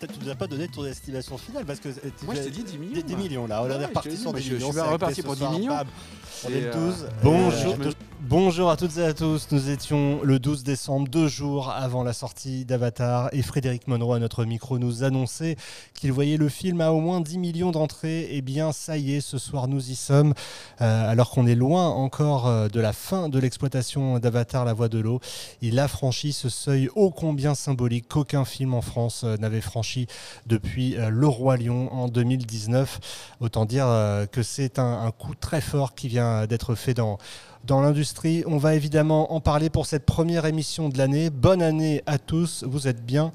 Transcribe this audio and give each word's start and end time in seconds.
Tu 0.00 0.20
nous 0.22 0.30
as 0.30 0.34
pas 0.34 0.46
donné 0.46 0.68
ton 0.68 0.84
estimation 0.84 1.38
finale 1.38 1.64
parce 1.64 1.80
que 1.80 1.88
Moi, 2.24 2.34
je 2.34 2.42
t'ai 2.42 2.50
dit 2.50 2.62
10 2.62 2.78
millions. 2.78 2.94
Des 2.94 3.02
10 3.02 3.14
moi. 3.14 3.22
millions 3.24 3.46
là, 3.46 3.62
on 3.62 3.66
Ouais, 3.66 3.74
est 3.74 3.80
je 3.80 3.86
reparti 3.86 4.16
sur 4.18 4.32
des 4.34 4.42
je- 4.42 4.54
millions. 4.54 4.66
je 4.72 4.78
suis 4.78 4.80
reparti 4.90 5.22
pour 5.22 5.32
ce 5.34 5.38
10 5.38 5.44
soir, 5.44 5.52
millions. 5.58 5.72
On 6.44 6.48
est 6.50 6.60
le 6.60 6.66
euh, 6.66 6.72
12. 6.74 7.04
euh, 7.04 7.08
Bonjour, 7.22 7.74
je 7.74 7.88
me- 7.88 7.94
bonjour 8.28 8.70
à 8.70 8.76
toutes 8.76 8.96
et 8.96 9.04
à 9.04 9.12
tous. 9.12 9.48
Nous 9.50 9.70
étions 9.70 10.20
le 10.22 10.38
12 10.38 10.64
décembre, 10.64 11.08
deux 11.08 11.28
jours 11.28 11.70
avant 11.70 12.02
la 12.02 12.12
sortie 12.12 12.64
d'Avatar, 12.64 13.28
et 13.32 13.42
Frédéric 13.42 13.86
Monroe 13.86 14.14
à 14.14 14.18
notre 14.18 14.44
micro 14.44 14.78
nous 14.78 15.04
annonçait 15.04 15.56
qu'il 15.94 16.10
voyait 16.12 16.36
le 16.36 16.48
film 16.48 16.80
à 16.80 16.92
au 16.92 17.00
moins 17.00 17.20
10 17.20 17.38
millions 17.38 17.70
d'entrées. 17.70 18.28
Eh 18.30 18.40
bien, 18.40 18.72
ça 18.72 18.96
y 18.96 19.14
est, 19.14 19.20
ce 19.20 19.36
soir 19.36 19.68
nous 19.68 19.90
y 19.90 19.94
sommes. 19.94 20.32
Euh, 20.80 21.10
alors 21.10 21.30
qu'on 21.30 21.46
est 21.46 21.54
loin 21.54 21.88
encore 21.88 22.46
euh, 22.46 22.68
de 22.68 22.80
la 22.80 22.92
fin 22.92 23.28
de 23.28 23.38
l'exploitation 23.38 24.18
d'Avatar, 24.18 24.64
la 24.64 24.72
voie 24.72 24.88
de 24.88 24.98
l'eau, 24.98 25.20
il 25.60 25.78
a 25.78 25.86
franchi 25.86 26.32
ce 26.32 26.48
seuil 26.48 26.88
ô 26.94 27.10
combien 27.10 27.54
symbolique 27.54 28.08
qu'aucun 28.08 28.44
film 28.44 28.74
en 28.74 28.82
France 28.82 29.22
euh, 29.24 29.36
n'avait 29.36 29.60
franchi 29.60 30.06
depuis 30.46 30.96
Le 30.96 31.28
Roi 31.28 31.56
Lion 31.58 31.92
en 31.92 32.08
2019. 32.08 33.36
Autant 33.40 33.66
dire 33.66 33.86
que 34.32 34.42
c'est 34.42 34.78
un 34.78 35.10
coup 35.10 35.34
très 35.34 35.60
fort 35.60 35.94
qui 35.94 36.08
vient 36.08 36.46
d'être 36.46 36.74
fait 36.74 36.94
dans, 36.94 37.18
dans 37.66 37.80
l'industrie. 37.80 38.44
On 38.46 38.58
va 38.58 38.74
évidemment 38.74 39.32
en 39.32 39.40
parler 39.40 39.70
pour 39.70 39.86
cette 39.86 40.04
première 40.06 40.44
émission 40.46 40.88
de 40.88 40.98
l'année. 40.98 41.30
Bonne 41.30 41.62
année 41.62 42.02
à 42.06 42.18
tous, 42.18 42.64
vous 42.66 42.88
êtes 42.88 43.04
bien. 43.04 43.32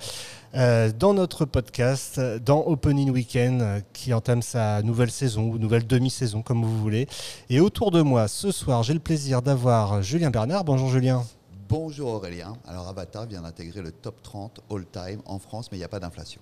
euh, 0.56 0.92
dans 0.98 1.14
notre 1.14 1.46
podcast, 1.46 2.20
dans 2.44 2.64
Opening 2.66 3.12
Weekend, 3.12 3.84
qui 3.94 4.14
entame 4.16 4.42
sa 4.42 4.82
nouvelle 4.82 5.12
saison 5.12 5.44
ou 5.44 5.60
nouvelle 5.60 5.86
demi-saison, 5.86 6.42
comme 6.42 6.64
vous 6.66 6.78
voulez. 6.80 7.08
Et 7.52 7.60
autour 7.60 7.92
de 7.92 8.02
moi, 8.02 8.28
ce 8.28 8.52
soir, 8.52 8.82
j'ai 8.82 8.94
le 8.94 9.00
plaisir 9.00 9.42
d'avoir 9.44 10.02
Julien 10.02 10.32
Bernard. 10.32 10.64
Bonjour 10.64 10.90
Julien. 10.90 11.24
Bonjour 11.68 12.10
Aurélien. 12.16 12.54
Alors 12.68 12.88
Avatar 12.88 13.28
vient 13.28 13.42
d'intégrer 13.44 13.82
le 13.84 13.92
top 13.92 14.16
30 14.24 14.62
all-time 14.72 15.22
en 15.26 15.38
France, 15.38 15.68
mais 15.72 15.78
il 15.78 15.82
n'y 15.82 15.86
a 15.86 15.90
pas 15.90 16.00
d'inflation. 16.00 16.42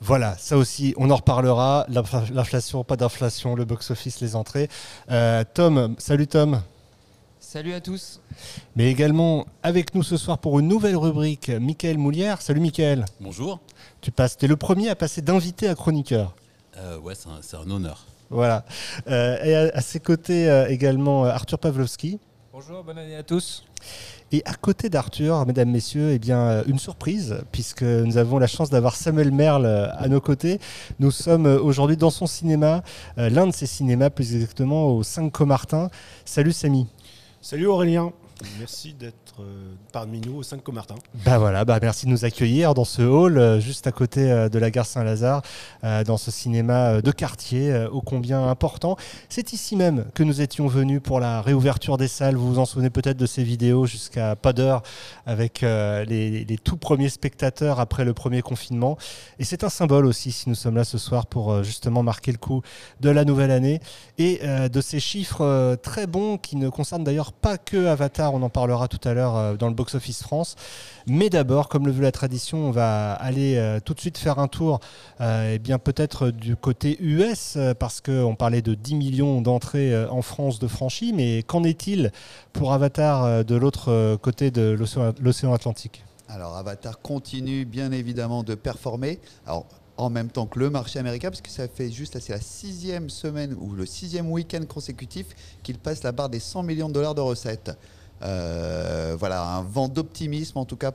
Voilà, 0.00 0.36
ça 0.36 0.56
aussi, 0.56 0.92
on 0.96 1.08
en 1.10 1.16
reparlera. 1.16 1.86
L'infla- 1.88 2.28
L'inflation, 2.32 2.82
pas 2.82 2.96
d'inflation, 2.96 3.54
le 3.54 3.64
box-office, 3.64 4.20
les 4.20 4.34
entrées. 4.34 4.68
Euh, 5.12 5.44
Tom, 5.54 5.94
salut 5.98 6.26
Tom. 6.26 6.60
Salut 7.52 7.74
à 7.74 7.82
tous. 7.82 8.22
Mais 8.76 8.90
également 8.90 9.44
avec 9.62 9.94
nous 9.94 10.02
ce 10.02 10.16
soir 10.16 10.38
pour 10.38 10.58
une 10.58 10.68
nouvelle 10.68 10.96
rubrique, 10.96 11.50
Michael 11.50 11.98
Moulière. 11.98 12.40
Salut 12.40 12.60
Michael. 12.60 13.04
Bonjour. 13.20 13.60
Tu 14.00 14.10
passes, 14.10 14.38
es 14.40 14.46
le 14.46 14.56
premier 14.56 14.88
à 14.88 14.96
passer 14.96 15.20
d'invité 15.20 15.68
à 15.68 15.74
chroniqueur. 15.74 16.34
Euh, 16.78 16.98
ouais, 17.00 17.12
c'est 17.14 17.56
un, 17.58 17.70
honneur. 17.70 18.06
Voilà. 18.30 18.64
Euh, 19.06 19.44
et 19.44 19.54
à, 19.54 19.76
à 19.76 19.82
ses 19.82 20.00
côtés 20.00 20.48
euh, 20.48 20.66
également 20.68 21.26
euh, 21.26 21.28
Arthur 21.28 21.58
Pavlovski. 21.58 22.18
Bonjour, 22.54 22.84
bonne 22.84 22.96
année 22.96 23.16
à 23.16 23.22
tous. 23.22 23.66
Et 24.32 24.40
à 24.46 24.54
côté 24.54 24.88
d'Arthur, 24.88 25.44
mesdames, 25.44 25.70
messieurs, 25.70 26.12
eh 26.12 26.18
bien, 26.18 26.64
une 26.64 26.78
surprise, 26.78 27.36
puisque 27.52 27.82
nous 27.82 28.16
avons 28.16 28.38
la 28.38 28.46
chance 28.46 28.70
d'avoir 28.70 28.96
Samuel 28.96 29.30
Merle 29.30 29.66
à 29.66 30.08
nos 30.08 30.22
côtés. 30.22 30.58
Nous 31.00 31.10
sommes 31.10 31.44
aujourd'hui 31.44 31.98
dans 31.98 32.08
son 32.08 32.26
cinéma, 32.26 32.82
l'un 33.18 33.46
de 33.46 33.52
ses 33.52 33.66
cinémas, 33.66 34.08
plus 34.08 34.34
exactement 34.34 34.86
au 34.86 35.02
5 35.02 35.30
Comartin. 35.30 35.90
Salut 36.24 36.52
Samy. 36.52 36.86
Salut 37.44 37.66
Aurélien, 37.66 38.12
merci 38.58 38.94
d'être 38.94 39.40
euh, 39.40 39.74
parmi 39.92 40.20
nous 40.20 40.36
au 40.36 40.42
5 40.42 40.62
Comartin. 40.62 40.94
Bah 41.24 41.38
voilà, 41.38 41.64
bah 41.64 41.78
merci 41.80 42.06
de 42.06 42.10
nous 42.10 42.24
accueillir 42.24 42.74
dans 42.74 42.84
ce 42.84 43.02
hall 43.02 43.38
euh, 43.38 43.60
juste 43.60 43.86
à 43.86 43.92
côté 43.92 44.30
euh, 44.30 44.48
de 44.48 44.58
la 44.58 44.70
gare 44.70 44.86
Saint-Lazare, 44.86 45.42
dans 46.06 46.16
ce 46.16 46.30
cinéma 46.30 47.02
de 47.02 47.10
quartier 47.10 47.86
ô 47.90 48.00
combien 48.00 48.48
important. 48.48 48.96
C'est 49.28 49.52
ici 49.52 49.76
même 49.76 50.06
que 50.14 50.22
nous 50.22 50.40
étions 50.40 50.66
venus 50.66 51.00
pour 51.02 51.20
la 51.20 51.42
réouverture 51.42 51.96
des 51.96 52.08
salles. 52.08 52.36
Vous 52.36 52.54
vous 52.54 52.58
en 52.58 52.64
souvenez 52.64 52.90
peut-être 52.90 53.16
de 53.16 53.26
ces 53.26 53.42
vidéos 53.42 53.86
jusqu'à 53.86 54.36
pas 54.36 54.52
d'heure 54.52 54.82
avec 55.26 55.62
les, 55.62 56.44
les 56.44 56.58
tout 56.58 56.76
premiers 56.76 57.08
spectateurs 57.08 57.80
après 57.80 58.04
le 58.04 58.14
premier 58.14 58.42
confinement. 58.42 58.96
Et 59.38 59.44
c'est 59.44 59.64
un 59.64 59.68
symbole 59.68 60.06
aussi 60.06 60.32
si 60.32 60.48
nous 60.48 60.54
sommes 60.54 60.76
là 60.76 60.84
ce 60.84 60.98
soir 60.98 61.26
pour 61.26 61.62
justement 61.64 62.02
marquer 62.02 62.32
le 62.32 62.38
coup 62.38 62.62
de 63.00 63.10
la 63.10 63.24
nouvelle 63.24 63.50
année 63.50 63.80
et 64.18 64.40
de 64.46 64.80
ces 64.80 65.00
chiffres 65.00 65.76
très 65.82 66.06
bons 66.06 66.38
qui 66.38 66.56
ne 66.56 66.68
concernent 66.68 67.04
d'ailleurs 67.04 67.32
pas 67.32 67.58
que 67.58 67.86
Avatar, 67.86 68.31
on 68.32 68.42
en 68.42 68.48
parlera 68.48 68.88
tout 68.88 69.00
à 69.08 69.14
l'heure 69.14 69.36
euh, 69.36 69.56
dans 69.56 69.68
le 69.68 69.74
box-office 69.74 70.22
France. 70.22 70.56
Mais 71.06 71.30
d'abord, 71.30 71.68
comme 71.68 71.86
le 71.86 71.92
veut 71.92 72.02
la 72.02 72.12
tradition, 72.12 72.58
on 72.58 72.70
va 72.70 73.12
aller 73.12 73.56
euh, 73.56 73.80
tout 73.80 73.94
de 73.94 74.00
suite 74.00 74.18
faire 74.18 74.38
un 74.38 74.48
tour, 74.48 74.80
eh 75.20 75.58
bien 75.58 75.78
peut-être 75.78 76.30
du 76.30 76.56
côté 76.56 76.96
US, 77.00 77.54
euh, 77.56 77.74
parce 77.74 78.00
qu'on 78.00 78.34
parlait 78.34 78.62
de 78.62 78.74
10 78.74 78.94
millions 78.94 79.40
d'entrées 79.40 80.06
en 80.06 80.22
France 80.22 80.58
de 80.58 80.66
franchis, 80.66 81.12
mais 81.12 81.42
qu'en 81.42 81.64
est-il 81.64 82.12
pour 82.52 82.72
Avatar 82.72 83.44
de 83.44 83.54
l'autre 83.54 84.16
côté 84.16 84.50
de 84.50 84.76
l'océan 85.20 85.52
Atlantique? 85.52 86.04
Alors 86.28 86.56
Avatar 86.56 87.00
continue 87.00 87.64
bien 87.64 87.92
évidemment 87.92 88.42
de 88.42 88.54
performer. 88.54 89.18
En 89.98 90.08
même 90.08 90.30
temps 90.30 90.46
que 90.46 90.58
le 90.58 90.70
marché 90.70 90.98
américain, 90.98 91.28
parce 91.28 91.42
que 91.42 91.50
ça 91.50 91.68
fait 91.68 91.90
juste, 91.90 92.18
c'est 92.18 92.32
la 92.32 92.40
sixième 92.40 93.10
semaine 93.10 93.54
ou 93.60 93.72
le 93.72 93.84
sixième 93.84 94.30
week-end 94.30 94.64
consécutif 94.66 95.26
qu'il 95.62 95.78
passe 95.78 96.02
la 96.02 96.12
barre 96.12 96.30
des 96.30 96.40
100 96.40 96.62
millions 96.62 96.88
de 96.88 96.94
dollars 96.94 97.14
de 97.14 97.20
recettes. 97.20 97.70
Euh, 98.22 99.16
voilà, 99.18 99.42
un 99.42 99.62
vent 99.62 99.88
d'optimisme 99.88 100.58
en 100.58 100.64
tout 100.64 100.76
cas 100.76 100.92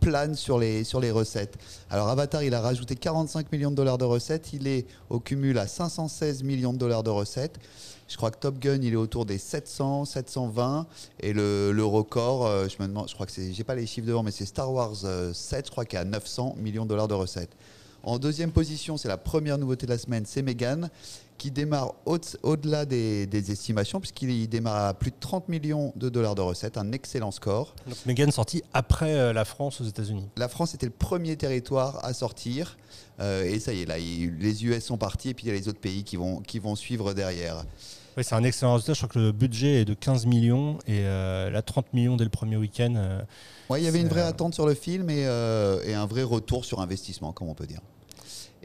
plane 0.00 0.34
sur 0.34 0.58
les, 0.58 0.82
recettes. 1.10 1.56
Alors 1.88 2.08
Avatar, 2.08 2.42
il 2.42 2.54
a 2.54 2.60
rajouté 2.60 2.94
45 2.94 3.50
millions 3.50 3.70
de 3.70 3.76
dollars 3.76 3.96
de 3.96 4.04
recettes, 4.04 4.52
il 4.52 4.66
est 4.66 4.86
au 5.08 5.18
cumul 5.18 5.58
à 5.58 5.66
516 5.66 6.42
millions 6.42 6.74
de 6.74 6.78
dollars 6.78 7.02
de 7.02 7.10
recettes. 7.10 7.58
Je 8.06 8.18
crois 8.18 8.30
que 8.30 8.38
Top 8.38 8.58
Gun, 8.58 8.80
il 8.82 8.92
est 8.92 8.96
autour 8.96 9.24
des 9.24 9.38
700, 9.38 10.04
720. 10.04 10.86
Et 11.20 11.32
le, 11.32 11.74
record, 11.84 12.46
euh, 12.46 12.68
je 12.68 12.82
me 12.82 12.86
demande, 12.86 13.08
je 13.08 13.14
crois 13.14 13.24
que 13.24 13.32
c'est, 13.32 13.54
j'ai 13.54 13.64
pas 13.64 13.74
les 13.74 13.86
chiffres 13.86 14.06
devant, 14.06 14.22
mais 14.22 14.30
c'est 14.30 14.44
Star 14.44 14.70
Wars 14.70 14.92
euh, 15.04 15.32
7, 15.32 15.66
je 15.66 15.70
crois 15.70 15.86
qu'il 15.86 15.98
y 15.98 16.02
a 16.02 16.04
900 16.04 16.56
millions 16.58 16.84
de 16.84 16.90
dollars 16.90 17.08
de 17.08 17.14
recettes. 17.14 17.56
En 18.02 18.18
deuxième 18.18 18.52
position, 18.52 18.98
c'est 18.98 19.08
la 19.08 19.16
première 19.16 19.56
nouveauté 19.56 19.86
de 19.86 19.90
la 19.90 19.96
semaine, 19.96 20.24
c'est 20.26 20.42
Megan, 20.42 20.90
qui 21.38 21.50
démarre 21.50 21.94
au- 22.06 22.18
au-delà 22.42 22.84
des, 22.86 23.26
des 23.26 23.50
estimations, 23.50 24.00
puisqu'il 24.00 24.48
démarre 24.48 24.86
à 24.86 24.94
plus 24.94 25.10
de 25.10 25.16
30 25.18 25.48
millions 25.48 25.92
de 25.96 26.08
dollars 26.08 26.34
de 26.34 26.40
recettes, 26.42 26.78
un 26.78 26.92
excellent 26.92 27.30
score. 27.30 27.74
Donc 27.86 27.96
Megan 28.06 28.30
sorti 28.30 28.62
après 28.72 29.14
euh, 29.14 29.32
la 29.32 29.44
France 29.44 29.80
aux 29.80 29.84
États-Unis. 29.84 30.28
La 30.36 30.48
France 30.48 30.74
était 30.74 30.86
le 30.86 30.92
premier 30.92 31.36
territoire 31.36 32.04
à 32.04 32.12
sortir. 32.14 32.76
euh, 33.20 33.44
et 33.44 33.60
ça 33.60 33.72
y 33.72 33.82
est, 33.82 33.86
là, 33.86 33.98
il- 33.98 34.36
les 34.38 34.64
US 34.64 34.84
sont 34.84 34.96
partis, 34.98 35.28
et 35.30 35.34
puis 35.34 35.44
il 35.46 35.48
y 35.48 35.52
a 35.52 35.54
les 35.54 35.68
autres 35.68 35.78
pays 35.80 36.02
qui 36.04 36.16
vont, 36.16 36.40
qui 36.40 36.58
vont 36.58 36.74
suivre 36.76 37.14
derrière. 37.14 37.64
Oui, 38.16 38.22
c'est 38.24 38.34
un 38.36 38.44
excellent 38.44 38.74
résultat. 38.74 38.92
Je 38.94 38.98
crois 39.00 39.08
que 39.08 39.18
le 39.18 39.32
budget 39.32 39.80
est 39.80 39.84
de 39.84 39.94
15 39.94 40.26
millions 40.26 40.78
et 40.86 41.00
euh, 41.04 41.50
là 41.50 41.62
30 41.62 41.92
millions 41.94 42.16
dès 42.16 42.22
le 42.24 42.30
premier 42.30 42.56
week-end. 42.56 42.94
euh, 42.96 43.20
Ouais, 43.70 43.80
il 43.80 43.84
y 43.84 43.88
avait 43.88 44.00
une 44.00 44.08
vraie 44.08 44.20
euh, 44.22 44.28
attente 44.28 44.54
sur 44.54 44.66
le 44.66 44.74
film 44.74 45.10
et, 45.10 45.26
euh, 45.26 45.82
et 45.84 45.94
un 45.94 46.06
vrai 46.06 46.22
retour 46.22 46.64
sur 46.64 46.80
investissement, 46.80 47.32
comme 47.32 47.48
on 47.48 47.54
peut 47.54 47.66
dire. 47.66 47.80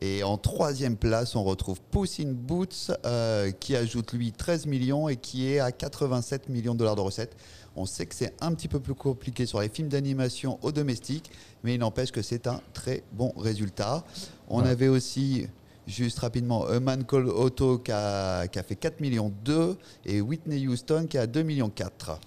Et 0.01 0.23
en 0.23 0.37
troisième 0.37 0.95
place, 0.95 1.35
on 1.35 1.43
retrouve 1.43 1.81
Puss 1.91 2.19
in 2.21 2.31
Boots, 2.31 2.91
euh, 3.05 3.51
qui 3.51 3.75
ajoute 3.75 4.13
lui 4.13 4.31
13 4.31 4.65
millions 4.65 5.09
et 5.09 5.17
qui 5.17 5.51
est 5.51 5.59
à 5.59 5.71
87 5.73 6.47
millions 6.49 6.73
de 6.73 6.79
dollars 6.79 6.95
de 6.95 7.01
recettes. 7.01 7.35
On 7.75 7.85
sait 7.85 8.05
que 8.05 8.15
c'est 8.15 8.33
un 8.41 8.53
petit 8.53 8.67
peu 8.69 8.79
plus 8.79 8.95
compliqué 8.95 9.45
sur 9.45 9.59
les 9.59 9.67
films 9.69 9.89
d'animation 9.89 10.57
au 10.61 10.71
domestique, 10.71 11.31
mais 11.63 11.75
il 11.75 11.79
n'empêche 11.79 12.11
que 12.11 12.21
c'est 12.21 12.47
un 12.47 12.61
très 12.73 13.03
bon 13.11 13.33
résultat. 13.37 14.03
On 14.47 14.63
Ouais. 14.63 14.69
avait 14.69 14.87
aussi, 14.87 15.47
juste 15.85 16.19
rapidement, 16.19 16.65
A 16.67 16.79
Man 16.79 17.03
Called 17.03 17.27
Otto 17.27 17.79
qui 17.79 17.91
a, 17.91 18.47
qui 18.47 18.57
a 18.57 18.63
fait 18.63 18.75
4 18.75 19.01
millions 19.01 19.33
2 19.43 19.77
et 20.05 20.21
Whitney 20.21 20.65
Houston 20.67 21.07
qui 21.09 21.17
a 21.17 21.27
2 21.27 21.43
millions 21.43 21.69
4. 21.69 22.19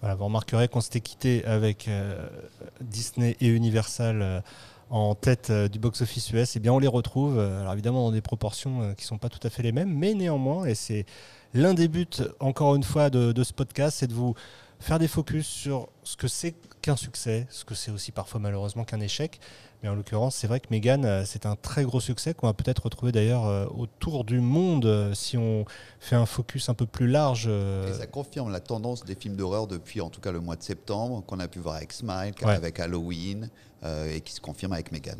Voilà, 0.00 0.14
vous 0.14 0.24
remarquerez 0.24 0.68
qu'on 0.68 0.80
s'était 0.80 1.00
quitté 1.00 1.44
avec 1.44 1.88
euh, 1.88 2.26
Disney 2.80 3.36
et 3.40 3.48
Universal 3.48 4.22
euh, 4.22 4.40
en 4.90 5.14
tête 5.14 5.50
euh, 5.50 5.68
du 5.68 5.78
box-office 5.78 6.30
US. 6.32 6.56
Eh 6.56 6.60
bien, 6.60 6.72
on 6.72 6.78
les 6.78 6.88
retrouve, 6.88 7.38
euh, 7.38 7.60
alors 7.60 7.72
évidemment 7.72 8.04
dans 8.04 8.12
des 8.12 8.20
proportions 8.20 8.82
euh, 8.82 8.92
qui 8.94 9.04
ne 9.04 9.08
sont 9.08 9.18
pas 9.18 9.28
tout 9.28 9.44
à 9.46 9.50
fait 9.50 9.62
les 9.62 9.72
mêmes, 9.72 9.92
mais 9.92 10.14
néanmoins, 10.14 10.64
et 10.64 10.74
c'est 10.74 11.04
l'un 11.54 11.74
des 11.74 11.88
buts, 11.88 12.06
encore 12.40 12.74
une 12.74 12.82
fois, 12.82 13.10
de, 13.10 13.32
de 13.32 13.44
ce 13.44 13.52
podcast, 13.52 13.98
c'est 14.00 14.06
de 14.06 14.14
vous 14.14 14.34
faire 14.80 14.98
des 14.98 15.08
focus 15.08 15.46
sur 15.46 15.88
ce 16.04 16.16
que 16.16 16.28
c'est 16.28 16.54
qu'un 16.82 16.96
succès, 16.96 17.46
ce 17.50 17.64
que 17.64 17.74
c'est 17.74 17.90
aussi 17.90 18.12
parfois 18.12 18.40
malheureusement 18.40 18.84
qu'un 18.84 19.00
échec. 19.00 19.40
Mais 19.82 19.88
en 19.88 19.94
l'occurrence, 19.94 20.34
c'est 20.34 20.48
vrai 20.48 20.58
que 20.58 20.66
Megan, 20.70 21.04
euh, 21.04 21.22
c'est 21.24 21.46
un 21.46 21.54
très 21.54 21.84
gros 21.84 22.00
succès 22.00 22.34
qu'on 22.34 22.48
va 22.48 22.52
peut-être 22.52 22.82
retrouver 22.84 23.12
d'ailleurs 23.12 23.46
euh, 23.46 23.66
autour 23.76 24.24
du 24.24 24.40
monde 24.40 24.86
euh, 24.86 25.14
si 25.14 25.36
on 25.38 25.66
fait 26.00 26.16
un 26.16 26.26
focus 26.26 26.68
un 26.68 26.74
peu 26.74 26.84
plus 26.86 27.06
large. 27.06 27.46
Et 27.46 27.92
ça 27.92 28.08
confirme 28.08 28.50
la 28.50 28.58
tendance 28.60 29.04
des 29.04 29.14
films 29.14 29.36
d'horreur 29.36 29.68
depuis 29.68 30.00
en 30.00 30.10
tout 30.10 30.20
cas 30.20 30.32
le 30.32 30.40
mois 30.40 30.56
de 30.56 30.64
septembre, 30.64 31.22
qu'on 31.26 31.38
a 31.38 31.46
pu 31.46 31.60
voir 31.60 31.76
avec 31.76 31.92
Smile, 31.92 32.34
Ouais. 32.42 32.54
avec 32.54 32.80
Halloween, 32.80 33.50
euh, 33.84 34.12
et 34.12 34.20
qui 34.20 34.32
se 34.32 34.40
confirme 34.40 34.72
avec 34.72 34.90
Megan. 34.90 35.18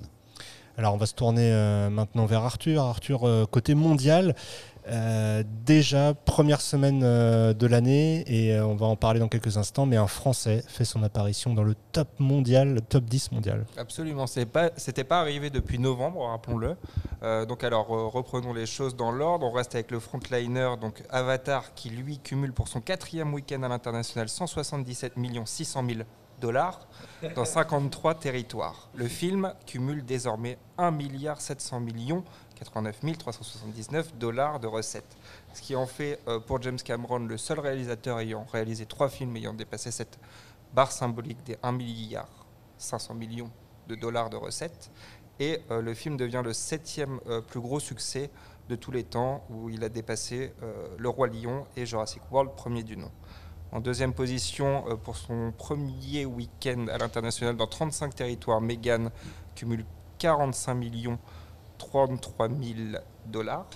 Alors 0.77 0.95
on 0.95 0.97
va 0.97 1.07
se 1.07 1.15
tourner 1.15 1.51
maintenant 1.91 2.25
vers 2.27 2.45
Arthur. 2.45 2.83
Arthur, 2.83 3.49
côté 3.51 3.75
mondial, 3.75 4.37
euh, 4.91 5.43
déjà 5.65 6.15
première 6.15 6.61
semaine 6.61 7.03
euh, 7.03 7.53
de 7.53 7.67
l'année, 7.67 8.25
et 8.27 8.55
euh, 8.55 8.67
on 8.67 8.75
va 8.75 8.87
en 8.87 8.97
parler 8.97 9.21
dans 9.21 9.29
quelques 9.29 9.57
instants, 9.57 9.87
mais 9.87 9.97
un 9.97 10.07
Français 10.07 10.65
fait 10.67 10.85
son 10.85 11.03
apparition 11.03 11.53
dans 11.53 11.63
le 11.63 11.75
top 11.93 12.09
mondial, 12.19 12.75
le 12.75 12.81
top 12.81 13.05
10 13.05 13.33
mondial. 13.33 13.67
Absolument, 13.77 14.27
ce 14.27 14.41
pas, 14.41 14.71
c'était 14.77 15.05
pas 15.05 15.21
arrivé 15.21 15.51
depuis 15.51 15.79
novembre, 15.79 16.27
rappelons-le. 16.27 16.77
Donc 17.47 17.65
alors 17.65 17.89
reprenons 17.89 18.53
les 18.53 18.67
choses 18.67 18.95
dans 18.95 19.11
l'ordre. 19.11 19.47
On 19.47 19.51
reste 19.51 19.75
avec 19.75 19.91
le 19.91 19.99
frontliner, 19.99 20.75
donc 20.81 21.03
Avatar, 21.11 21.75
qui 21.75 21.91
lui 21.91 22.19
cumule 22.19 22.53
pour 22.53 22.69
son 22.69 22.81
quatrième 22.81 23.35
week-end 23.35 23.63
à 23.63 23.69
l'international 23.69 24.29
177 24.29 25.15
600 25.45 25.85
000 25.87 26.01
dollars 26.41 26.87
dans 27.35 27.45
53 27.45 28.15
territoires. 28.15 28.89
Le 28.95 29.09
film 29.09 29.53
cumule 29.67 30.05
désormais 30.05 30.59
1 30.79 30.91
milliard 30.91 31.41
700 31.41 31.81
millions 31.81 32.25
89 32.59 33.19
379 33.19 34.17
dollars 34.19 34.59
de 34.61 34.67
recettes, 34.67 35.17
ce 35.55 35.63
qui 35.63 35.77
en 35.77 35.87
fait 35.87 36.19
euh, 36.27 36.41
pour 36.41 36.61
James 36.63 36.79
Cameron 36.79 37.21
le 37.21 37.37
seul 37.37 37.61
réalisateur 37.61 38.19
ayant 38.19 38.45
réalisé 38.53 38.85
trois 38.87 39.09
films 39.09 39.37
ayant 39.37 39.55
dépassé 39.55 39.91
cette 39.91 40.19
barre 40.75 40.93
symbolique 40.93 41.43
des 41.45 41.57
1 41.63 41.73
milliard 41.73 42.29
500 42.79 43.15
millions 43.15 43.51
de 43.87 43.95
dollars 43.95 44.31
de 44.31 44.37
recettes. 44.37 44.91
Et 45.41 45.61
euh, 45.71 45.81
le 45.81 45.95
film 45.95 46.17
devient 46.17 46.43
le 46.45 46.53
septième 46.53 47.21
euh, 47.29 47.41
plus 47.41 47.61
gros 47.61 47.81
succès 47.81 48.31
de 48.69 48.75
tous 48.77 48.91
les 48.91 49.05
temps, 49.05 49.45
où 49.51 49.71
il 49.71 49.83
a 49.83 49.89
dépassé 49.89 50.53
Le 50.99 51.09
Roi 51.09 51.29
Lion 51.29 51.65
et 51.75 51.87
Jurassic 51.87 52.21
World, 52.31 52.51
premier 52.55 52.83
du 52.83 52.99
nom. 52.99 53.11
En 53.73 53.81
deuxième 53.81 54.13
position, 54.13 54.85
pour 55.05 55.17
son 55.17 55.55
premier 55.57 56.27
week-end 56.27 56.85
à 56.93 56.99
l'international 56.99 57.57
dans 57.57 57.67
35 57.67 58.15
territoires, 58.15 58.61
Megan 58.61 59.11
cumule 59.55 59.87
45 60.19 60.75
millions 60.75 61.19
33 61.79 62.49
000 62.49 62.59
dollars, 63.27 63.67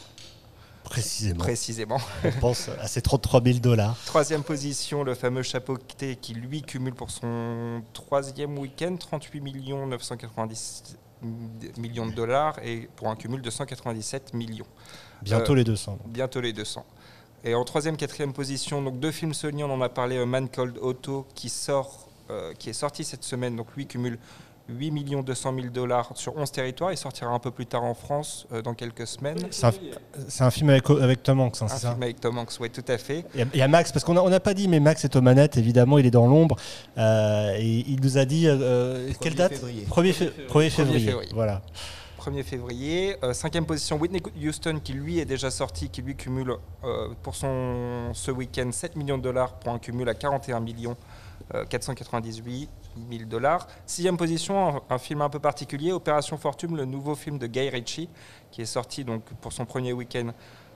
Précisément. 0.84 1.38
précisément. 1.44 1.99
On 2.25 2.32
pense 2.40 2.69
à 2.69 2.87
ces 2.88 3.00
33 3.00 3.43
000 3.43 3.58
dollars. 3.60 3.96
Troisième 4.04 4.43
position, 4.43 5.04
le 5.04 5.14
fameux 5.14 5.43
chapeauté 5.43 6.16
qui 6.16 6.34
lui 6.34 6.62
cumule 6.62 6.94
pour 6.94 7.10
son 7.10 7.82
troisième 7.93 8.58
week-end 8.58 8.96
38 8.99 9.40
millions 9.40 9.87
990 9.87 10.96
millions 11.78 12.06
de 12.06 12.12
dollars 12.12 12.58
et 12.64 12.88
pour 12.96 13.08
un 13.08 13.14
cumul 13.16 13.40
de 13.43 13.49
197 13.50 14.34
millions. 14.34 14.66
Bientôt 15.22 15.52
Euh, 15.52 15.56
les 15.56 15.64
200. 15.64 15.99
Bientôt 16.06 16.40
les 16.40 16.52
200. 16.52 16.84
Et 17.44 17.54
en 17.54 17.64
troisième, 17.64 17.96
quatrième 17.96 18.32
position, 18.32 18.82
donc 18.82 18.99
deux 19.00 19.12
films 19.12 19.32
Sony, 19.34 19.62
on 19.64 19.70
en 19.72 19.81
a 19.81 19.88
parlé, 19.88 20.25
Man 20.26 20.49
Called 20.49 20.78
Otto 20.81 21.26
qui 21.37 21.49
sort, 21.49 22.08
euh, 22.31 22.52
qui 22.54 22.70
est 22.70 22.75
sorti 22.75 23.04
cette 23.04 23.22
semaine, 23.25 23.54
donc 23.56 23.69
lui 23.76 23.87
cumule 23.87 24.19
8 24.69 24.91
millions 24.91 25.23
200 25.23 25.55
000 25.56 25.67
dollars 25.69 26.11
sur 26.14 26.37
11 26.37 26.50
territoires. 26.53 26.93
Il 26.93 26.97
sortira 26.97 27.31
un 27.31 27.38
peu 27.38 27.50
plus 27.50 27.67
tard 27.67 27.82
en 27.85 27.94
France 27.94 28.47
euh, 28.53 28.62
dans 28.62 28.75
quelques 28.75 29.06
semaines. 29.06 29.38
C'est 29.50 29.67
un, 29.67 30.47
un 30.47 30.50
film 30.50 30.70
avec, 30.70 30.88
avec 30.91 31.23
Tom 31.23 31.41
Hanks, 31.41 31.56
hein, 31.61 31.64
Un 31.67 31.69
c'est 31.69 31.79
ça 31.82 31.91
film 31.91 32.03
avec 32.03 32.20
Tom 32.20 32.38
Hanks, 32.38 32.53
oui, 32.61 32.70
tout 32.70 32.85
à 32.88 32.99
fait. 32.99 33.25
Il 33.35 33.41
y, 33.41 33.43
a, 33.43 33.47
y 33.55 33.62
a 33.62 33.69
Max, 33.69 33.93
parce 33.93 34.05
qu'on 34.05 34.14
n'a 34.14 34.23
on 34.23 34.31
n'a 34.31 34.41
pas 34.41 34.55
dit, 34.55 34.69
mais 34.69 34.81
Max 34.81 35.05
est 35.05 35.14
aux 35.17 35.20
manettes, 35.23 35.56
évidemment, 35.56 35.99
il 35.99 36.06
est 36.06 36.11
dans 36.11 36.26
l'ombre. 36.26 36.56
Euh, 36.99 37.55
et 37.59 37.85
il 37.88 38.00
nous 38.00 38.19
a 38.19 38.25
dit. 38.25 38.47
euh, 38.47 39.11
quelle 39.20 39.32
1er 39.35 39.37
date 39.37 39.53
février. 39.55 39.87
1er, 39.91 40.12
fé- 40.12 40.32
1er 40.49 40.70
février. 40.70 41.06
février. 41.06 41.31
Voilà. 41.35 41.62
1er 42.20 42.44
février. 42.44 43.17
Euh, 43.25 43.32
cinquième 43.32 43.67
position, 43.67 43.97
Whitney 43.99 44.23
Houston, 44.47 44.79
qui 44.82 44.93
lui 44.93 45.19
est 45.19 45.25
déjà 45.25 45.50
sorti, 45.50 45.88
qui 45.88 46.03
lui 46.03 46.14
cumule 46.14 46.53
euh, 46.85 47.09
pour 47.23 47.35
son, 47.35 48.11
ce 48.14 48.31
week-end 48.31 48.70
7 48.70 48.94
millions 48.94 49.19
de 49.19 49.25
dollars 49.25 49.55
pour 49.55 49.73
un 49.73 49.81
cumul 49.81 50.09
à 50.09 50.14
41 50.14 50.61
millions 50.61 50.97
euh, 51.55 51.64
498 51.64 52.70
000 53.11 53.25
dollars. 53.25 53.67
Sixième 53.87 54.17
position, 54.17 54.83
un, 54.89 54.99
film 54.99 55.23
un 55.23 55.29
peu 55.29 55.39
particulier, 55.39 55.93
Opération 55.93 56.37
Fortune, 56.37 56.77
le 56.77 56.85
nouveau 56.85 57.15
film 57.15 57.39
de 57.39 57.47
Guy 57.47 57.69
Ritchie, 57.69 58.09
qui 58.50 58.62
est 58.62 58.67
sorti 58.67 59.05
donc 59.05 59.23
pour 59.41 59.53
son 59.53 59.65
premier 59.65 59.93
week-end 59.93 60.33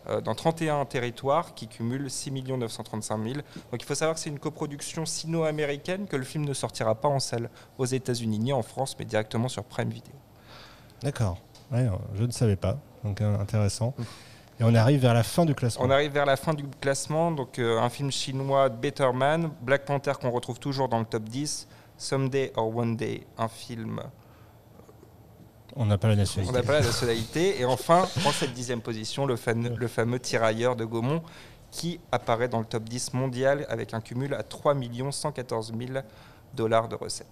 euh, 0.08 0.20
dans 0.20 0.34
31 0.34 0.84
territoires, 0.84 1.54
qui 1.54 1.68
cumule 1.68 2.10
6 2.10 2.30
935 2.42 3.22
000. 3.22 3.34
Donc 3.34 3.82
il 3.82 3.84
faut 3.84 3.94
savoir 3.94 4.14
que 4.14 4.20
c'est 4.20 4.30
une 4.30 4.38
coproduction 4.38 5.04
sino-américaine, 5.06 6.06
que 6.06 6.16
le 6.16 6.24
film 6.24 6.44
ne 6.44 6.54
sortira 6.54 6.94
pas 6.94 7.08
en 7.08 7.20
salle 7.20 7.50
aux 7.78 7.86
États-Unis 7.86 8.38
ni 8.38 8.52
en 8.52 8.62
France, 8.62 8.96
mais 8.98 9.04
directement 9.04 9.48
sur 9.48 9.64
Prime 9.64 9.90
Video. 9.90 10.14
D'accord. 11.02 11.38
Ouais, 11.70 11.80
euh, 11.80 11.90
je 12.14 12.24
ne 12.24 12.30
savais 12.30 12.56
pas. 12.56 12.78
Donc 13.04 13.20
euh, 13.20 13.38
intéressant. 13.38 13.94
Et 14.58 14.64
on 14.64 14.74
arrive 14.74 15.00
vers 15.00 15.14
la 15.14 15.22
fin 15.22 15.44
du 15.44 15.54
classement. 15.54 15.84
On 15.84 15.90
arrive 15.90 16.12
vers 16.12 16.24
la 16.24 16.36
fin 16.36 16.54
du 16.54 16.64
classement, 16.80 17.30
donc 17.30 17.58
euh, 17.58 17.78
un 17.78 17.90
film 17.90 18.10
chinois 18.10 18.68
Better 18.70 19.10
Man, 19.12 19.50
Black 19.60 19.84
Panther 19.84 20.12
qu'on 20.20 20.30
retrouve 20.30 20.58
toujours 20.58 20.88
dans 20.88 20.98
le 20.98 21.04
top 21.04 21.24
10, 21.24 21.68
Someday 21.98 22.52
or 22.56 22.74
One 22.76 22.96
Day, 22.96 23.26
un 23.38 23.48
film, 23.48 24.00
On 25.74 25.86
n'a 25.86 25.98
pas 25.98 26.08
la 26.08 26.14
on 26.14 26.16
nationalité. 26.18 26.54
n'a 26.56 26.62
pas 26.62 26.72
la 26.80 26.80
nationalité, 26.86 27.60
et 27.60 27.64
enfin, 27.64 28.06
en 28.26 28.30
cette 28.32 28.52
dixième 28.54 28.80
position, 28.80 29.26
le, 29.26 29.36
fan- 29.36 29.74
le 29.74 29.88
fameux 29.88 30.18
tirailleur 30.20 30.76
de 30.76 30.84
Gaumont 30.84 31.22
qui 31.70 32.00
apparaît 32.12 32.48
dans 32.48 32.60
le 32.60 32.64
top 32.64 32.84
10 32.84 33.12
mondial 33.14 33.66
avec 33.68 33.92
un 33.92 34.00
cumul 34.00 34.34
à 34.34 34.42
3 34.42 34.74
114 35.10 35.72
000 35.78 35.98
dollars 36.54 36.88
de 36.88 36.94
recettes. 36.94 37.26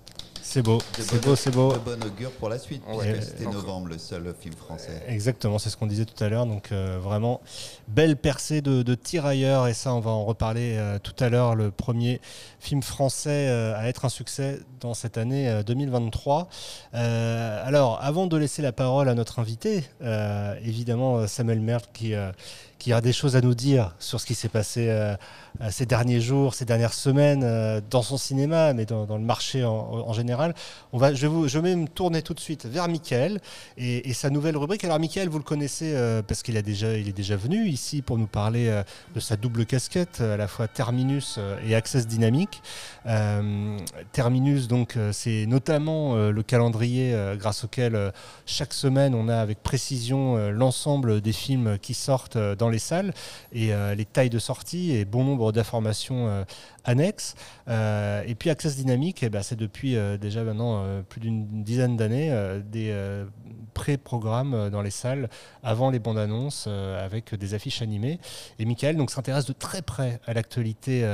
C'est 0.46 0.60
beau, 0.62 0.78
c'est 0.98 1.24
beau, 1.24 1.34
c'est 1.34 1.50
beau. 1.50 1.72
De 1.72 1.78
bon 1.78 2.04
augure 2.04 2.30
pour 2.32 2.50
la 2.50 2.58
suite. 2.58 2.82
Ouais. 2.86 3.14
puisque 3.14 3.30
C'était 3.30 3.46
novembre 3.50 3.88
le 3.88 3.96
seul 3.98 4.32
film 4.38 4.54
français. 4.54 5.02
Exactement, 5.08 5.58
c'est 5.58 5.70
ce 5.70 5.76
qu'on 5.76 5.86
disait 5.86 6.04
tout 6.04 6.22
à 6.22 6.28
l'heure. 6.28 6.44
Donc 6.44 6.70
euh, 6.70 6.98
vraiment, 7.02 7.40
belle 7.88 8.16
percée 8.16 8.60
de, 8.60 8.82
de 8.82 8.94
tirailleurs. 8.94 9.66
Et 9.68 9.74
ça, 9.74 9.92
on 9.94 10.00
va 10.00 10.10
en 10.10 10.24
reparler 10.24 10.76
euh, 10.76 10.98
tout 11.02 11.14
à 11.18 11.30
l'heure. 11.30 11.54
Le 11.54 11.70
premier 11.70 12.20
film 12.60 12.82
français 12.82 13.48
euh, 13.48 13.74
à 13.76 13.88
être 13.88 14.04
un 14.04 14.10
succès 14.10 14.60
dans 14.80 14.92
cette 14.94 15.16
année 15.16 15.48
euh, 15.48 15.62
2023. 15.62 16.48
Euh, 16.94 17.66
alors, 17.66 17.98
avant 18.02 18.26
de 18.26 18.36
laisser 18.36 18.60
la 18.60 18.72
parole 18.72 19.08
à 19.08 19.14
notre 19.14 19.38
invité, 19.38 19.84
euh, 20.02 20.54
évidemment 20.62 21.26
Samuel 21.26 21.60
Merle 21.60 21.82
qui... 21.94 22.14
euh, 22.14 22.30
qui 22.80 22.92
a 22.92 23.00
des 23.00 23.14
choses 23.14 23.34
à 23.34 23.40
nous 23.40 23.54
dire 23.54 23.94
sur 23.98 24.20
ce 24.20 24.26
qui 24.26 24.34
s'est 24.34 24.50
passé 24.50 24.88
euh, 24.90 25.14
ces 25.70 25.86
derniers 25.86 26.20
jours, 26.20 26.52
ces 26.54 26.66
dernières 26.66 26.92
semaines 26.92 27.42
euh, 27.42 27.80
dans 27.88 28.02
son 28.02 28.18
cinéma, 28.18 28.74
mais 28.74 28.84
dans, 28.84 29.06
dans 29.06 29.16
le 29.16 29.24
marché 29.24 29.64
en, 29.64 29.70
en 29.72 30.12
général. 30.12 30.33
On 30.92 30.98
va, 30.98 31.14
je, 31.14 31.26
vais 31.58 31.76
me 31.76 31.86
tourner 31.86 32.22
tout 32.22 32.34
de 32.34 32.40
suite 32.40 32.66
vers 32.66 32.88
Michael 32.88 33.40
et, 33.76 34.12
sa 34.14 34.30
nouvelle 34.30 34.56
rubrique. 34.56 34.84
Alors 34.84 34.98
Michael, 34.98 35.28
vous 35.28 35.38
le 35.38 35.44
connaissez 35.44 35.94
euh, 35.94 36.22
parce 36.22 36.42
qu'il 36.42 36.56
a 36.56 36.60
est 36.60 37.12
déjà 37.12 37.36
venu 37.36 37.66
ici 37.66 38.02
pour 38.02 38.18
nous 38.18 38.26
parler 38.26 38.68
euh, 38.68 38.82
de 39.14 39.20
sa 39.20 39.36
double 39.36 39.66
casquette, 39.66 40.20
à 40.20 40.36
la 40.36 40.48
fois 40.48 40.68
Terminus 40.68 41.36
euh, 41.38 41.58
et 41.66 41.74
Access 41.74 42.06
Dynamique. 42.06 42.62
Terminus, 44.12 44.68
donc, 44.68 44.96
c'est 45.12 45.46
notamment 45.46 46.16
le 46.16 46.42
calendrier 46.42 47.14
grâce 47.36 47.64
auquel 47.64 48.12
chaque 48.46 48.72
semaine 48.72 49.14
on 49.14 49.28
a 49.28 49.36
avec 49.36 49.62
précision 49.62 50.50
l'ensemble 50.50 51.20
des 51.20 51.32
films 51.32 51.78
qui 51.78 51.94
sortent 51.94 52.38
dans 52.38 52.70
les 52.70 52.78
salles 52.78 53.12
et 53.52 53.72
les 53.96 54.04
tailles 54.04 54.30
de 54.30 54.38
sortie 54.38 54.92
et 54.92 55.04
bon 55.04 55.24
nombre 55.24 55.52
d'informations 55.52 56.44
annexes. 56.84 57.34
Euh, 57.68 58.22
et 58.26 58.34
puis 58.34 58.50
Access 58.50 58.76
Dynamique, 58.76 59.22
eh 59.22 59.28
ben, 59.28 59.42
c'est 59.42 59.56
depuis 59.56 59.96
euh, 59.96 60.16
déjà 60.16 60.44
maintenant 60.44 60.84
euh, 60.84 61.02
plus 61.02 61.20
d'une 61.20 61.62
dizaine 61.62 61.96
d'années 61.96 62.30
des 62.64 62.94
pré-programmes 63.74 64.70
dans 64.70 64.82
les 64.82 64.90
salles 64.90 65.28
avant 65.62 65.90
les 65.90 65.98
bandes 65.98 66.18
annonces 66.18 66.66
avec 66.66 67.34
des 67.34 67.54
affiches 67.54 67.82
animées. 67.82 68.18
Et 68.58 68.64
Michael 68.64 68.96
s'intéresse 69.08 69.46
de 69.46 69.52
très 69.52 69.82
près 69.82 70.20
à 70.26 70.32
l'actualité, 70.32 71.06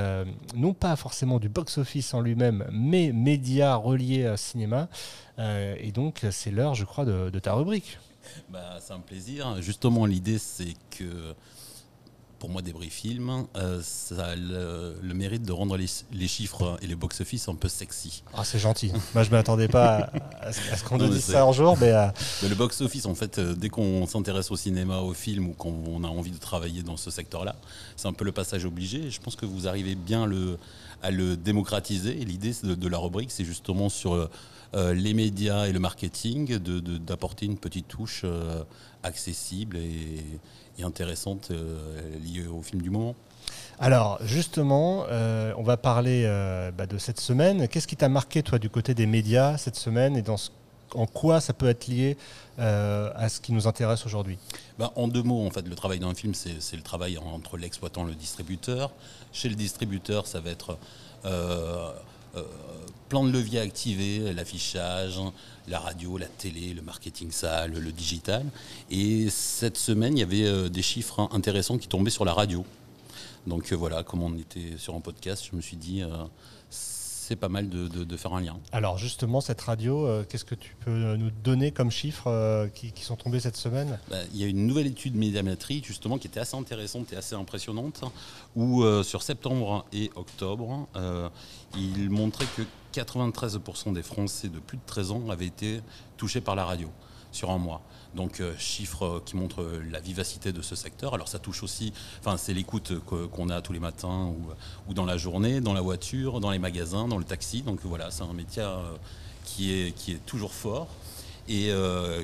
non 0.54 0.74
pas 0.74 0.96
forcément 0.96 1.38
du 1.38 1.48
box-office 1.48 2.14
en 2.14 2.20
lui-même, 2.20 2.66
mais 2.70 3.12
médias 3.12 3.74
reliés 3.74 4.26
à 4.26 4.36
cinéma. 4.36 4.88
Et 5.38 5.92
donc 5.92 6.24
c'est 6.30 6.50
l'heure, 6.50 6.74
je 6.74 6.84
crois, 6.84 7.04
de, 7.04 7.30
de 7.30 7.38
ta 7.38 7.54
rubrique. 7.54 7.98
Bah, 8.48 8.78
c'est 8.80 8.92
un 8.92 9.00
plaisir. 9.00 9.60
Justement, 9.60 10.06
l'idée, 10.06 10.38
c'est 10.38 10.74
que 10.90 11.34
pour 12.40 12.48
moi, 12.48 12.62
des 12.62 12.72
film, 12.88 13.46
euh, 13.54 13.80
ça 13.84 14.28
a 14.28 14.34
le, 14.34 14.96
le 15.00 15.14
mérite 15.14 15.42
de 15.42 15.52
rendre 15.52 15.76
les, 15.76 15.86
les 16.10 16.26
chiffres 16.26 16.78
et 16.80 16.86
les 16.86 16.96
box-office 16.96 17.48
un 17.48 17.54
peu 17.54 17.68
sexy. 17.68 18.22
Ah, 18.34 18.44
c'est 18.44 18.58
gentil. 18.58 18.90
Moi, 19.14 19.22
je 19.22 19.30
m'attendais 19.30 19.68
pas 19.68 20.10
à, 20.40 20.46
à 20.48 20.52
ce, 20.52 20.82
qu'on 20.82 20.96
nous 20.96 21.08
dise 21.08 21.24
ça 21.24 21.44
un 21.44 21.52
jour, 21.52 21.76
mais 21.78 21.92
euh, 21.92 22.06
Mais 22.42 22.48
le 22.48 22.54
box-office, 22.54 23.04
en 23.04 23.14
fait, 23.14 23.38
euh, 23.38 23.54
dès 23.54 23.68
qu'on 23.68 24.06
s'intéresse 24.06 24.50
au 24.50 24.56
cinéma, 24.56 25.00
au 25.00 25.12
film, 25.12 25.48
ou 25.48 25.52
qu'on 25.52 26.02
a 26.02 26.08
envie 26.08 26.30
de 26.30 26.38
travailler 26.38 26.82
dans 26.82 26.96
ce 26.96 27.10
secteur-là, 27.10 27.54
c'est 27.96 28.08
un 28.08 28.14
peu 28.14 28.24
le 28.24 28.32
passage 28.32 28.64
obligé. 28.64 29.10
Je 29.10 29.20
pense 29.20 29.36
que 29.36 29.44
vous 29.44 29.68
arrivez 29.68 29.94
bien 29.94 30.24
le, 30.24 30.58
à 31.02 31.10
le 31.10 31.36
démocratiser. 31.36 32.14
L'idée 32.14 32.52
de, 32.62 32.88
la 32.88 32.98
rubrique, 32.98 33.30
c'est 33.30 33.44
justement 33.44 33.88
sur 33.88 34.30
euh, 34.74 34.94
les 34.94 35.14
médias 35.14 35.66
et 35.66 35.72
le 35.72 35.80
marketing, 35.80 36.58
d'apporter 36.58 37.46
de, 37.46 37.52
une 37.52 37.58
petite 37.58 37.88
touche 37.88 38.22
euh, 38.24 38.62
accessible 39.02 39.76
et, 39.76 40.24
intéressante 40.82 41.50
euh, 41.50 42.00
liée 42.24 42.46
au 42.46 42.62
film 42.62 42.80
du 42.80 42.88
moment. 42.88 43.14
Alors, 43.78 44.18
justement, 44.24 45.04
euh, 45.10 45.52
on 45.58 45.62
va 45.62 45.76
parler 45.76 46.22
euh, 46.24 46.70
bah, 46.70 46.86
de 46.86 46.96
cette 46.96 47.20
semaine. 47.20 47.68
Qu'est-ce 47.68 47.86
qui 47.86 47.96
t'a 47.96 48.08
marqué, 48.08 48.42
toi, 48.42 48.58
du 48.58 48.70
côté 48.70 48.94
des 48.94 49.04
médias 49.04 49.58
cette 49.58 49.76
semaine 49.76 50.16
et 50.16 50.22
dans 50.22 50.38
ce- 50.38 50.48
en 50.94 51.06
quoi 51.06 51.40
ça 51.40 51.52
peut 51.52 51.68
être 51.68 51.86
lié 51.86 52.16
euh, 52.58 53.10
à 53.14 53.28
ce 53.28 53.40
qui 53.40 53.52
nous 53.52 53.66
intéresse 53.66 54.06
aujourd'hui? 54.06 54.38
Bah, 54.78 54.92
en 54.96 55.08
deux 55.08 55.22
mots, 55.22 55.46
en 55.46 55.50
fait, 55.50 55.66
le 55.66 55.74
travail 55.74 55.98
d'un 55.98 56.14
film, 56.14 56.34
c'est 56.34 56.76
le 56.76 56.82
travail 56.82 57.18
entre 57.18 57.56
l'exploitant 57.56 58.06
et 58.06 58.10
le 58.10 58.16
distributeur. 58.16 58.92
Chez 59.32 59.48
le 59.48 59.54
distributeur, 59.54 60.26
ça 60.26 60.40
va 60.40 60.50
être 60.50 60.78
euh, 61.24 61.92
euh, 62.36 62.42
plein 63.08 63.24
de 63.24 63.30
leviers 63.30 63.58
activés, 63.58 64.32
l'affichage, 64.32 65.18
la 65.66 65.80
radio, 65.80 66.16
la 66.16 66.26
télé, 66.26 66.72
le 66.74 66.80
marketing 66.80 67.32
salle, 67.32 67.72
le 67.72 67.92
digital. 67.92 68.44
Et 68.88 69.28
cette 69.30 69.76
semaine, 69.76 70.16
il 70.16 70.20
y 70.20 70.22
avait 70.22 70.44
euh, 70.44 70.68
des 70.68 70.82
chiffres 70.82 71.28
intéressants 71.32 71.76
qui 71.76 71.88
tombaient 71.88 72.10
sur 72.10 72.24
la 72.24 72.32
radio. 72.32 72.64
Donc 73.48 73.72
euh, 73.72 73.76
voilà, 73.76 74.04
comme 74.04 74.22
on 74.22 74.38
était 74.38 74.76
sur 74.78 74.94
un 74.94 75.00
podcast, 75.00 75.44
je 75.50 75.56
me 75.56 75.60
suis 75.60 75.76
dit, 75.76 76.02
c'est 77.30 77.36
pas 77.36 77.48
mal 77.48 77.68
de, 77.68 77.86
de- 77.86 78.02
de 78.02 78.16
faire 78.16 78.32
un 78.32 78.40
lien. 78.40 78.56
Alors 78.72 78.98
justement, 78.98 79.40
cette 79.40 79.60
radio, 79.60 80.04
euh, 80.04 80.24
qu'est-ce 80.28 80.44
que 80.44 80.56
tu 80.56 80.74
peux 80.84 81.14
nous 81.14 81.30
donner 81.30 81.70
comme 81.70 81.88
chiffres 81.92 82.26
euh, 82.26 82.66
qui, 82.66 82.90
qui 82.90 83.04
sont 83.04 83.14
tombés 83.14 83.38
cette 83.38 83.56
semaine? 83.56 84.00
Bah, 84.10 84.16
il 84.34 84.40
y 84.40 84.42
a 84.42 84.48
une 84.48 84.66
nouvelle 84.66 84.88
étude 84.88 85.14
médiamétrie 85.14 85.80
justement 85.86 86.18
qui 86.18 86.26
était 86.26 86.40
assez 86.40 86.56
intéressante 86.56 87.12
et 87.12 87.16
assez 87.16 87.36
impressionnante 87.36 88.02
où 88.56 88.82
euh, 88.82 89.04
sur 89.04 89.22
septembre 89.22 89.86
et 89.92 90.10
octobre, 90.16 90.88
il 91.76 92.10
montrait 92.10 92.46
que 92.56 92.62
93% 92.92 93.92
des 93.92 94.02
Français 94.02 94.48
de 94.48 94.58
plus 94.58 94.78
de 94.78 94.82
13 94.84 95.12
ans 95.12 95.30
avaient 95.30 95.46
été 95.46 95.82
touchés 96.16 96.40
par 96.40 96.56
la 96.56 96.64
radio 96.64 96.88
sur 97.30 97.50
un 97.50 97.58
mois. 97.58 97.80
Donc 98.14 98.40
euh, 98.40 98.54
chiffre 98.58 99.04
euh, 99.04 99.22
qui 99.24 99.36
montre 99.36 99.62
euh, 99.62 99.82
la 99.90 100.00
vivacité 100.00 100.52
de 100.52 100.62
ce 100.62 100.74
secteur. 100.74 101.14
Alors 101.14 101.28
ça 101.28 101.38
touche 101.38 101.62
aussi, 101.62 101.92
enfin 102.18 102.36
c'est 102.36 102.52
l'écoute 102.52 102.92
qu'on 103.04 103.48
a 103.50 103.60
tous 103.60 103.72
les 103.72 103.78
matins 103.78 104.32
ou, 104.88 104.94
dans 104.94 105.04
la 105.04 105.16
journée, 105.16 105.60
dans 105.60 105.74
la 105.74 105.80
voiture, 105.80 106.40
dans 106.40 106.50
les 106.50 106.58
magasins, 106.58 107.06
dans 107.06 107.18
le 107.18 107.24
taxi. 107.24 107.62
Donc 107.62 107.80
voilà, 107.84 108.10
c'est 108.10 108.24
un 108.24 108.32
métier 108.32 108.66
qui 109.44 109.72
est, 109.72 110.26
toujours 110.26 110.52
fort 110.52 110.88
et 111.48 111.72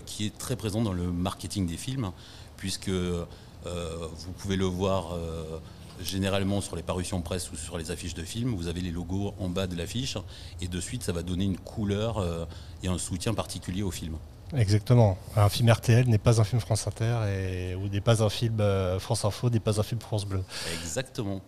qui 0.05 0.27
est 0.27 0.37
très 0.39 0.57
présent 0.57 0.83
dans 0.83 0.93
le 0.93 1.11
marketing 1.11 1.67
des 1.67 1.77
films, 1.77 2.11
puisque 2.57 2.91
vous 2.91 4.33
pouvez 4.39 4.57
le 4.57 4.65
voir 4.65 5.17
généralement 6.01 6.61
sur 6.61 6.77
les 6.77 6.83
parutions 6.83 7.23
presse 7.23 7.51
ou 7.51 7.57
sur 7.57 7.79
les 7.79 7.91
affiches 7.91 8.15
de 8.15 8.23
films, 8.23 8.55
vous 8.55 8.69
avez 8.69 8.81
les 8.81 8.91
logos 8.91 9.35
en 9.39 9.49
bas 9.49 9.67
de 9.67 9.77
l'affiche, 9.77 10.19
et 10.61 10.69
de 10.69 10.81
suite 10.81 11.03
ça 11.03 11.13
va 11.13 11.23
donner 11.23 11.45
une 11.45 11.59
couleur 11.59 12.25
et 12.83 12.89
un 12.89 12.99
soutien 12.99 13.35
particulier 13.35 13.83
au 13.83 13.91
film. 13.91 14.17
Exactement. 14.57 15.19
Un 15.37 15.49
film 15.49 15.69
RTL 15.71 16.07
n'est 16.09 16.19
pas 16.19 16.41
un 16.41 16.45
film 16.45 16.61
France 16.61 16.87
Inter 16.87 17.17
et, 17.29 17.75
ou 17.75 17.89
n'est 17.89 18.01
pas 18.01 18.23
un 18.23 18.29
film 18.29 18.59
euh, 18.61 18.99
France 19.01 19.25
Info, 19.25 19.51
n'est 19.51 19.59
pas 19.61 19.81
un 19.81 19.83
film 19.83 20.01
France 20.01 20.25
Bleu. 20.25 20.43
Exactement. 20.81 21.41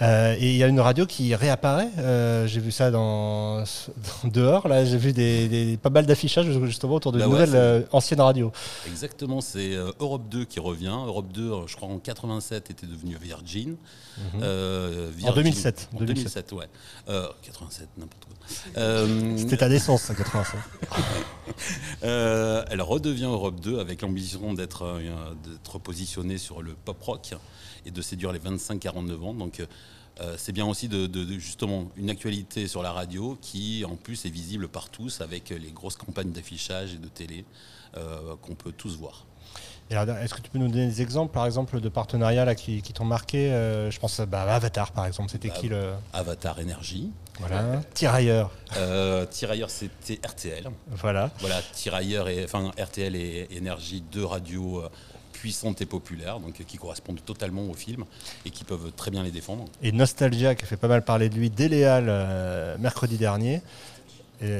Euh, 0.00 0.34
et 0.38 0.50
il 0.52 0.56
y 0.56 0.64
a 0.64 0.66
une 0.68 0.80
radio 0.80 1.04
qui 1.04 1.34
réapparaît. 1.34 1.90
euh, 1.98 2.46
j'ai 2.46 2.60
vu 2.60 2.70
ça 2.72 2.90
dans, 2.90 3.58
dans- 3.58 4.28
dehors. 4.30 4.68
Là, 4.68 4.84
j'ai 4.86 4.96
vu 4.96 5.12
des, 5.12 5.48
des- 5.48 5.76
pas 5.76 5.90
mal 5.90 6.06
d'affichages 6.06 6.46
justement 6.64 6.94
autour 6.94 7.12
de 7.12 7.18
Bah 7.18 7.26
ouais, 7.26 7.30
nouvelles 7.32 7.50
c'est- 7.50 7.56
euh, 7.56 7.82
anciennes 7.92 8.20
radios. 8.22 8.52
Exactement, 8.86 9.40
c'est 9.42 9.72
Europe 9.98 10.28
2 10.30 10.46
qui 10.46 10.60
revient. 10.60 10.96
Europe 11.06 11.30
2, 11.32 11.50
euh, 11.52 11.66
je 11.66 11.76
crois 11.76 11.88
en 11.88 11.98
87, 11.98 12.70
était 12.70 12.86
devenu 12.86 13.16
Virgin. 13.20 13.76
Mhm. 14.34 14.42
En 15.26 15.32
2007, 15.32 15.88
En 15.94 15.98
2007. 15.98 15.98
2007, 15.98 16.52
ouais. 16.52 16.66
Euh, 17.08 17.26
87, 17.42 17.88
n'importe 17.98 18.24
quoi. 18.24 18.34
Euh, 18.76 19.36
C'était 19.36 19.56
ta 19.58 19.68
naissance, 19.68 20.02
ça, 20.02 20.14
87. 20.14 20.60
Euh, 22.04 22.64
elle 22.70 22.80
redevient 22.80 23.24
Europe 23.24 23.60
2 23.60 23.80
avec 23.80 24.02
l'ambition 24.02 24.54
d'être 24.54 24.82
euh, 24.82 25.34
d'être 25.44 25.78
positionnée 25.78 26.38
sur 26.38 26.62
le 26.62 26.74
pop 26.74 27.00
rock 27.02 27.34
et 27.84 27.90
de 27.90 28.00
séduire 28.02 28.32
les 28.32 28.38
25-49 28.38 29.20
ans. 29.22 29.34
Donc 29.34 29.60
euh, 30.20 30.34
c'est 30.38 30.52
bien 30.52 30.64
aussi 30.66 30.88
de, 30.88 31.06
de- 31.06 31.24
de- 31.24 31.38
justement 31.38 31.90
une 31.96 32.08
actualité 32.08 32.68
sur 32.68 32.82
la 32.82 32.92
radio 32.92 33.36
qui 33.42 33.84
en 33.84 33.96
plus 33.96 34.24
est 34.24 34.30
visible 34.30 34.68
par 34.68 34.88
tous 34.90 35.20
avec 35.20 35.50
les 35.50 35.70
grosses 35.72 35.96
campagnes 35.96 36.30
d'affichage 36.32 36.94
et 36.94 36.98
de 36.98 37.08
télé 37.08 37.44
qu'on 38.42 38.54
peut 38.54 38.72
tous 38.72 38.96
voir. 38.96 39.26
Est-ce 39.90 40.34
que 40.34 40.40
tu 40.40 40.50
peux 40.50 40.58
nous 40.58 40.68
donner 40.68 40.86
des 40.86 41.02
exemples, 41.02 41.32
par 41.32 41.46
exemple, 41.46 41.80
de 41.80 41.88
partenariats 41.88 42.44
là, 42.44 42.54
qui, 42.54 42.80
qui 42.80 42.92
t'ont 42.92 43.04
marqué 43.04 43.50
Euh, 43.52 43.90
Je 43.90 43.98
pense 43.98 44.20
à 44.20 44.26
bah, 44.26 44.42
Avatar, 44.42 44.92
par 44.92 45.06
exemple. 45.06 45.30
C'était 45.30 45.48
Bah, 45.48 45.54
qui 45.58 45.68
le. 45.68 45.90
Avatar 46.12 46.60
Énergie. 46.60 47.10
Voilà. 47.40 47.80
Tirailleur. 47.94 48.50
Euh, 48.76 49.26
Tirailleur, 49.26 49.68
c'était 49.70 50.20
RTL. 50.26 50.68
Voilà. 50.90 51.30
Voilà, 51.40 51.60
Tirailleur 51.72 52.28
et 52.28 52.44
enfin 52.44 52.70
RTL 52.78 53.16
et 53.16 53.48
Énergie, 53.50 54.02
deux 54.12 54.24
radios 54.24 54.80
euh, 54.80 54.90
puissantes 55.32 55.80
et 55.80 55.86
populaires, 55.86 56.38
donc 56.38 56.52
qui 56.64 56.76
correspondent 56.76 57.24
totalement 57.24 57.62
au 57.62 57.72
film 57.74 58.04
et 58.44 58.50
qui 58.50 58.62
peuvent 58.64 58.92
très 58.94 59.10
bien 59.10 59.22
les 59.22 59.30
défendre. 59.30 59.64
Et 59.82 59.90
Nostalgia, 59.90 60.54
qui 60.54 60.64
a 60.64 60.66
fait 60.66 60.76
pas 60.76 60.88
mal 60.88 61.02
parler 61.02 61.30
de 61.30 61.34
lui 61.34 61.48
dès 61.50 61.68
Léal 61.68 62.06
euh, 62.08 62.76
mercredi 62.78 63.16
dernier. 63.16 63.62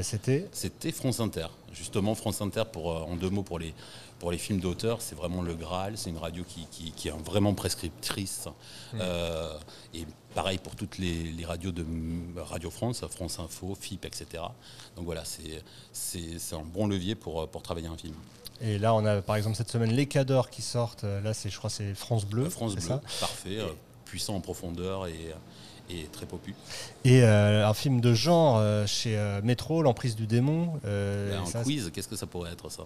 C'était? 0.02 0.46
C'était 0.52 0.92
France 0.92 1.20
Inter. 1.20 1.46
Justement, 1.72 2.14
France 2.14 2.42
Inter, 2.42 2.64
pour, 2.70 2.88
en 3.08 3.16
deux 3.16 3.30
mots, 3.30 3.42
pour 3.42 3.58
les, 3.58 3.72
pour 4.20 4.30
les 4.30 4.38
films 4.38 4.60
d'auteur, 4.60 5.00
c'est 5.02 5.16
vraiment 5.16 5.42
le 5.42 5.54
Graal. 5.54 5.96
C'est 5.96 6.10
une 6.10 6.18
radio 6.18 6.44
qui, 6.46 6.66
qui- 6.70 6.92
qui 6.92 7.08
est 7.08 7.14
vraiment 7.24 7.54
prescriptrice. 7.54 8.46
Euh, 8.94 9.58
et 9.94 10.06
pareil 10.34 10.58
pour 10.58 10.76
toutes 10.76 10.98
les, 10.98 11.24
les 11.24 11.44
radios 11.44 11.72
de 11.72 11.82
mm, 11.82 12.34
Radio 12.38 12.70
France, 12.70 13.02
France 13.10 13.38
Info, 13.40 13.74
FIP, 13.80 14.04
etc. 14.04 14.26
Donc 14.96 15.06
voilà, 15.06 15.24
c'est- 15.24 15.62
un 16.54 16.62
bon 16.64 16.86
levier 16.86 17.14
pour, 17.16 17.48
pour 17.48 17.62
travailler 17.62 17.88
un 17.88 17.96
film. 17.96 18.14
Et 18.60 18.78
là, 18.78 18.94
on 18.94 19.04
a 19.06 19.22
par 19.22 19.36
exemple 19.36 19.56
cette 19.56 19.70
semaine 19.70 19.90
les 19.90 20.06
Cadors 20.06 20.50
qui 20.50 20.60
sortent. 20.62 21.04
Euh, 21.04 21.20
Là, 21.22 21.32
c'est, 21.32 21.48
je 21.48 21.56
crois, 21.56 21.70
c'est 21.70 21.94
France 21.94 22.26
Bleu. 22.26 22.44
Euh, 22.44 22.50
France 22.50 22.74
Bleu, 22.74 22.82
ça 22.82 23.00
parfait, 23.20 23.58
puissant 24.04 24.34
en 24.34 24.40
profondeur 24.40 25.06
et, 25.06 25.34
et 25.88 26.04
très 26.12 26.26
popu. 26.26 26.54
Et 27.04 27.22
euh, 27.22 27.66
un 27.66 27.72
film 27.72 28.02
de 28.02 28.12
genre 28.12 28.58
euh, 28.58 28.86
chez 28.86 29.16
euh, 29.16 29.40
Métro, 29.42 29.80
L'emprise 29.82 30.14
du 30.14 30.26
démon. 30.26 30.78
un 30.84 31.46
ça, 31.46 31.62
quiz, 31.62 31.90
qu'est-ce 31.90 32.08
que 32.08 32.16
ça 32.16 32.26
pourrait 32.26 32.52
être 32.52 32.68
ça? 32.70 32.84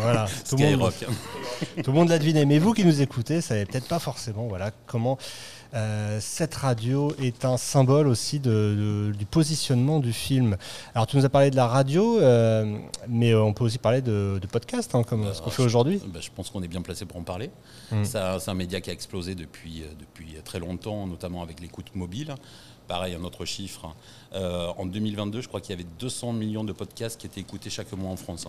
Voilà, 0.00 0.26
tout 0.48 0.56
le, 0.56 0.76
monde, 0.76 0.92
tout 1.84 1.90
le 1.92 1.92
monde 1.92 2.08
l'a 2.08 2.18
deviné. 2.18 2.44
Mais 2.44 2.58
vous 2.58 2.72
qui 2.72 2.84
nous 2.84 3.02
écoutez, 3.02 3.36
vous 3.36 3.40
savez 3.42 3.64
peut-être 3.66 3.86
pas 3.86 4.00
forcément 4.00 4.48
voilà, 4.48 4.72
comment 4.86 5.16
euh, 5.74 6.18
cette 6.20 6.56
radio 6.56 7.14
est 7.22 7.44
un 7.44 7.56
symbole 7.56 8.08
aussi 8.08 8.40
de, 8.40 8.50
de- 8.50 9.16
du 9.16 9.24
positionnement 9.26 10.00
du 10.00 10.12
film. 10.12 10.56
Alors 10.94 11.06
tu 11.06 11.16
nous 11.16 11.24
as 11.24 11.28
parlé 11.28 11.52
de 11.52 11.56
la 11.56 11.68
radio, 11.68 12.18
euh, 12.18 12.78
mais 13.08 13.32
on 13.36 13.52
peut 13.52 13.62
aussi 13.62 13.78
parler 13.78 14.02
de, 14.02 14.40
de 14.42 14.46
podcast, 14.48 14.92
hein, 14.96 15.04
comme 15.04 15.22
Bah, 15.24 15.34
ce 15.34 15.40
qu'on 15.40 15.50
fait 15.50 15.62
aujourd'hui. 15.62 16.02
Bah, 16.12 16.18
je 16.20 16.30
pense 16.34 16.50
qu'on 16.50 16.62
est 16.64 16.68
bien 16.68 16.82
placé 16.82 17.06
pour 17.06 17.18
en 17.18 17.22
parler. 17.22 17.50
Mm. 17.92 18.04
Ça- 18.04 18.38
C'est 18.40 18.50
un 18.50 18.54
média 18.54 18.80
qui 18.80 18.90
a 18.90 18.92
explosé 18.92 19.36
depuis, 19.36 19.82
euh, 19.82 19.86
depuis 20.00 20.34
très 20.44 20.58
longtemps, 20.58 21.06
notamment 21.06 21.42
avec 21.44 21.60
l'écoute 21.60 21.94
mobile. 21.94 22.34
Pareil, 22.88 23.14
un 23.14 23.22
autre 23.22 23.44
chiffre. 23.44 23.94
Euh, 24.32 24.68
en 24.76 24.86
2022, 24.86 25.40
je 25.40 25.48
crois 25.48 25.60
qu'il 25.60 25.70
y 25.70 25.78
avait 25.78 25.88
200 25.98 26.32
millions 26.32 26.64
de 26.64 26.72
podcasts 26.72 27.20
qui 27.20 27.26
étaient 27.26 27.40
écoutés 27.40 27.70
chaque 27.70 27.92
mois 27.92 28.10
en 28.10 28.16
France. 28.16 28.46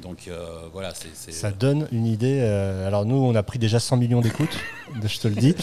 Donc 0.00 0.26
euh, 0.26 0.68
voilà, 0.72 0.92
c'est. 0.94 1.14
c'est- 1.14 1.32
Ça 1.32 1.50
donne 1.52 1.86
une 1.92 2.06
idée. 2.06 2.40
euh, 2.40 2.88
alors 2.88 3.04
nous, 3.04 3.14
on 3.16 3.34
a 3.34 3.42
pris 3.42 3.58
déjà 3.58 3.78
100 3.78 3.98
millions 3.98 4.20
d'écoutes, 4.20 4.56
je 5.04 5.18
te 5.20 5.28
le 5.28 5.34
dis. 5.36 5.54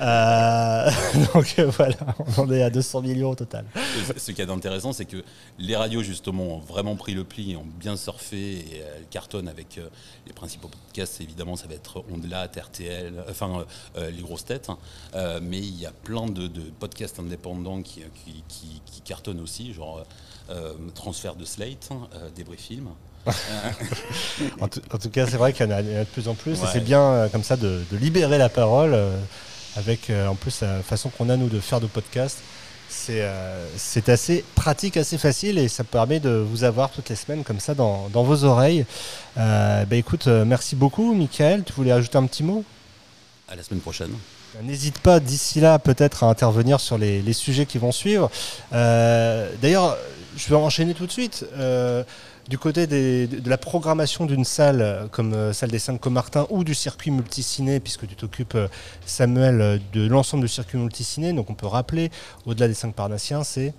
Euh, 0.00 0.90
donc 1.34 1.58
voilà, 1.76 1.96
on 2.36 2.42
en 2.42 2.50
est 2.52 2.62
à 2.62 2.70
200 2.70 3.02
millions 3.02 3.30
au 3.30 3.34
total. 3.34 3.66
Ce- 4.16 4.32
qui 4.32 4.40
est 4.40 4.48
intéressant, 4.50 4.92
c'est 4.92 5.04
que 5.04 5.22
les 5.58 5.76
radios, 5.76 6.02
justement, 6.02 6.44
ont 6.56 6.58
vraiment 6.60 6.96
pris 6.96 7.12
le 7.14 7.24
pli 7.24 7.52
et 7.52 7.56
ont 7.56 7.66
bien 7.78 7.96
surfé 7.96 8.36
et 8.52 8.78
elles 8.78 9.06
cartonnent 9.10 9.48
avec 9.48 9.78
les 10.26 10.32
principaux 10.32 10.68
podcasts. 10.68 11.20
Évidemment, 11.20 11.56
ça 11.56 11.66
va 11.66 11.74
être 11.74 12.04
Ondelat, 12.12 12.46
RTL, 12.56 13.12
enfin 13.28 13.66
les 13.98 14.22
grosses 14.22 14.44
têtes. 14.46 14.70
hein. 14.70 14.78
Mais 15.42 15.58
il 15.58 15.78
y 15.78 15.84
a 15.86 15.92
plein 15.92 16.26
de, 16.26 16.46
de 16.46 16.62
podcasts 16.78 17.18
indépendants 17.18 17.82
qui, 17.82 18.00
qui, 18.24 18.42
qui- 18.48 18.82
qui 18.86 19.00
cartonnent 19.02 19.40
aussi, 19.40 19.72
genre 19.74 20.04
Transfert 20.94 21.36
de 21.36 21.44
Slate, 21.44 21.90
euh, 22.14 22.30
Débris 22.34 22.56
Film. 22.56 22.88
En 24.60 24.68
tout, 24.68 24.80
en 24.92 24.98
tout 24.98 25.10
cas, 25.10 25.26
c'est 25.26 25.36
vrai 25.36 25.52
qu'il 25.52 25.66
y 25.66 25.68
en 25.68 25.72
a, 25.72 25.80
il 25.80 25.92
y 25.92 25.96
en 25.96 26.00
a 26.00 26.04
de 26.04 26.08
plus 26.08 26.28
en 26.28 26.34
plus. 26.34 26.52
Et 26.54 26.66
c'est 26.72 26.80
bien 26.84 27.00
euh, 27.00 27.28
comme 27.28 27.42
ça 27.42 27.56
de, 27.56 27.82
de 27.90 27.96
libérer 27.96 28.38
la 28.38 28.48
parole 28.48 28.92
euh, 28.94 29.16
avec 29.76 30.10
euh, 30.10 30.28
en 30.28 30.34
plus 30.34 30.60
la 30.60 30.82
façon 30.82 31.10
qu'on 31.10 31.28
a 31.28 31.36
nous 31.36 31.48
de 31.48 31.60
faire 31.60 31.80
nos 31.80 31.88
podcasts. 31.88 32.38
C'est 32.88 33.26
c'est 33.76 34.08
assez 34.08 34.44
pratique, 34.54 34.96
assez 34.96 35.18
facile 35.18 35.58
et 35.58 35.66
ça 35.66 35.82
permet 35.82 36.20
de 36.20 36.30
vous 36.30 36.62
avoir 36.62 36.90
toutes 36.90 37.08
les 37.08 37.16
semaines 37.16 37.42
comme 37.42 37.58
ça 37.58 37.74
dans, 37.74 38.08
dans 38.12 38.22
vos 38.22 38.44
oreilles. 38.44 38.86
Bah, 39.34 39.84
écoute, 39.90 40.28
merci 40.28 40.76
beaucoup, 40.76 41.12
Michael. 41.12 41.64
Tu 41.64 41.72
voulais 41.72 41.90
ajouter 41.90 42.18
un 42.18 42.26
petit 42.26 42.44
mot? 42.44 42.62
À 43.48 43.56
la 43.56 43.64
semaine 43.64 43.80
prochaine. 43.80 44.12
N'hésite 44.62 45.00
pas 45.00 45.18
d'ici 45.18 45.58
là 45.58 45.80
peut-être 45.80 46.22
à 46.22 46.28
intervenir 46.28 46.78
sur 46.78 46.96
les, 46.96 47.20
les 47.20 47.32
sujets 47.32 47.66
qui 47.66 47.78
vont 47.78 47.90
suivre. 47.90 48.30
D'ailleurs, 48.70 49.96
je 50.36 50.48
vais 50.48 50.56
enchaîner 50.56 50.94
tout 50.94 51.06
de 51.06 51.12
suite. 51.12 51.44
Du 52.48 52.58
côté 52.58 52.86
de 52.86 53.48
la 53.48 53.56
programmation 53.56 54.26
d'une 54.26 54.44
salle 54.44 54.82
euh, 54.82 55.06
comme 55.10 55.32
euh, 55.32 55.54
celle 55.54 55.70
des 55.70 55.78
5 55.78 55.98
Comartins 55.98 56.46
ou 56.50 56.62
du 56.62 56.74
circuit 56.74 57.10
multiciné, 57.10 57.80
puisque 57.80 58.06
tu 58.06 58.16
t'occupes, 58.16 58.54
euh, 58.54 58.68
Samuel, 59.06 59.80
de 59.94 60.06
l'ensemble 60.06 60.42
du 60.42 60.48
circuit 60.48 60.76
multiciné, 60.76 61.32
donc 61.32 61.48
on 61.48 61.54
peut 61.54 61.66
rappeler, 61.66 62.10
au-delà 62.44 62.68
des 62.68 62.74
5 62.74 62.94
Parnassiens, 62.94 63.44
c'est 63.44 63.72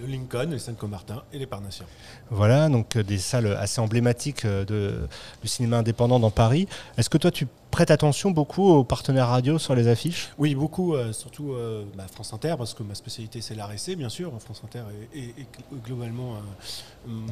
Le 0.00 0.06
Lincoln, 0.06 0.48
les 0.50 0.58
Saint-Comartin 0.58 1.22
et 1.32 1.38
les 1.38 1.46
Parnassiens. 1.46 1.86
voilà, 2.30 2.68
donc 2.68 2.96
euh, 2.96 3.02
des 3.02 3.18
salles 3.18 3.46
assez 3.58 3.80
emblématiques 3.80 4.44
euh, 4.44 4.64
de, 4.64 5.06
du 5.42 5.48
cinéma 5.48 5.78
indépendant 5.78 6.18
dans 6.18 6.30
Paris. 6.30 6.66
Est-ce 6.96 7.08
que 7.08 7.18
toi 7.18 7.30
tu 7.30 7.46
prêtes 7.70 7.90
attention 7.90 8.30
beaucoup 8.30 8.68
aux 8.68 8.82
partenaires 8.84 9.28
radio 9.28 9.58
sur 9.58 9.74
les 9.74 9.86
affiches? 9.88 10.30
Oui, 10.38 10.54
beaucoup, 10.54 10.94
euh, 10.94 11.12
surtout 11.12 11.52
euh, 11.52 11.84
bah, 11.96 12.06
France 12.12 12.32
Inter, 12.32 12.54
parce 12.58 12.74
que 12.74 12.82
ma 12.82 12.94
spécialité 12.94 13.40
c'est 13.40 13.56
essai, 13.74 13.94
bien 13.94 14.08
sûr. 14.08 14.32
France 14.40 14.62
Inter 14.64 14.82
est, 15.14 15.18
est- 15.18 15.40
est 15.42 15.46
globalement 15.84 16.34
euh, 16.34 17.10
mon 17.10 17.26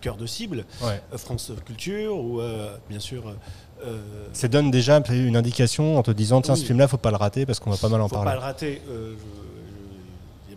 cœur 0.00 0.16
de 0.16 0.26
cible. 0.26 0.64
Ouais. 0.82 1.00
Euh, 1.12 1.18
France 1.18 1.52
Culture, 1.64 2.18
ou 2.18 2.40
euh, 2.40 2.76
bien 2.88 3.00
sûr. 3.00 3.34
euh, 3.84 3.98
Ça 4.32 4.48
donne 4.48 4.70
déjà 4.70 5.00
une 5.10 5.36
indication 5.36 5.96
en 5.98 6.02
te 6.02 6.10
disant 6.10 6.40
tiens 6.40 6.54
Oui. 6.54 6.60
ce 6.60 6.66
film-là 6.66 6.88
faut 6.88 6.96
pas 6.96 7.10
le 7.10 7.16
rater 7.16 7.46
parce 7.46 7.60
qu'on 7.60 7.70
va 7.70 7.76
pas 7.76 7.88
mal 7.88 8.00
en 8.00 8.08
faut 8.08 8.14
parler. 8.16 8.30
pas 8.30 8.34
le 8.34 8.40
rater. 8.40 8.82
euh, 8.88 9.14
je- 9.16 9.55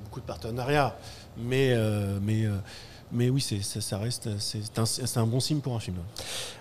beaucoup 0.09 0.21
de 0.21 0.25
partenariats, 0.25 0.95
mais, 1.37 1.69
euh, 1.71 2.17
mais, 2.19 2.45
euh, 2.45 2.55
mais 3.11 3.29
oui, 3.29 3.41
c'est, 3.41 3.61
ça, 3.61 3.99
reste, 3.99 4.27
c'est 4.39 5.17
un, 5.17 5.27
bon 5.27 5.39
signe 5.39 5.59
pour 5.59 5.75
un 5.75 5.79
film. 5.79 5.97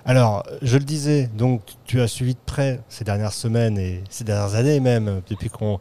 Alors, 0.04 0.44
je 0.60 0.76
le 0.76 0.84
disais, 0.84 1.30
donc 1.34 1.62
tu 1.86 2.02
as 2.02 2.08
suivi 2.08 2.34
de 2.34 2.40
près 2.44 2.80
ces 2.90 3.04
dernières 3.04 3.32
semaines 3.32 3.78
et 3.78 4.04
ces 4.10 4.24
dernières 4.24 4.54
années 4.54 4.80
même, 4.80 5.22
depuis 5.30 5.48
qu'on 5.48 5.80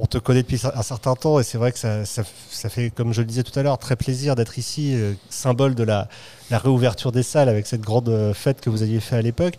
on 0.00 0.06
te 0.06 0.18
connaît 0.18 0.42
depuis 0.42 0.60
un 0.74 0.82
certain 0.82 1.14
temps, 1.14 1.38
et 1.38 1.44
c'est 1.44 1.56
vrai 1.56 1.70
que 1.70 1.78
ça, 1.78 2.04
ça- 2.04 2.24
ça 2.50 2.68
fait, 2.68 2.90
comme 2.90 3.12
je 3.12 3.20
le 3.20 3.28
disais 3.28 3.44
tout 3.44 3.56
à 3.56 3.62
l'heure, 3.62 3.78
très 3.78 3.94
plaisir 3.94 4.34
d'être 4.34 4.58
ici, 4.58 4.92
euh, 4.96 5.14
symbole 5.30 5.76
de 5.76 5.84
la, 5.84 6.08
la 6.50 6.58
réouverture 6.58 7.12
des 7.12 7.22
salles 7.22 7.48
avec 7.48 7.68
cette 7.68 7.82
grande 7.82 8.32
fête 8.34 8.60
que 8.60 8.70
vous 8.70 8.82
aviez 8.82 8.98
fait 8.98 9.14
à 9.14 9.22
l'époque. 9.22 9.54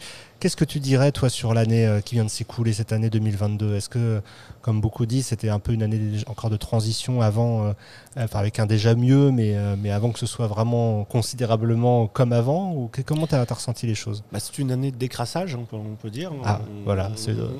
Qu'est-ce 0.46 0.56
que 0.56 0.64
tu 0.64 0.80
dirais, 0.80 1.12
toi, 1.12 1.28
sur 1.28 1.56
l'année 1.56 1.88
euh, 1.88 2.02
qui 2.02 2.14
vient 2.14 2.24
de 2.24 2.30
s'écouler, 2.30 2.72
cette 2.72 2.92
année 2.92 3.10
2022 3.10 3.74
Est-ce 3.78 3.90
que, 3.90 4.22
comme 4.62 4.80
beaucoup 4.80 5.08
disent, 5.08 5.26
c'était 5.26 5.50
un 5.50 5.58
peu 5.58 5.72
une 5.72 5.82
année 5.82 6.00
encore 6.28 6.52
de 6.52 6.56
transition 6.56 7.20
avant, 7.22 7.66
euh, 7.66 7.74
enfin, 8.16 8.38
avec 8.38 8.60
un 8.60 8.68
déjà 8.68 8.94
mieux, 8.94 9.32
mais, 9.32 9.56
euh, 9.58 9.76
mais 9.76 9.90
avant 9.90 10.12
que 10.12 10.20
ce 10.20 10.28
soit 10.28 10.46
vraiment 10.46 11.04
considérablement 11.06 12.06
comme 12.06 12.32
avant? 12.32 12.74
Ou 12.76 12.90
que- 12.90 13.02
Comment 13.02 13.26
tu 13.26 13.34
as, 13.34 13.44
ressenti 13.44 13.88
les 13.88 13.96
choses? 13.96 14.24
Bah, 14.32 14.40
c'est 14.40 14.60
une 14.60 14.70
année 14.72 14.92
de 14.92 14.98
décrassage, 14.98 15.56
on 15.56 15.66
peut, 15.66 15.78
on 15.78 15.96
peut 15.96 16.12
dire. 16.12 16.32
Ah, 16.44 16.62
on, 16.80 16.84
voilà, 16.84 17.10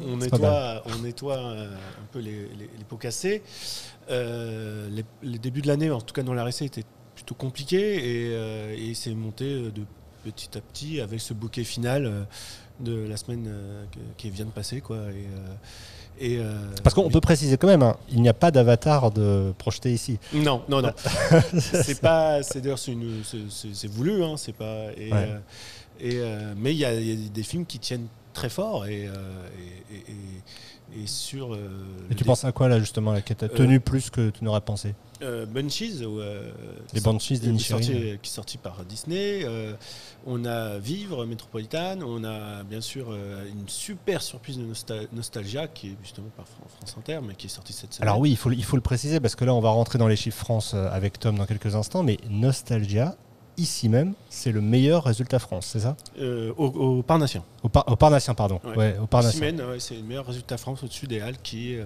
on- 0.08 0.18
nettoie, 0.18 0.84
on 0.86 1.02
nettoie 1.02 1.40
un 1.40 2.06
peu 2.12 2.20
les, 2.20 2.34
les- 2.34 2.70
les 2.78 2.84
pots 2.88 2.98
cassés. 2.98 3.42
Euh, 4.12 4.88
les, 4.92 5.06
les 5.24 5.40
débuts 5.40 5.64
de 5.64 5.68
l'année, 5.70 5.90
en 5.90 6.02
tout 6.02 6.14
cas 6.14 6.22
dans 6.22 6.36
la 6.36 6.44
RSC, 6.46 6.66
étaient 6.66 6.84
plutôt 7.16 7.34
compliqués 7.34 8.28
et, 8.30 8.90
et 8.90 8.94
c'est 8.94 9.16
monté 9.16 9.72
de 9.72 9.82
petit 10.24 10.56
à 10.56 10.62
petit 10.62 11.02
avec 11.02 11.20
ce 11.20 11.34
bouquet 11.34 11.64
final 11.64 12.26
de 12.80 13.08
la 13.08 13.18
semaine 13.18 13.46
euh, 13.48 13.84
qui 14.18 14.30
vient 14.30 14.46
de 14.46 14.52
passer. 14.52 14.82
Quoi, 14.82 14.98
et, 14.98 15.00
euh, 15.00 15.56
et, 16.20 16.38
euh, 16.40 16.54
Parce 16.84 16.94
qu'on 16.94 17.06
oui. 17.06 17.12
peut 17.12 17.22
préciser 17.22 17.58
quand 17.58 17.68
même, 17.68 17.84
hein, 17.84 17.96
il 18.10 18.22
n'y 18.22 18.30
a 18.30 18.34
pas 18.34 18.52
d'avatar 18.52 19.12
de 19.12 19.54
projeté 19.58 19.94
ici. 19.94 20.18
Non, 20.34 20.62
non, 20.70 20.82
non. 20.82 20.92
c'est 21.58 22.02
pas. 22.02 22.44
C'est 22.44 22.62
d'ailleurs 22.62 22.80
c'est 22.80 23.88
voulu, 23.88 24.24
hein. 24.24 24.36
C'est 24.38 24.54
pas. 24.54 24.92
Et, 24.98 25.12
Ouais. 25.12 25.30
et, 26.00 26.16
euh, 26.18 26.54
mais 26.58 26.74
il 26.74 26.78
y, 26.78 26.86
a 26.86 26.94
il 26.94 27.22
y 27.24 27.26
a 27.26 27.30
des 27.30 27.44
films 27.44 27.66
qui 27.66 27.80
tiennent 27.80 28.08
très 28.34 28.50
fort 28.50 28.86
et, 28.86 29.10
et, 29.92 31.08
sur. 31.08 31.58
Et 32.10 32.16
tu 32.16 32.24
penses 32.24 32.44
à 32.46 32.52
quoi 32.52 32.68
là 32.68 32.80
justement, 32.80 33.12
là, 33.14 33.22
qui 33.22 33.36
t'a 33.36 33.50
tenu 33.50 33.80
plus 33.80 34.10
que 34.10 34.30
tu 34.30 34.44
n'aurais 34.44 34.62
pensé? 34.62 34.94
Euh, 35.22 35.46
Bunchies, 35.46 36.04
ou, 36.06 36.20
euh, 36.20 36.52
Les 36.94 37.02
Banshees 37.02 37.40
qui 37.40 37.48
est 37.50 37.60
sorti, 37.60 37.92
qui 37.92 37.98
est 37.98 38.20
sorti 38.26 38.58
par 38.58 38.84
Disney. 38.86 39.42
Euh, 39.44 39.74
on 40.26 40.44
a 40.46 40.78
Vivre, 40.78 41.26
Métropolitane. 41.26 42.04
On 42.04 42.24
a 42.24 42.64
bien 42.64 42.82
sûr 42.82 43.08
euh, 43.12 43.46
une 43.50 43.68
super 43.70 44.22
surprise 44.22 44.58
de 44.58 44.64
Nosta- 44.66 45.08
Nostalgia 45.14 45.68
qui 45.68 45.88
est 45.90 45.96
justement 46.04 46.28
par 46.36 46.46
Fran- 46.48 46.68
France 46.78 46.96
Inter, 46.98 47.20
mais 47.26 47.36
qui 47.36 47.48
est 47.48 47.50
sortie 47.50 47.74
cette 47.74 47.94
semaine. 47.94 48.08
Alors 48.10 48.20
oui, 48.20 48.32
il 48.32 48.38
faut, 48.38 48.52
il 48.52 48.64
faut 48.64 48.76
le 48.78 48.82
préciser 48.82 49.20
parce 49.20 49.36
que 49.36 49.46
là 49.46 49.54
on 49.54 49.62
va 49.62 49.70
rentrer 49.70 49.98
dans 50.00 50.08
les 50.08 50.16
chiffres 50.16 50.38
France 50.40 50.74
avec 50.74 51.20
Tom 51.20 51.38
dans 51.38 51.46
quelques 51.46 51.76
instants, 51.76 52.04
mais 52.04 52.18
Nostalgia, 52.30 53.16
ici 53.58 53.88
même, 53.88 54.14
c'est 54.30 54.52
le 54.52 54.60
meilleur 54.60 55.06
résultat 55.06 55.40
France, 55.40 55.68
c'est 55.72 55.80
ça? 55.80 55.96
Euh, 56.20 56.52
au, 56.58 56.66
au 56.66 57.04
Parnassien. 57.04 57.42
au, 57.64 57.70
Par- 57.70 57.88
au 57.88 57.96
Parnassien, 57.96 58.34
pardon. 58.34 58.60
Ouais. 58.66 58.76
Ouais, 58.76 58.98
au 59.02 59.08
Parnassien. 59.08 59.58
Ouais, 59.58 59.80
c'est 59.80 59.96
le 59.96 60.04
meilleur 60.04 60.26
résultat 60.26 60.58
France 60.58 60.84
au-dessus 60.84 61.08
des 61.08 61.22
Halles 61.22 61.38
qui, 61.42 61.78
euh, 61.78 61.86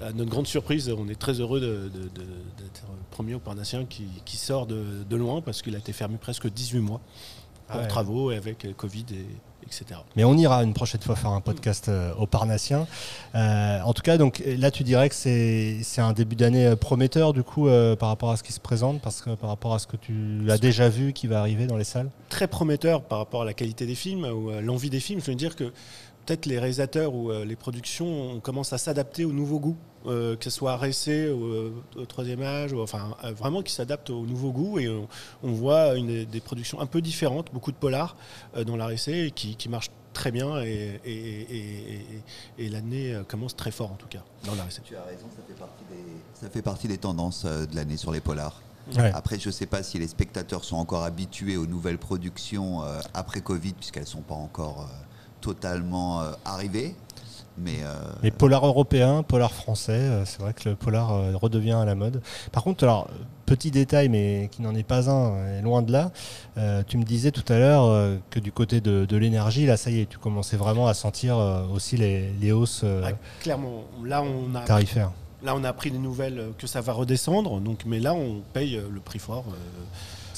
à 0.00 0.12
notre 0.12 0.30
grande 0.30 0.46
surprise, 0.46 0.90
on 0.96 1.08
est 1.08 1.18
très 1.18 1.40
heureux 1.40 1.60
d'être 1.60 2.82
premier 3.10 3.34
au 3.34 3.38
Parnassien 3.40 3.84
qui, 3.84 4.04
qui 4.24 4.36
sort 4.36 4.66
de, 4.66 4.82
de 5.08 5.16
loin 5.16 5.40
parce 5.40 5.62
qu'il 5.62 5.74
a 5.74 5.78
été 5.78 5.92
fermé 5.92 6.16
presque 6.18 6.48
18 6.48 6.78
mois 6.80 7.00
pour 7.68 7.78
Ah 7.78 7.82
ouais. 7.82 7.88
travaux 7.88 8.30
et 8.30 8.36
avec 8.36 8.64
euh, 8.64 8.72
Covid, 8.76 9.04
et, 9.12 9.26
etc. 9.64 10.00
Mais 10.16 10.24
on 10.24 10.34
ira 10.36 10.64
une 10.64 10.74
prochaine 10.74 11.00
fois 11.00 11.14
faire 11.14 11.30
un 11.30 11.40
podcast 11.40 11.88
euh, 11.88 12.12
au 12.14 12.26
Parnassien. 12.26 12.86
Euh, 13.34 13.80
en 13.82 13.92
tout 13.92 14.02
cas, 14.02 14.16
donc 14.16 14.42
là 14.44 14.70
tu 14.72 14.82
dirais 14.82 15.08
que 15.08 15.14
c'est 15.14 15.82
un 15.98 16.12
début 16.12 16.34
d'année 16.34 16.74
prometteur 16.76 17.32
du 17.32 17.42
coup 17.44 17.68
euh, 17.68 17.94
par 17.94 18.08
rapport 18.08 18.30
à 18.30 18.36
ce 18.36 18.42
qui 18.42 18.52
se 18.52 18.58
présente, 18.60 19.00
parce 19.00 19.20
que 19.20 19.34
par 19.36 19.50
rapport 19.50 19.74
à 19.74 19.78
ce 19.78 19.86
que 19.86 19.96
tu 19.96 20.50
as 20.50 20.58
déjà 20.58 20.88
vu 20.88 21.12
qui 21.12 21.26
va 21.28 21.38
arriver 21.40 21.66
dans 21.66 21.76
les 21.76 21.84
salles? 21.84 22.10
Très 22.28 22.48
prometteur 22.48 23.02
par 23.02 23.18
rapport 23.18 23.42
à 23.42 23.44
la 23.44 23.54
qualité 23.54 23.86
des 23.86 23.94
films 23.94 24.24
ou 24.24 24.50
à 24.50 24.60
l'envie 24.60 24.90
des 24.90 25.00
films. 25.00 25.20
Je 25.20 25.30
veux 25.30 25.36
dire 25.36 25.54
que 25.54 25.72
peut-être 26.26 26.46
les 26.46 26.58
réalisateurs 26.58 27.14
ou 27.14 27.30
euh, 27.30 27.44
les 27.44 27.56
productions 27.56 28.32
on 28.32 28.40
commence 28.40 28.72
à 28.72 28.78
s'adapter 28.78 29.24
au 29.24 29.32
nouveau 29.32 29.58
goût, 29.58 29.76
euh, 30.06 30.36
que 30.36 30.44
ce 30.44 30.50
soit 30.50 30.76
RSC 30.76 31.08
ou 31.30 31.44
euh, 31.44 31.72
au 31.96 32.06
troisième 32.06 32.42
âge, 32.42 32.72
ou, 32.72 32.80
enfin 32.80 33.14
euh, 33.24 33.32
vraiment 33.32 33.62
qui 33.62 33.72
s'adaptent 33.72 34.10
au 34.10 34.24
nouveau 34.26 34.50
goût 34.52 34.78
et 34.78 34.88
on, 34.88 35.08
on 35.42 35.52
voit 35.52 35.94
une, 35.94 36.24
des 36.24 36.40
productions 36.40 36.80
un 36.80 36.86
peu 36.86 37.00
différentes, 37.00 37.52
beaucoup 37.52 37.72
de 37.72 37.76
polars 37.76 38.16
euh, 38.56 38.64
dans 38.64 38.76
l'RSC 38.76 39.08
et 39.08 39.30
qui, 39.30 39.56
qui 39.56 39.68
marchent 39.68 39.90
très 40.12 40.30
bien 40.32 40.60
et, 40.62 41.00
et- 41.04 41.10
et- 41.10 41.40
et- 41.56 41.94
et- 42.58 42.64
et 42.66 42.68
l'année 42.68 43.20
commence 43.28 43.54
très 43.54 43.70
fort 43.70 43.92
en 43.92 43.96
tout 43.96 44.08
cas 44.08 44.22
dans 44.44 44.54
l'RSC. 44.54 44.82
Tu 44.84 44.96
as 44.96 45.02
raison, 45.04 45.26
ça 45.36 45.42
fait 45.46 45.54
partie 45.58 45.84
des, 45.90 46.04
ça 46.34 46.50
fait 46.50 46.62
partie 46.62 46.88
des 46.88 46.98
tendances 46.98 47.44
de 47.44 47.74
l'année 47.76 47.96
sur 47.96 48.10
les 48.12 48.20
polars. 48.20 48.60
Ouais. 48.96 49.12
Après, 49.14 49.38
je 49.38 49.48
ne 49.48 49.52
sais 49.52 49.66
pas 49.66 49.84
si 49.84 49.98
les 50.00 50.08
spectateurs 50.08 50.64
sont 50.64 50.74
encore 50.76 51.04
habitués 51.04 51.56
aux 51.56 51.66
nouvelles 51.66 51.98
productions 51.98 52.82
euh, 52.82 52.98
après 53.14 53.40
Covid, 53.40 53.72
puisqu'elles 53.74 54.02
ne 54.02 54.08
sont 54.08 54.22
pas 54.22 54.34
encore 54.34 54.80
euh, 54.90 55.04
totalement 55.40 56.22
euh, 56.22 56.32
arrivées. 56.44 56.94
Mais, 57.58 57.80
euh, 57.82 57.92
Les 58.22 58.30
polars 58.30 58.64
européens, 58.64 59.22
polars 59.22 59.52
français, 59.52 59.92
euh, 59.92 60.24
c'est 60.24 60.40
vrai 60.40 60.54
que 60.54 60.68
le 60.68 60.76
polar 60.76 61.12
euh, 61.12 61.36
redevient 61.36 61.72
à 61.72 61.84
la 61.84 61.94
mode. 61.94 62.22
Par 62.52 62.62
contre, 62.62 62.84
alors, 62.84 63.08
petit 63.44 63.70
détail, 63.70 64.08
mais 64.08 64.48
qui 64.50 64.62
n'en 64.62 64.74
est 64.74 64.82
pas 64.84 65.10
un, 65.10 65.32
euh, 65.34 65.58
et 65.58 65.62
loin 65.62 65.82
de 65.82 65.92
là, 65.92 66.10
euh, 66.56 66.82
tu 66.86 66.96
me 66.96 67.04
disais 67.04 67.32
tout 67.32 67.44
à 67.52 67.58
l'heure 67.58 67.84
euh, 67.84 68.16
que 68.30 68.40
du 68.40 68.50
côté 68.52 68.80
de, 68.80 69.04
de 69.04 69.16
l'énergie, 69.16 69.66
là, 69.66 69.76
ça 69.76 69.90
y 69.90 70.00
est, 70.00 70.06
tu 70.08 70.16
commençais 70.16 70.56
vraiment 70.56 70.86
à 70.86 70.94
sentir 70.94 71.36
euh, 71.36 71.66
aussi 71.66 71.96
les, 71.98 72.30
les 72.40 72.52
hausses 72.52 72.82
euh, 72.84 73.02
Ah, 73.04 73.12
clairement, 73.40 73.84
là 74.04 74.22
on 74.22 74.54
a 74.54 74.60
tarifaires. 74.60 75.10
Là, 75.42 75.54
on 75.56 75.64
a 75.64 75.68
appris 75.70 75.90
des 75.90 75.98
nouvelles 75.98 76.52
que 76.58 76.66
ça 76.66 76.80
va 76.82 76.92
redescendre, 76.92 77.60
donc, 77.60 77.84
mais 77.86 77.98
là, 77.98 78.14
on 78.14 78.42
paye 78.52 78.78
le 78.90 79.00
prix 79.00 79.18
fort. 79.18 79.44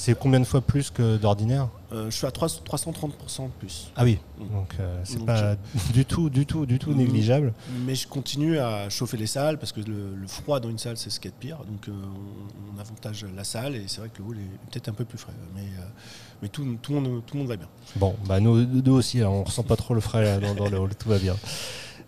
C'est 0.05 0.19
combien 0.19 0.41
de 0.41 0.45
fois 0.45 0.59
plus 0.59 0.89
que 0.91 1.15
d'ordinaire 1.15 1.69
euh, 1.93 2.09
je 2.09 2.17
suis 2.17 2.25
à 2.27 2.31
3 2.31 2.49
330% 2.49 3.45
de 3.45 3.51
plus. 3.57 3.89
Ah 3.95 4.03
oui, 4.03 4.19
Mm. 4.37 4.53
donc 4.53 4.73
euh, 4.79 4.99
c'est 5.05 5.17
Donc, 5.17 5.27
pas 5.27 5.55
du 5.93 6.03
tout, 6.03 6.29
du 6.29 6.45
tout, 6.45 6.65
du 6.65 6.77
tout 6.77 6.89
Mm. 6.91 6.97
négligeable. 6.97 7.53
Mais 7.85 7.95
je 7.95 8.05
continue 8.05 8.57
à 8.59 8.89
chauffer 8.89 9.15
les 9.15 9.27
salles 9.27 9.57
parce 9.59 9.71
que 9.71 9.79
le, 9.79 10.13
le 10.13 10.27
froid 10.27 10.59
dans 10.59 10.69
une 10.69 10.77
salle, 10.77 10.97
c'est 10.97 11.09
ce 11.09 11.21
qu'il 11.21 11.31
y 11.31 11.33
a 11.33 11.37
de 11.37 11.39
pire. 11.39 11.57
Donc, 11.59 11.87
euh, 11.87 11.91
on, 11.93 12.75
on 12.75 12.81
avantage 12.81 13.25
la 13.33 13.45
salle 13.45 13.75
et 13.77 13.83
c'est 13.87 13.99
vrai 14.01 14.09
que 14.09 14.21
le 14.21 14.27
hall 14.27 14.37
est 14.39 14.71
peut-être 14.71 14.89
un 14.89 14.93
peu 14.93 15.05
plus 15.05 15.17
frais. 15.19 15.31
Mais, 15.55 15.61
euh, 15.61 15.83
mais 16.41 16.49
tout, 16.49 16.65
tout, 16.81 16.93
le 16.95 16.99
monde, 16.99 17.21
tout 17.25 17.35
le 17.35 17.39
monde 17.39 17.49
va 17.49 17.55
bien. 17.55 17.69
Bon, 17.95 18.13
bah 18.25 18.41
nous, 18.41 18.65
nous 18.65 18.93
aussi, 18.93 19.19
alors, 19.21 19.33
on 19.35 19.43
ressent 19.45 19.63
pas 19.63 19.77
trop 19.77 19.93
le 19.93 20.01
frais 20.01 20.37
dans, 20.41 20.53
dans 20.53 20.67
le 20.69 20.79
hall, 20.79 20.93
tout 20.95 21.07
va 21.07 21.17
bien. 21.19 21.35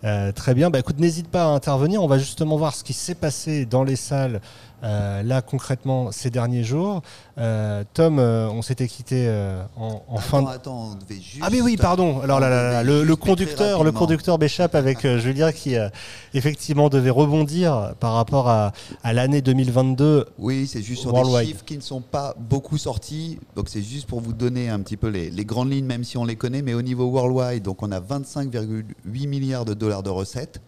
Euh, 0.04 0.30
très 0.30 0.52
bien, 0.54 0.68
bah 0.68 0.78
écoute, 0.78 0.98
n'hésite 1.00 1.28
pas 1.28 1.44
à 1.44 1.48
intervenir. 1.48 2.02
On 2.02 2.06
va 2.06 2.18
justement 2.18 2.56
voir 2.58 2.74
ce 2.74 2.84
qui 2.84 2.92
s'est 2.92 3.14
passé 3.14 3.64
dans 3.64 3.82
les 3.82 3.96
salles 3.96 4.42
euh, 4.82 5.22
là 5.22 5.42
concrètement 5.42 6.12
ces 6.12 6.30
derniers 6.30 6.64
jours. 6.64 7.02
Euh, 7.38 7.82
Tom, 7.94 8.18
euh, 8.18 8.48
on 8.48 8.62
s'était 8.62 8.88
quitté 8.88 9.26
euh, 9.26 9.62
en, 9.76 10.02
en 10.08 10.16
fin 10.18 10.42
de. 10.42 10.46
attends, 10.48 10.54
attends, 10.56 10.88
on 10.92 10.94
devait 10.94 11.20
juste. 11.20 11.38
Ah 11.42 11.48
mais 11.50 11.60
oui, 11.60 11.76
pardon. 11.76 12.20
Alors 12.20 12.40
là, 12.40 12.48
là, 12.50 12.70
là, 12.72 12.82
le, 12.82 13.04
le 13.04 13.16
conducteur, 13.16 13.84
le 13.84 13.92
conducteur 13.92 14.38
m'échappe 14.38 14.74
avec 14.74 15.04
euh, 15.04 15.18
Julien 15.18 15.52
qui 15.52 15.76
euh, 15.76 15.88
effectivement 16.34 16.88
devait 16.88 17.10
rebondir 17.10 17.94
par 18.00 18.14
rapport 18.14 18.48
à, 18.48 18.72
à 19.02 19.12
l'année 19.12 19.42
2022. 19.42 20.26
Oui, 20.38 20.66
c'est 20.66 20.82
juste 20.82 21.02
sur 21.02 21.12
Worldwide. 21.12 21.40
des 21.40 21.46
chiffres 21.52 21.64
qui 21.64 21.76
ne 21.76 21.82
sont 21.82 22.00
pas 22.00 22.34
beaucoup 22.38 22.78
sortis. 22.78 23.38
Donc 23.54 23.68
c'est 23.68 23.82
juste 23.82 24.06
pour 24.06 24.20
vous 24.20 24.32
donner 24.32 24.68
un 24.68 24.80
petit 24.80 24.96
peu 24.96 25.08
les, 25.08 25.30
les 25.30 25.44
grandes 25.44 25.70
lignes, 25.72 25.86
même 25.86 26.04
si 26.04 26.16
on 26.18 26.24
les 26.24 26.36
connaît. 26.36 26.62
Mais 26.62 26.74
au 26.74 26.82
niveau 26.82 27.06
worldwide, 27.06 27.62
donc 27.62 27.82
on 27.82 27.92
a 27.92 28.00
25,8 28.00 29.28
milliards 29.28 29.64
de 29.64 29.74
dollars 29.74 30.02
de 30.02 30.10
recettes. 30.10 30.60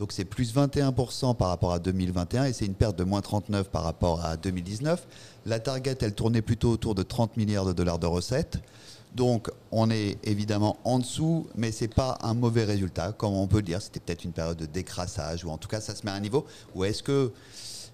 Donc 0.00 0.12
c'est 0.12 0.24
plus 0.24 0.54
21% 0.54 1.36
par 1.36 1.48
rapport 1.48 1.74
à 1.74 1.78
2021 1.78 2.46
et 2.46 2.54
c'est 2.54 2.64
une 2.64 2.74
perte 2.74 2.96
de 2.96 3.04
moins 3.04 3.20
39 3.20 3.68
par 3.68 3.84
rapport 3.84 4.24
à 4.24 4.38
2019. 4.38 5.06
La 5.44 5.60
target, 5.60 5.98
elle 6.00 6.14
tournait 6.14 6.40
plutôt 6.40 6.70
autour 6.70 6.94
de 6.94 7.02
30 7.02 7.36
milliards 7.36 7.66
de 7.66 7.74
dollars 7.74 7.98
de 7.98 8.06
recettes. 8.06 8.60
Donc 9.14 9.50
on 9.70 9.90
est 9.90 10.16
évidemment 10.24 10.78
en 10.84 11.00
dessous, 11.00 11.48
mais 11.54 11.70
c'est 11.70 11.94
pas 11.94 12.16
un 12.22 12.32
mauvais 12.32 12.64
résultat, 12.64 13.12
comme 13.12 13.34
on 13.34 13.46
peut 13.46 13.58
le 13.58 13.64
dire. 13.64 13.82
C'était 13.82 14.00
peut-être 14.00 14.24
une 14.24 14.32
période 14.32 14.56
de 14.56 14.64
décrassage, 14.64 15.44
ou 15.44 15.50
en 15.50 15.58
tout 15.58 15.68
cas 15.68 15.82
ça 15.82 15.94
se 15.94 16.06
met 16.06 16.12
à 16.12 16.14
un 16.14 16.20
niveau. 16.20 16.46
Ou 16.74 16.84
est-ce 16.84 17.02
que 17.02 17.30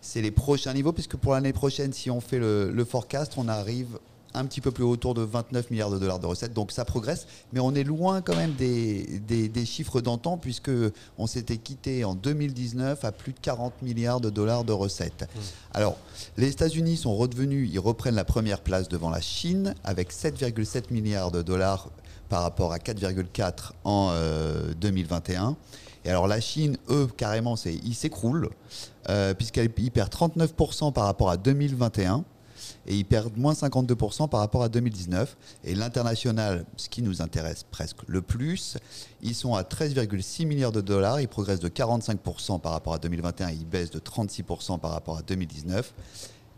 c'est 0.00 0.22
les 0.22 0.30
prochains 0.30 0.74
niveaux? 0.74 0.92
Puisque 0.92 1.16
pour 1.16 1.32
l'année 1.32 1.52
prochaine, 1.52 1.92
si 1.92 2.08
on 2.08 2.20
fait 2.20 2.38
le 2.38 2.84
forecast, 2.84 3.32
on 3.36 3.48
arrive 3.48 3.98
un 4.36 4.44
petit 4.46 4.60
peu 4.60 4.70
plus 4.70 4.84
haut, 4.84 4.90
autour 4.90 5.14
de 5.14 5.22
29 5.22 5.70
milliards 5.70 5.90
de 5.90 5.98
dollars 5.98 6.18
de 6.18 6.26
recettes. 6.26 6.52
Donc 6.52 6.70
ça 6.72 6.84
progresse, 6.84 7.26
mais 7.52 7.60
on 7.60 7.74
est 7.74 7.82
loin 7.84 8.20
quand 8.22 8.36
même 8.36 8.52
des, 8.54 9.18
des- 9.26 9.48
des 9.48 9.64
chiffres 9.66 10.00
d'antan, 10.00 10.36
puisque 10.36 10.70
on 11.18 11.26
s'était 11.26 11.56
quitté 11.56 12.04
en 12.04 12.14
2019 12.14 13.04
à 13.04 13.12
plus 13.12 13.32
de 13.32 13.38
40 13.40 13.82
milliards 13.82 14.20
de 14.20 14.30
dollars 14.30 14.64
de 14.64 14.72
recettes. 14.72 15.28
Alors, 15.72 15.96
les 16.36 16.48
États-Unis 16.50 16.96
sont 16.96 17.16
redevenus, 17.16 17.68
ils 17.72 17.78
reprennent 17.78 18.14
la 18.14 18.24
première 18.24 18.60
place 18.60 18.88
devant 18.88 19.10
la 19.10 19.20
Chine 19.20 19.74
avec 19.84 20.12
7,7 20.12 20.92
milliards 20.92 21.30
de 21.30 21.42
dollars 21.42 21.88
par 22.28 22.42
rapport 22.42 22.72
à 22.72 22.78
4,4 22.78 23.70
en 23.84 24.10
euh, 24.12 24.72
2021. 24.80 25.56
Et 26.04 26.10
alors 26.10 26.26
la 26.28 26.40
Chine, 26.40 26.76
eux, 26.88 27.08
carrément, 27.16 27.56
ils 27.64 27.94
s'écroulent, 27.94 28.50
euh, 29.08 29.34
puisqu'ils 29.34 29.70
perdent 29.90 30.12
39% 30.12 30.92
par 30.92 31.04
rapport 31.04 31.30
à 31.30 31.36
2021. 31.36 32.24
Et 32.86 32.96
ils 32.96 33.04
perdent 33.04 33.36
moins 33.36 33.52
52% 33.52 34.28
par 34.28 34.40
rapport 34.40 34.62
à 34.62 34.68
2019. 34.68 35.36
Et 35.64 35.74
l'international, 35.74 36.64
ce 36.76 36.88
qui 36.88 37.02
nous 37.02 37.22
intéresse 37.22 37.64
presque 37.70 37.98
le 38.06 38.22
plus, 38.22 38.78
ils 39.22 39.34
sont 39.34 39.54
à 39.54 39.62
13,6 39.62 40.46
milliards 40.46 40.72
de 40.72 40.80
dollars, 40.80 41.20
ils 41.20 41.28
progressent 41.28 41.60
de 41.60 41.68
45% 41.68 42.60
par 42.60 42.72
rapport 42.72 42.94
à 42.94 42.98
2021 42.98 43.48
et 43.48 43.54
ils 43.54 43.66
baissent 43.66 43.90
de 43.90 43.98
36% 43.98 44.78
par 44.78 44.92
rapport 44.92 45.18
à 45.18 45.22
2019. 45.22 45.92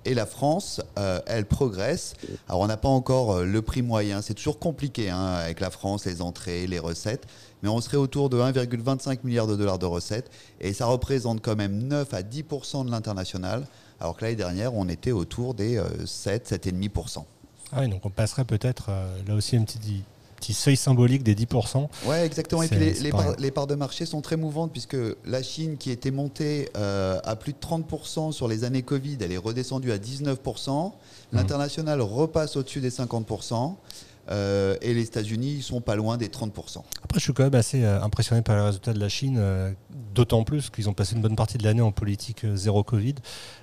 Et 0.04 0.14
la 0.14 0.26
France, 0.26 0.80
euh, 0.98 1.20
elle 1.26 1.44
progresse. 1.44 2.14
Alors, 2.48 2.62
on 2.62 2.66
n'a 2.66 2.76
pas 2.76 2.88
encore 2.88 3.32
euh, 3.32 3.44
le 3.44 3.62
prix 3.62 3.82
moyen. 3.82 4.22
C'est 4.22 4.34
toujours 4.34 4.58
compliqué 4.58 5.10
hein, 5.10 5.34
avec 5.34 5.60
la 5.60 5.70
France, 5.70 6.06
les 6.06 6.22
entrées, 6.22 6.66
les 6.66 6.78
recettes. 6.78 7.26
Mais 7.62 7.68
on 7.68 7.80
serait 7.80 7.96
autour 7.96 8.30
de 8.30 8.38
1,25 8.38 9.18
milliard 9.24 9.46
de 9.46 9.56
dollars 9.56 9.78
de 9.78 9.86
recettes. 9.86 10.30
Et 10.60 10.72
ça 10.72 10.86
représente 10.86 11.42
quand 11.42 11.56
même 11.56 11.82
9 11.82 12.14
à 12.14 12.22
10% 12.22 12.86
de 12.86 12.90
l'international. 12.90 13.66
Alors 14.00 14.16
que 14.16 14.24
l'année 14.24 14.36
dernière, 14.36 14.74
on 14.74 14.88
était 14.88 15.12
autour 15.12 15.54
des 15.54 15.80
7, 16.04 16.52
euh, 16.52 16.56
7,5 16.56 17.24
Ah 17.72 17.80
oui, 17.80 17.88
donc 17.88 18.04
on 18.04 18.10
passerait 18.10 18.44
peut-être 18.44 18.90
là 19.26 19.34
aussi 19.34 19.56
un 19.56 19.64
petit 19.64 20.04
petit 20.38 20.54
seuil 20.54 20.76
symbolique 20.76 21.22
des 21.22 21.34
10%. 21.34 21.88
Oui, 22.06 22.16
exactement. 22.16 22.62
Et 22.62 22.68
puis 22.68 22.78
les, 22.78 23.50
parts, 23.50 23.66
de 23.66 23.74
marché 23.74 24.06
sont 24.06 24.20
très 24.20 24.36
mouvantes 24.36 24.72
puisque 24.72 24.96
la 25.24 25.42
Chine, 25.42 25.76
qui 25.76 25.90
était 25.90 26.10
montée 26.10 26.68
euh, 26.76 27.18
à 27.24 27.36
plus 27.36 27.52
de 27.52 27.58
30% 27.58 28.32
sur 28.32 28.48
les 28.48 28.64
années 28.64 28.82
Covid, 28.82 29.18
elle 29.20 29.32
est 29.32 29.36
redescendue 29.36 29.92
à 29.92 29.98
19%. 29.98 30.36
Mmh. 30.86 31.36
L'international 31.36 32.00
repasse 32.00 32.56
au-dessus 32.56 32.80
des 32.80 32.90
50%. 32.90 33.74
Euh, 34.30 34.76
et 34.82 34.92
les 34.92 35.04
États-Unis 35.04 35.62
sont 35.62 35.80
pas 35.80 35.96
loin 35.96 36.16
des 36.16 36.28
30%. 36.28 36.82
Après, 37.02 37.18
je 37.18 37.24
suis 37.24 37.32
quand 37.32 37.44
même 37.44 37.54
assez 37.54 37.82
euh, 37.82 38.02
impressionné 38.02 38.42
par 38.42 38.56
les 38.56 38.62
résultats 38.62 38.92
de 38.92 39.00
la 39.00 39.08
Chine, 39.08 39.36
euh, 39.38 39.72
d'autant 40.14 40.44
plus 40.44 40.68
qu'ils 40.68 40.88
ont 40.88 40.92
passé 40.92 41.14
une 41.16 41.22
bonne 41.22 41.36
partie 41.36 41.56
de 41.56 41.64
l'année 41.64 41.80
en 41.80 41.92
politique 41.92 42.44
zéro 42.54 42.82
Covid. 42.82 43.14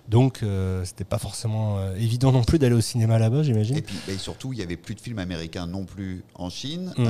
Donc, 0.08 0.43
c'était 0.84 1.04
pas 1.04 1.17
forcément 1.17 1.80
évident 1.95 2.32
non 2.32 2.43
plus 2.43 2.60
d'aller 2.60 2.75
au 2.75 2.82
cinéma 2.82 3.17
là-bas, 3.17 3.41
j'imagine. 3.41 3.75
Et 3.75 3.82
puis, 3.82 3.97
surtout, 4.19 4.54
il 4.54 4.60
y 4.60 4.62
avait 4.62 4.78
plus 4.78 4.93
de 4.93 5.01
films 5.01 5.17
américains 5.17 5.65
non 5.65 5.86
plus 5.86 6.23
en 6.36 6.51
Chine. 6.51 6.93
Mm. 6.95 7.06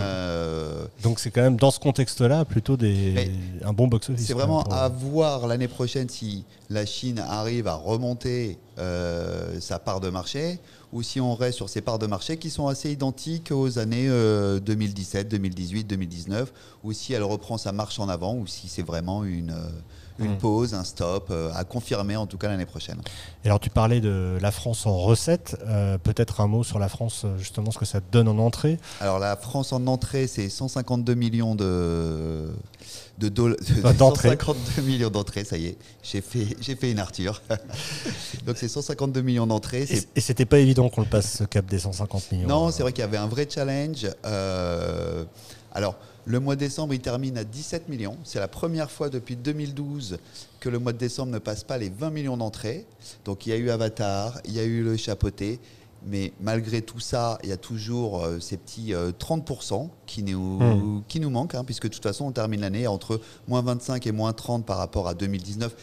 Donc, 1.03 1.19
c'est 1.19 1.29
quand 1.29 1.41
même 1.41 1.57
dans 1.57 1.71
ce 1.71 1.79
contexte-là 1.79 2.45
plutôt 2.45 2.77
des, 2.77 3.31
un 3.63 3.73
bon 3.73 3.87
box-office. 3.87 4.25
C'est 4.25 4.33
vraiment 4.33 4.63
à 4.63 4.87
voir 4.87 5.45
l'année 5.47 5.67
prochaine 5.67 6.07
si 6.07 6.45
la 6.69 6.85
Chine 6.85 7.19
arrive 7.19 7.67
à 7.67 7.75
remonter 7.75 8.57
sa 9.59 9.79
part 9.79 9.99
de 9.99 10.09
marché 10.09 10.59
ou 10.95 11.03
si 11.03 11.19
on 11.19 11.35
reste 11.35 11.57
sur 11.57 11.67
ces 11.67 11.81
parts 11.81 11.99
de 11.99 12.07
marché 12.07 12.37
qui 12.37 12.49
sont 12.49 12.67
assez 12.67 12.89
identiques 12.89 13.51
aux 13.51 13.79
années 13.79 14.07
2017, 14.07 15.27
2018, 15.27 15.83
2019, 15.83 16.53
ou 16.85 16.93
si 16.93 17.11
elle 17.11 17.23
reprend 17.23 17.57
sa 17.57 17.73
marche 17.73 17.99
en 17.99 18.07
avant, 18.07 18.35
ou 18.35 18.47
si 18.47 18.69
c'est 18.69 18.81
vraiment 18.81 19.25
une, 19.25 19.51
euh, 19.51 19.69
une 20.19 20.35
hmm. 20.35 20.37
pause, 20.37 20.73
un 20.73 20.85
stop, 20.85 21.27
euh, 21.31 21.51
à 21.53 21.65
confirmer 21.65 22.15
en 22.15 22.27
tout 22.27 22.37
cas 22.37 22.47
l'année 22.47 22.65
prochaine. 22.65 23.01
Et 23.43 23.47
alors 23.47 23.59
tu 23.59 23.69
parlais 23.69 23.99
de 23.99 24.37
la 24.41 24.51
France 24.51 24.85
en 24.85 24.97
recette, 24.97 25.57
euh, 25.67 25.97
peut-être 25.97 26.39
un 26.39 26.47
mot 26.47 26.63
sur 26.63 26.79
la 26.79 26.87
France, 26.87 27.25
justement 27.37 27.71
ce 27.71 27.77
que 27.77 27.85
ça 27.85 27.99
donne 28.11 28.29
en 28.29 28.37
entrée 28.37 28.79
Alors 29.01 29.19
la 29.19 29.35
France 29.35 29.73
en 29.73 29.85
entrée, 29.87 30.27
c'est 30.27 30.47
152 30.47 31.13
millions 31.13 31.55
de 31.55 32.44
de, 33.17 33.29
d'entrée. 33.29 34.29
152 34.29 34.81
millions 34.81 35.09
d'entrées, 35.09 35.43
ça 35.43 35.57
y 35.57 35.67
est, 35.67 35.77
j'ai 36.03 36.21
fait, 36.21 36.47
j'ai 36.59 36.75
fait 36.75 36.91
une 36.91 36.99
Arthur. 36.99 37.41
Donc 38.45 38.57
c'est 38.57 38.67
152 38.67 39.21
millions 39.21 39.47
d'entrées. 39.47 39.87
Et, 40.15 40.21
c'était 40.21 40.45
pas 40.45 40.59
évident 40.59 40.89
qu'on 40.89 41.01
le 41.01 41.07
passe 41.07 41.37
ce 41.37 41.43
cap 41.43 41.65
des 41.65 41.79
150 41.79 42.31
millions. 42.31 42.47
Non, 42.47 42.71
c'est 42.71 42.83
vrai 42.83 42.91
qu'il 42.91 43.01
y 43.01 43.07
avait 43.07 43.17
un 43.17 43.27
vrai 43.27 43.47
challenge. 43.49 44.07
Euh, 44.25 45.23
alors, 45.73 45.95
le 46.25 46.39
mois 46.39 46.55
de 46.55 46.61
décembre, 46.61 46.93
il 46.93 46.99
termine 46.99 47.37
à 47.37 47.43
17 47.43 47.87
millions. 47.87 48.17
C'est 48.23 48.39
la 48.39 48.47
première 48.47 48.89
fois 48.89 49.09
depuis 49.09 49.35
2012 49.35 50.17
que 50.59 50.69
le 50.69 50.79
mois 50.79 50.91
de 50.91 50.97
décembre 50.97 51.31
ne 51.31 51.39
passe 51.39 51.63
pas 51.63 51.77
les 51.77 51.89
20 51.89 52.09
millions 52.09 52.37
d'entrées. 52.37 52.85
Donc 53.23 53.45
il 53.45 53.51
y 53.51 53.53
a 53.53 53.57
eu 53.57 53.69
Avatar, 53.69 54.39
il 54.45 54.53
y 54.53 54.59
a 54.59 54.63
eu 54.63 54.83
le 54.83 54.97
chapeauté. 54.97 55.59
Mais 56.07 56.33
malgré 56.39 56.81
tout 56.81 56.99
ça, 56.99 57.39
il 57.43 57.49
y 57.49 57.51
a 57.51 57.57
toujours 57.57 58.23
euh, 58.23 58.39
ces 58.39 58.57
petits 58.57 58.93
30% 58.93 59.73
euh, 59.73 59.87
qui 60.05 60.23
nous, 60.23 60.59
hmm. 60.59 61.03
qui 61.07 61.19
nous 61.19 61.29
manquent, 61.29 61.55
hein, 61.55 61.63
puisque 61.63 61.83
de 61.83 61.93
toute 61.93 62.03
façon, 62.03 62.25
on 62.25 62.31
termine 62.31 62.61
l'année 62.61 62.87
entre 62.87 63.19
moins 63.47 63.61
25 63.61 64.05
et 64.05 64.11
moins 64.11 64.33
30 64.33 64.65
par 64.65 64.77
rapport 64.77 65.07
à 65.07 65.13
2019, 65.13 65.75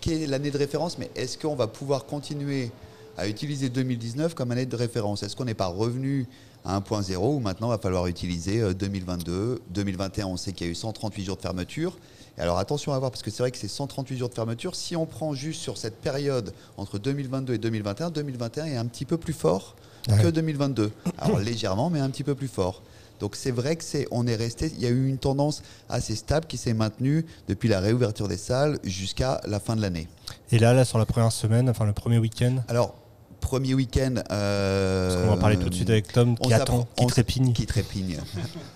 qui 0.00 0.12
est 0.14 0.26
l'année 0.26 0.50
de 0.50 0.58
référence? 0.58 0.98
Mais 0.98 1.10
est-ce 1.14 1.36
qu'on 1.36 1.56
va 1.56 1.66
pouvoir 1.66 2.06
continuer 2.06 2.70
à 3.18 3.28
utiliser 3.28 3.68
2019 3.68 4.34
comme 4.34 4.50
année 4.50 4.66
de 4.66 4.76
référence? 4.76 5.22
Est-ce 5.22 5.36
qu'on 5.36 5.44
n'est 5.44 5.54
pas 5.54 5.66
revenu 5.66 6.26
à 6.64 6.80
1.0 6.80 7.16
ou 7.16 7.38
maintenant 7.38 7.68
il 7.68 7.70
va 7.70 7.78
falloir 7.78 8.06
utiliser 8.06 8.74
2022 8.74 9.32
euh, 9.32 9.58
2021, 9.70 10.26
on 10.26 10.36
sait 10.36 10.52
qu'il 10.52 10.66
y 10.66 10.70
a 10.70 10.72
eu 10.72 10.74
138 10.74 11.24
jours 11.24 11.36
de 11.36 11.42
fermeture 11.42 11.96
alors 12.42 12.58
attention 12.58 12.92
à 12.92 12.98
voir, 12.98 13.10
parce 13.10 13.22
que 13.22 13.30
c'est 13.30 13.42
vrai 13.42 13.50
que 13.50 13.56
c'est 13.56 13.68
138 13.68 14.18
jours 14.18 14.28
de 14.28 14.34
fermeture. 14.34 14.74
Si 14.74 14.96
on 14.96 15.06
prend 15.06 15.32
juste 15.34 15.60
sur 15.60 15.78
cette 15.78 15.96
période 16.00 16.52
entre 16.76 16.98
2022 16.98 17.54
et 17.54 17.58
2021, 17.58 18.10
2021 18.10 18.66
est 18.66 18.76
un 18.76 18.86
petit 18.86 19.04
peu 19.04 19.16
plus 19.16 19.32
fort 19.32 19.74
que 20.06 20.28
2022. 20.28 20.92
Alors 21.18 21.38
légèrement, 21.38 21.90
mais 21.90 22.00
un 22.00 22.10
petit 22.10 22.24
peu 22.24 22.34
plus 22.34 22.48
fort. 22.48 22.82
Donc 23.20 23.34
c'est 23.34 23.50
vrai 23.50 23.76
que 23.76 23.84
c'est, 23.84 24.06
on 24.10 24.26
est 24.26 24.36
resté, 24.36 24.70
il 24.74 24.82
y 24.82 24.86
a 24.86 24.90
eu 24.90 25.08
une 25.08 25.18
tendance 25.18 25.62
assez 25.88 26.14
stable 26.14 26.46
qui 26.46 26.58
s'est 26.58 26.74
maintenue 26.74 27.24
depuis 27.48 27.68
la 27.68 27.80
réouverture 27.80 28.28
des 28.28 28.36
salles 28.36 28.78
jusqu'à 28.84 29.40
la 29.46 29.58
fin 29.58 29.74
de 29.74 29.80
l'année. 29.80 30.06
Et 30.52 30.58
là, 30.58 30.74
là 30.74 30.84
sur 30.84 30.98
la 30.98 31.06
première 31.06 31.32
semaine, 31.32 31.70
enfin 31.70 31.86
le 31.86 31.94
premier 31.94 32.18
week-end. 32.18 32.56
Alors 32.68 32.94
premier 33.40 33.74
week-end. 33.74 34.16
Euh, 34.30 35.24
on 35.26 35.30
va 35.30 35.36
parler 35.36 35.56
tout 35.56 35.70
de 35.70 35.74
suite 35.74 35.88
avec 35.88 36.12
Tom 36.12 36.36
qui 36.36 36.52
attend, 36.52 36.86
qui 36.96 37.06
trépigne. 37.06 37.52
Qui 37.52 37.66
trépigne. 37.66 38.18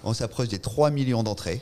on 0.05 0.15
s'approche 0.15 0.49
des 0.49 0.59
3 0.59 0.91
millions 0.91 1.23
d'entrées 1.23 1.61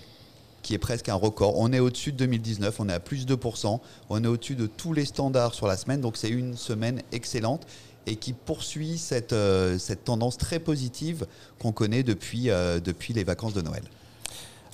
qui 0.68 0.74
est 0.74 0.78
presque 0.78 1.08
un 1.08 1.14
record. 1.14 1.54
On 1.56 1.72
est 1.72 1.78
au-dessus 1.78 2.12
de 2.12 2.18
2019, 2.18 2.78
on 2.78 2.90
est 2.90 2.92
à 2.92 3.00
plus 3.00 3.24
de 3.24 3.34
2%, 3.34 3.80
on 4.10 4.22
est 4.22 4.26
au-dessus 4.26 4.54
de 4.54 4.66
tous 4.66 4.92
les 4.92 5.06
standards 5.06 5.54
sur 5.54 5.66
la 5.66 5.78
semaine, 5.78 6.02
donc 6.02 6.18
c'est 6.18 6.28
une 6.28 6.58
semaine 6.58 7.00
excellente 7.10 7.66
et 8.06 8.16
qui 8.16 8.34
poursuit 8.34 8.98
cette, 8.98 9.32
euh, 9.32 9.78
tendance 10.04 10.36
très 10.36 10.58
positive 10.58 11.26
qu'on 11.58 11.72
connaît 11.72 12.02
depuis, 12.02 12.50
euh, 12.50 12.80
depuis 12.80 13.14
les 13.14 13.24
vacances 13.24 13.54
de 13.54 13.62
Noël. 13.62 13.82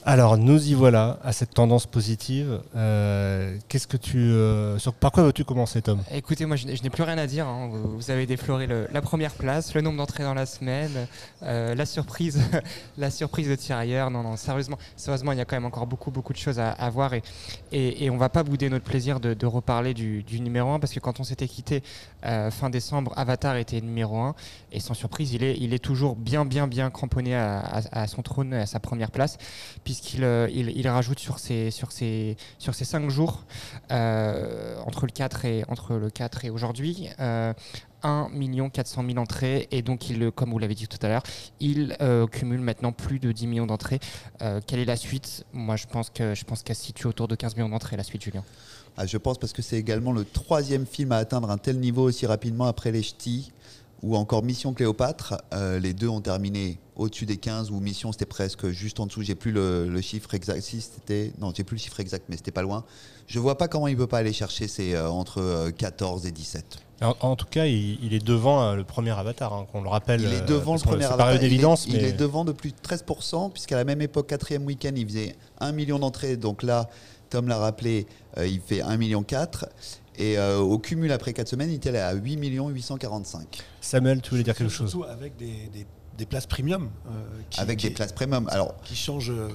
Alors 0.06 0.36
nous 0.36 0.68
y 0.68 0.74
voilà 0.74 1.18
à 1.24 1.32
cette 1.32 1.54
tendance 1.54 1.86
positive. 1.86 2.60
Euh, 2.76 3.56
qu'est-ce 3.68 3.86
que 3.86 3.96
tu, 3.96 4.18
euh, 4.18 4.76
par 5.00 5.12
quoi 5.12 5.22
veux-tu 5.22 5.44
commencer, 5.44 5.80
Tom? 5.80 6.02
Écoutez, 6.12 6.44
moi 6.44 6.56
je, 6.56 6.66
n'ai 6.66 6.90
plus 6.90 7.02
rien 7.02 7.16
à 7.16 7.26
dire. 7.26 7.48
Hein. 7.48 7.70
Vous, 7.72 8.10
avez 8.10 8.26
défloré 8.26 8.66
la 8.66 9.00
première 9.00 9.32
place, 9.32 9.72
le 9.72 9.80
nombre 9.80 9.96
d'entrées 9.96 10.24
dans 10.24 10.34
la 10.34 10.44
semaine, 10.44 10.90
euh, 11.42 11.74
la 11.74 11.86
surprise, 11.86 12.38
la 12.98 13.10
surprise 13.10 13.48
de 13.48 13.54
tirailleurs. 13.54 14.10
Non, 14.10 14.22
non, 14.22 14.36
sérieusement, 14.36 14.76
sérieusement, 14.94 15.32
il 15.32 15.38
y 15.38 15.40
a 15.40 15.46
quand 15.46 15.56
même 15.56 15.64
encore 15.64 15.86
beaucoup, 15.86 16.10
beaucoup 16.10 16.34
de 16.34 16.38
choses 16.38 16.60
à, 16.60 16.90
voir 16.90 17.14
et, 17.14 17.22
et, 17.72 18.04
et, 18.04 18.10
on 18.10 18.18
va 18.18 18.28
pas 18.28 18.42
bouder 18.42 18.68
notre 18.68 18.84
plaisir 18.84 19.20
de, 19.20 19.46
reparler 19.46 19.94
du, 19.94 20.22
numéro 20.38 20.70
1 20.70 20.80
parce 20.80 20.92
que 20.92 21.00
quand 21.00 21.18
on 21.18 21.24
s'était 21.24 21.48
quitté 21.48 21.82
fin 22.50 22.70
décembre, 22.70 23.12
Avatar 23.16 23.56
était 23.56 23.80
numéro 23.80 24.18
1 24.18 24.34
et 24.72 24.80
sans 24.80 24.94
surprise, 24.94 25.32
il 25.32 25.42
est, 25.44 25.56
il 25.58 25.72
est 25.72 25.78
toujours 25.78 26.16
bien, 26.16 26.44
bien, 26.44 26.66
bien 26.66 26.90
cramponné 26.90 27.34
à, 27.34 27.60
à 27.92 28.06
son 28.06 28.22
trône, 28.22 28.54
à 28.54 28.66
sa 28.66 28.80
première 28.80 29.10
place. 29.10 29.38
Puis 29.84 29.94
puisqu'il 29.94 30.24
euh, 30.24 30.48
il, 30.50 30.88
rajoute 30.88 31.20
sur 31.20 31.38
ces, 31.38 31.70
sur 31.70 31.92
ces, 31.92 32.36
sur 32.58 32.74
ces 32.74 32.84
cinq 32.84 33.08
jours, 33.10 33.44
euh, 33.92 34.76
entre 34.84 35.06
le 35.06 35.12
4 35.12 35.44
et, 35.44 35.64
entre 35.68 35.94
le 35.94 36.10
4 36.10 36.44
et 36.44 36.50
aujourd'hui, 36.50 37.08
1 37.18 37.54
400 38.72 39.04
000 39.06 39.18
entrées 39.18 39.68
et 39.70 39.82
donc 39.82 40.10
il, 40.10 40.30
comme 40.32 40.50
vous 40.50 40.58
l'avez 40.58 40.74
dit 40.74 40.88
tout 40.88 40.98
à 41.02 41.08
l'heure, 41.08 41.22
il 41.60 41.96
euh, 42.00 42.26
cumule 42.26 42.60
maintenant 42.60 42.92
plus 42.92 43.20
de 43.20 43.30
10 43.30 43.46
millions 43.46 43.66
d'entrées. 43.66 44.00
quelle 44.66 44.80
est 44.80 44.84
la 44.84 44.96
suite? 44.96 45.46
Moi 45.52 45.76
je 45.76 45.86
pense 45.86 46.10
je 46.16 46.44
pense 46.44 46.62
qu'elle 46.62 46.76
se 46.76 46.84
situe 46.84 47.06
autour 47.06 47.28
de 47.28 47.36
15 47.36 47.56
millions 47.56 47.68
d'entrées 47.68 47.96
la 47.96 48.02
suite, 48.04 48.22
Julien. 48.22 48.44
Ah, 48.96 49.06
je 49.06 49.16
pense 49.16 49.38
parce 49.38 49.52
que 49.52 49.62
c'est 49.62 49.76
également 49.76 50.12
le 50.12 50.24
troisième 50.24 50.86
film 50.86 51.12
à 51.12 51.16
atteindre 51.16 51.50
un 51.50 51.58
tel 51.58 51.80
niveau 51.80 52.02
aussi 52.02 52.26
rapidement 52.26 52.66
après 52.66 52.92
les 52.92 53.02
Ch'tis 53.02 53.50
ou 54.04 54.16
encore 54.16 54.44
Mission 54.44 54.72
Cléopâtre. 54.72 55.34
Euh, 55.52 55.80
les 55.80 55.94
deux 55.94 56.08
ont 56.08 56.20
terminé 56.20 56.78
au-dessus 56.94 57.26
des 57.26 57.38
15 57.38 57.70
ou 57.70 57.80
Mission 57.80 58.12
c'était 58.12 58.26
presque 58.26 58.68
juste 58.68 59.00
en 59.00 59.06
dessous. 59.06 59.22
J'ai 59.22 59.34
plus 59.34 59.50
le, 59.50 60.00
chiffre 60.00 60.34
exact. 60.34 60.60
Si 60.60 60.80
c'était 60.80 61.32
non, 61.40 61.52
j'ai 61.56 61.64
plus 61.64 61.76
le 61.76 61.80
chiffre 61.80 61.98
exact, 61.98 62.26
mais 62.28 62.36
c'était 62.36 62.52
pas 62.52 62.62
loin. 62.62 62.84
Je 63.26 63.38
vois 63.40 63.58
pas 63.58 63.66
comment 63.66 63.88
il 63.88 63.96
peut 63.96 64.06
pas 64.06 64.18
aller 64.18 64.32
chercher 64.32 64.68
c'est 64.68 64.94
euh, 64.94 65.10
entre 65.10 65.70
14 65.76 66.24
euh, 66.24 66.28
et 66.28 66.32
17. 66.32 66.78
En, 67.20 67.36
tout 67.36 67.46
cas, 67.50 67.66
il, 67.66 68.14
est 68.14 68.24
devant 68.24 68.74
le 68.74 68.84
premier 68.84 69.10
Avatar, 69.10 69.52
hein, 69.52 69.66
qu'on 69.70 69.82
le 69.82 69.90
rappelle. 69.90 70.22
Il 70.22 70.32
est 70.32 70.46
devant 70.46 70.74
le 70.74 70.80
premier 70.80 71.04
Avatar. 71.04 71.34
il, 71.34 71.52
est, 71.52 71.86
il 71.88 72.02
est 72.02 72.12
devant 72.12 72.46
de 72.46 72.52
plus 72.52 72.70
de 72.70 72.76
13%, 72.76 73.50
puisqu'à 73.50 73.76
la 73.76 73.84
même 73.84 74.00
époque, 74.00 74.28
quatrième 74.28 74.64
week-end, 74.64 74.92
il 74.96 75.06
faisait 75.06 75.36
1 75.58 75.72
million 75.72 75.98
d'entrées. 75.98 76.38
Donc 76.38 76.62
là, 76.62 76.88
Tom 77.30 77.48
l'a 77.48 77.58
rappelé, 77.58 78.06
il 78.38 78.60
fait 78.60 78.80
1 78.80 78.96
million 78.96 79.22
4. 79.22 79.66
Et 80.16 80.38
euh, 80.38 80.58
au 80.58 80.78
cumul, 80.78 81.10
après 81.12 81.32
4 81.32 81.48
semaines, 81.48 81.70
il 81.70 81.76
était 81.76 81.96
à 81.96 82.12
8 82.14 82.36
845. 82.36 83.62
Samuel, 83.80 84.22
tu 84.22 84.30
voulais 84.30 84.42
dire 84.42 84.54
quelque 84.54 84.70
chose? 84.70 84.90
Surtout 84.90 85.04
avec 85.04 85.36
des, 85.36 85.68
des, 85.72 85.86
places 86.24 86.46
premium. 86.46 86.90
Euh, 87.06 87.10
avec 87.58 87.80
des 87.80 87.90
places 87.90 88.12
premium. 88.12 88.48
Alors, 88.50 88.74
qui 88.84 88.94
changent. 88.94 89.30
Euh, 89.30 89.48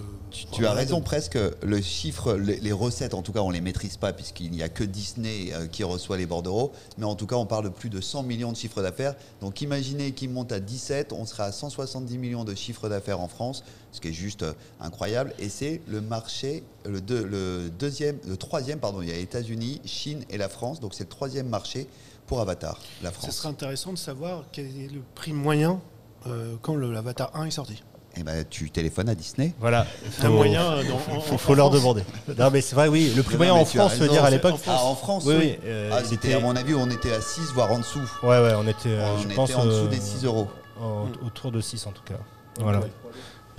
tu, 0.52 0.66
as 0.66 0.74
raison, 0.74 1.02
presque. 1.02 1.38
Le 1.64 1.82
chiffre, 1.82 2.34
les, 2.36 2.72
recettes, 2.72 3.14
en 3.14 3.22
tout 3.22 3.32
cas, 3.32 3.40
on 3.40 3.50
ne 3.50 3.54
les 3.54 3.62
maîtrise 3.62 3.98
pas, 3.98 4.14
puisqu'il 4.14 4.52
n'y 4.52 4.64
a 4.64 4.70
que 4.70 4.84
Disney 4.84 5.54
qui 5.72 5.84
reçoit 5.84 6.18
les 6.18 6.26
bordereaux. 6.26 6.74
Mais 6.98 7.06
en 7.06 7.16
tout 7.16 7.28
cas, 7.28 7.36
on 7.36 7.46
parle 7.46 7.66
de 7.66 7.70
plus 7.70 7.90
de 7.90 8.02
100 8.02 8.24
millions 8.24 8.52
de 8.52 8.58
chiffres 8.58 8.82
d'affaires. 8.82 9.16
Donc, 9.42 9.62
imaginez 9.62 10.12
qu'il 10.12 10.30
monte 10.30 10.52
à 10.52 10.60
17, 10.60 11.14
on 11.14 11.26
sera 11.26 11.46
à 11.46 11.52
170 11.52 12.18
millions 12.18 12.44
de 12.44 12.54
chiffres 12.54 12.90
d'affaires 12.90 13.22
en 13.22 13.28
France 13.28 13.64
ce 13.92 14.02
qui 14.02 14.10
est 14.10 14.14
juste 14.14 14.44
euh, 14.44 14.54
incroyable. 14.80 15.34
Et 15.40 15.50
c'est 15.50 15.82
le 15.88 16.02
marché, 16.02 16.64
le, 16.86 17.00
le, 17.00 17.70
deuxième, 17.70 18.18
le 18.28 18.38
troisième, 18.38 18.80
pardon, 18.80 19.02
il 19.02 19.10
y 19.10 19.12
a 19.12 19.16
les 19.16 19.22
États-Unis, 19.22 19.82
Chine 19.86 20.24
et 20.30 20.38
la 20.38 20.50
France, 20.50 20.80
donc 20.80 20.94
c'est 20.94 21.04
le 21.04 21.10
troisième 21.10 21.48
marché 21.48 21.88
pour 22.28 22.40
Avatar, 22.42 22.80
la 23.02 23.10
Ce 23.10 23.16
France. 23.16 23.36
serait 23.38 23.50
intéressant 23.50 23.92
de 23.92 23.98
savoir 23.98 24.44
quel 24.52 24.66
est 24.66 24.92
le 24.92 25.02
prix 25.16 25.34
moyen 25.34 25.82
euh, 26.28 26.56
quand 26.62 26.76
le 26.76 26.92
l'Avatar 26.92 27.32
1 27.34 27.46
est 27.46 27.52
sorti. 27.52 27.84
Et 28.18 28.24
ben, 28.24 28.44
tu 28.50 28.72
téléphones 28.72 29.08
à 29.08 29.16
Disney. 29.16 29.54
Voilà. 29.60 29.86
Un 30.20 30.24
Faut- 30.24 30.30
moyen 30.34 30.62
euh, 30.64 30.84
dans, 30.84 30.96
en- 30.96 31.20
faut, 31.22 31.36
en 31.36 31.38
faut 31.38 31.54
leur 31.56 31.68
France. 31.68 31.80
demander. 31.82 32.04
Non, 32.38 32.50
mais 32.52 32.62
c'est 32.62 32.76
vrai, 32.76 32.88
oui. 32.88 33.14
Le 33.16 33.22
prix 33.24 33.34
Non, 33.34 33.38
moyen 33.38 33.54
en 33.54 33.66
France, 33.66 33.94
je 33.96 34.00
veux 34.04 34.10
dire, 34.10 34.24
à 34.26 34.30
l'époque. 34.32 34.56
Ah, 34.68 34.84
en 34.84 34.96
France, 34.96 35.24
Oui, 35.28 35.36
oui. 35.38 35.60
euh, 35.66 35.92
Ah, 35.94 36.00
il 36.02 36.08
c'était, 36.08 36.30
était- 36.30 36.38
à 36.38 36.40
mon 36.40 36.56
avis, 36.56 36.74
on 36.74 36.90
était 36.90 37.14
à 37.14 37.22
6, 37.22 37.52
voire 37.54 37.72
en 37.72 37.78
dessous. 37.80 38.00
Ouais, 38.24 38.30
ouais, 38.42 38.54
on 38.58 38.68
était, 38.68 38.90
euh, 38.90 39.14
on 39.16 39.20
je 39.20 39.26
était 39.26 39.36
pense, 39.36 39.54
en 39.56 39.66
dessous 39.66 39.86
euh, 39.86 39.88
des 39.88 40.00
6 40.02 40.26
euros. 40.26 40.48
en- 40.82 41.06
Mm. 41.06 41.26
autour 41.28 41.52
de 41.52 41.62
6 41.62 41.86
en 41.88 41.92
tout 41.92 42.04
cas. 42.04 42.16
Voilà. 42.60 42.80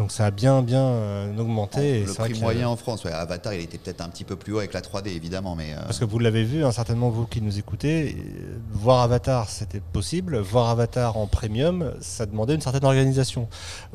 Donc 0.01 0.13
ça 0.13 0.25
a 0.25 0.31
bien, 0.31 0.63
bien 0.63 0.83
euh, 0.83 1.37
augmenté. 1.37 2.01
et 2.01 2.05
le 2.07 2.13
vrai 2.13 2.31
prix 2.31 2.41
moyen 2.41 2.69
en 2.71 2.77
France, 2.77 3.05
ouais, 3.05 3.13
Avatar, 3.13 3.53
il 3.53 3.61
était 3.61 3.77
peut-être 3.77 4.01
un 4.01 4.09
petit 4.09 4.25
peu 4.25 4.35
plus 4.35 4.55
haut 4.55 4.59
avec 4.59 4.73
la 4.73 4.81
3D, 4.81 5.09
évidemment, 5.09 5.55
mais 5.55 5.75
euh, 5.75 5.83
Parce 5.83 5.99
que 5.99 6.07
vous 6.07 6.19
l'avez 6.19 6.43
vu, 6.43 6.65
hein, 6.65 6.73
certainement 6.73 7.11
vous 7.11 7.27
qui 7.27 7.43
nous 7.43 7.59
écoutez, 7.59 8.17
euh, 8.17 8.59
voir 8.73 9.03
Avatar 9.03 9.51
c'était 9.51 9.83
possible, 9.93 10.39
voir 10.39 10.71
Avatar 10.71 11.19
en 11.19 11.27
premium, 11.27 11.93
ça 12.01 12.25
demandait 12.25 12.55
une 12.55 12.63
certaine 12.63 12.87
organisation. 12.87 13.47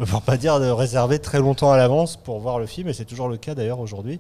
Pour 0.06 0.22
pas 0.22 0.38
dire 0.38 0.60
de 0.60 0.68
réserver 0.68 1.18
très 1.18 1.40
longtemps 1.40 1.72
à 1.72 1.78
l'avance 1.78 2.18
pour 2.18 2.40
voir 2.40 2.60
le 2.60 2.68
film, 2.68 2.88
et 2.88 2.94
c'est 2.94 3.06
toujours 3.06 3.28
le 3.28 3.38
cas 3.38 3.56
d'ailleurs 3.56 3.80
aujourd'hui. 3.80 4.20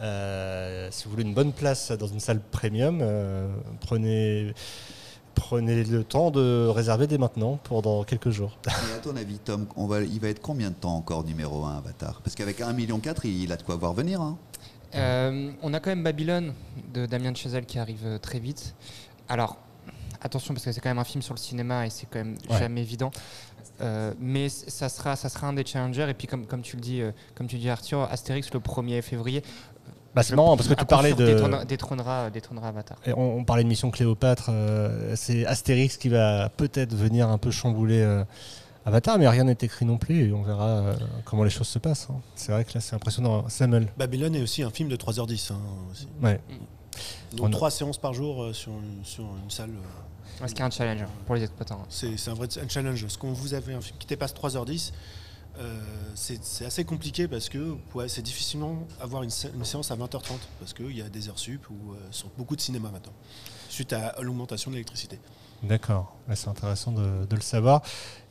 Euh, 0.00 0.88
si 0.90 1.04
vous 1.04 1.10
voulez 1.10 1.24
une 1.24 1.34
bonne 1.34 1.52
place 1.52 1.92
dans 1.92 2.06
une 2.06 2.20
salle 2.20 2.40
premium, 2.40 3.00
euh, 3.02 3.48
prenez, 3.80 4.54
prenez 5.38 5.84
le 5.84 6.04
temps 6.04 6.30
de 6.30 6.66
réserver 6.68 7.06
dès 7.06 7.18
maintenant 7.18 7.58
pour 7.64 7.82
dans 7.82 8.04
quelques 8.04 8.30
jours. 8.30 8.58
Et 8.66 8.94
à 8.96 8.98
ton 8.98 9.16
avis, 9.16 9.38
Tom, 9.38 9.66
on 9.76 9.86
va, 9.86 10.00
il 10.02 10.20
va 10.20 10.28
être 10.28 10.40
combien 10.42 10.70
de 10.70 10.74
temps 10.74 10.94
encore 10.96 11.24
numéro 11.24 11.64
1 11.64 11.78
Avatar? 11.78 12.20
Parce 12.22 12.34
qu'avec 12.34 12.60
1,4 12.60 12.74
million, 12.74 13.00
il, 13.24 13.42
il 13.44 13.52
a 13.52 13.56
de 13.56 13.62
quoi 13.62 13.76
voir 13.76 13.92
venir. 13.94 14.20
hein. 14.20 14.36
Euh, 14.94 15.50
on 15.62 15.74
a 15.74 15.80
quand 15.80 15.90
même 15.90 16.02
Babylone 16.02 16.54
de 16.94 17.04
Damien 17.06 17.34
Chazelle 17.34 17.66
qui 17.66 17.78
arrive 17.78 18.06
euh, 18.06 18.18
très 18.18 18.38
vite. 18.38 18.74
Alors, 19.28 19.58
attention 20.22 20.54
parce 20.54 20.64
que 20.64 20.72
c'est 20.72 20.80
quand 20.80 20.88
même 20.88 20.98
un 20.98 21.04
film 21.04 21.20
sur 21.22 21.34
le 21.34 21.38
cinéma 21.38 21.86
et 21.86 21.90
c'est 21.90 22.06
quand 22.06 22.20
même 22.20 22.36
Ouais. 22.48 22.58
jamais 22.58 22.80
évident. 22.80 23.10
Euh, 23.80 24.12
mais 24.18 24.48
ça 24.48 24.88
sera, 24.88 25.14
ça 25.14 25.28
sera 25.28 25.46
un 25.46 25.52
des 25.52 25.64
challengers. 25.64 26.06
Et 26.08 26.14
puis, 26.14 26.26
comme, 26.26 26.46
comme 26.46 26.62
tu 26.62 26.76
le 26.76 26.82
dis, 26.82 27.00
euh, 27.02 27.12
comme 27.34 27.46
tu 27.46 27.58
dis 27.58 27.68
Arthur, 27.70 28.08
Astérix 28.10 28.52
le 28.52 28.60
1er 28.60 29.02
février. 29.02 29.42
Bah, 30.18 30.22
c'est 30.24 30.34
marrant 30.36 30.56
parce 30.56 30.68
que 30.68 30.74
tu 30.74 30.84
parlais 30.84 31.12
de. 31.14 31.24
détrônera, 31.26 31.64
détrônera, 31.64 32.30
détrônera 32.30 32.68
Avatar. 32.68 32.96
Et 33.06 33.12
on, 33.12 33.36
on 33.38 33.44
parlait 33.44 33.62
de 33.62 33.68
Mission 33.68 33.90
Cléopâtre, 33.90 34.46
euh, 34.50 35.14
c'est 35.16 35.46
Astérix 35.46 35.96
qui 35.96 36.08
va 36.08 36.48
peut-être 36.48 36.94
venir 36.94 37.28
un 37.28 37.38
peu 37.38 37.50
chambouler 37.50 38.00
euh, 38.00 38.24
Avatar, 38.84 39.18
mais 39.18 39.28
rien 39.28 39.44
n'est 39.44 39.56
écrit 39.60 39.84
non 39.84 39.98
plus 39.98 40.28
et 40.28 40.32
on 40.32 40.42
verra 40.42 40.66
euh, 40.68 40.94
comment 41.24 41.44
les 41.44 41.50
choses 41.50 41.68
se 41.68 41.78
passent. 41.78 42.08
hein. 42.10 42.16
C'est 42.34 42.52
vrai 42.52 42.64
que 42.64 42.72
là 42.74 42.80
c'est 42.80 42.94
impressionnant. 42.96 43.48
Samuel, 43.48 43.88
Babylone 43.96 44.34
est 44.34 44.42
aussi 44.42 44.62
un 44.62 44.70
film 44.70 44.88
de 44.88 44.96
3h10. 44.96 45.52
hein, 45.52 45.56
aussi. 45.92 46.08
ouais. 46.22 46.40
Donc 47.32 47.46
On 47.46 47.48
a- 47.48 47.52
trois 47.52 47.70
séances 47.70 47.98
par 47.98 48.12
jour 48.14 48.42
euh, 48.42 48.52
sur, 48.52 48.72
une, 48.72 49.04
sur 49.04 49.22
une 49.44 49.50
salle. 49.50 49.70
euh, 49.70 50.46
Ce 50.48 50.54
qui 50.54 50.62
est 50.62 50.64
un 50.64 50.70
challenge 50.70 51.04
pour 51.26 51.34
les 51.36 51.42
exploitants. 51.44 51.84
C'est 51.88 52.16
c'est 52.16 52.30
un 52.30 52.34
vrai 52.34 52.48
un 52.60 52.68
challenge. 52.68 53.06
Ce 53.06 53.18
qu'on 53.18 53.32
vous 53.32 53.54
avez 53.54 53.74
un 53.74 53.80
film 53.80 53.96
qui 53.98 54.06
dépasse 54.08 54.34
3h10, 54.34 54.92
euh, 55.58 55.78
c'est 56.14 56.64
assez 56.64 56.84
compliqué 56.84 57.26
parce 57.28 57.48
que 57.48 57.76
ouais, 57.94 58.08
c'est 58.08 58.22
difficilement 58.22 58.86
avoir 59.00 59.22
une, 59.22 59.30
sé- 59.30 59.50
une 59.54 59.64
séance 59.64 59.90
à 59.90 59.96
20h30 59.96 60.32
parce 60.60 60.72
qu'il 60.72 60.96
y 60.96 61.02
a 61.02 61.08
des 61.08 61.28
heures 61.28 61.38
sup 61.38 61.68
ou 61.70 61.92
euh, 61.92 61.96
sur 62.10 62.28
beaucoup 62.36 62.56
de 62.56 62.60
cinéma 62.60 62.90
maintenant, 62.90 63.12
suite 63.68 63.92
à 63.92 64.14
l'augmentation 64.20 64.70
de 64.70 64.76
l'électricité. 64.76 65.18
D'accord, 65.64 66.14
c'est 66.34 66.46
intéressant 66.48 66.92
de, 66.92 67.26
de 67.26 67.34
le 67.34 67.40
savoir. 67.42 67.82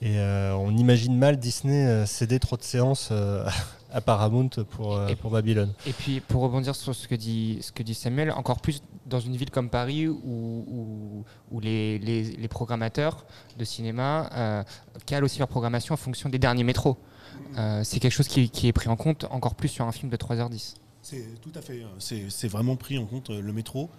Et 0.02 0.18
euh, 0.18 0.54
on 0.56 0.76
imagine 0.78 1.18
mal 1.18 1.38
Disney 1.38 1.86
euh, 1.86 2.06
céder 2.06 2.40
trop 2.40 2.56
de 2.56 2.64
séances 2.64 3.10
euh, 3.12 3.46
à 3.92 4.00
Paramount 4.00 4.48
pour, 4.70 4.96
euh, 4.96 5.08
Et- 5.10 5.18
pour 5.18 5.32
Babylone. 5.32 5.74
Et 5.86 5.92
puis, 5.92 6.22
pour 6.22 6.42
rebondir 6.44 6.74
sur 6.74 6.96
ce 6.96 7.06
que 7.06 7.16
dit, 7.16 7.58
ce 7.62 7.74
que 7.74 7.84
dit 7.84 7.94
Samuel, 7.96 8.32
encore 8.32 8.62
plus 8.62 8.82
dans 9.06 9.20
une 9.20 9.36
ville 9.36 9.50
comme 9.52 9.70
Paris 9.70 10.08
où, 10.08 10.16
où, 10.24 11.26
où 11.52 11.60
les, 11.60 12.00
les, 12.00 12.24
les 12.24 12.48
programmateurs 12.48 13.26
de 13.58 13.66
cinéma 13.66 14.30
euh, 14.34 14.64
calent 15.06 15.26
aussi 15.26 15.40
leur 15.40 15.48
programmation 15.50 15.94
en 15.94 15.98
fonction 15.98 16.30
des 16.30 16.40
derniers 16.40 16.64
métros. 16.64 16.96
Euh, 17.58 17.82
c'est 17.84 18.00
quelque 18.00 18.12
chose 18.14 18.28
qui, 18.28 18.50
qui 18.50 18.68
est 18.68 18.74
pris 18.74 18.90
en 18.90 18.96
compte 18.96 19.26
encore 19.32 19.56
plus 19.56 19.68
sur 19.70 19.86
un 19.86 19.92
film 19.92 20.10
de 20.12 20.18
3h10. 20.18 20.76
C'est 21.02 21.24
tout 21.42 21.52
à 21.56 21.62
fait. 21.62 21.82
euh, 21.84 22.26
C'est 22.30 22.48
vraiment 22.48 22.76
pris 22.76 22.98
en 22.98 23.06
compte 23.06 23.30
euh, 23.30 23.42
le 23.42 23.54
métro 23.54 23.90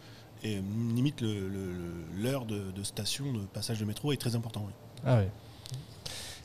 et 0.44 0.56
euh, 0.56 0.60
limite 0.94 1.20
le- 1.20 1.48
le- 1.48 1.72
le- 1.72 2.22
l'heure 2.22 2.44
de, 2.44 2.70
de 2.70 2.82
station 2.82 3.32
de 3.32 3.40
passage 3.40 3.78
de 3.80 3.84
métro 3.84 4.12
est 4.12 4.16
très 4.16 4.34
important. 4.36 4.64
oui. 4.66 4.72
Ah 5.06 5.18
oui. 5.20 5.24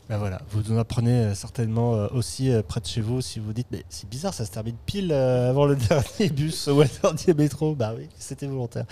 Ben 0.09 0.17
voilà, 0.17 0.41
vous 0.51 0.69
en 0.73 0.77
apprenez 0.77 1.33
certainement 1.33 1.91
aussi 2.13 2.51
près 2.67 2.81
de 2.81 2.85
chez 2.85 2.99
vous 2.99 3.21
si 3.21 3.39
vous 3.39 3.53
dites 3.53 3.67
mais 3.71 3.85
c'est 3.87 4.07
bizarre, 4.09 4.33
ça 4.33 4.45
se 4.45 4.51
termine 4.51 4.75
pile 4.85 5.13
avant 5.13 5.65
le 5.65 5.75
dernier 5.89 6.29
bus 6.29 6.67
ou 6.67 6.81
le 6.81 6.87
dernier 7.01 7.33
métro. 7.33 7.73
Bah 7.73 7.93
oui, 7.97 8.09
c'était 8.19 8.45
volontaire. 8.47 8.83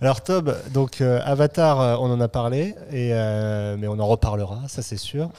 Alors 0.00 0.22
Tom, 0.22 0.54
donc 0.72 1.00
Avatar, 1.00 2.00
on 2.00 2.08
en 2.12 2.20
a 2.20 2.28
parlé, 2.28 2.76
et, 2.92 3.10
euh, 3.12 3.76
mais 3.76 3.88
on 3.88 3.98
en 3.98 4.06
reparlera, 4.06 4.60
ça 4.68 4.82
c'est 4.82 4.96
sûr. 4.96 5.30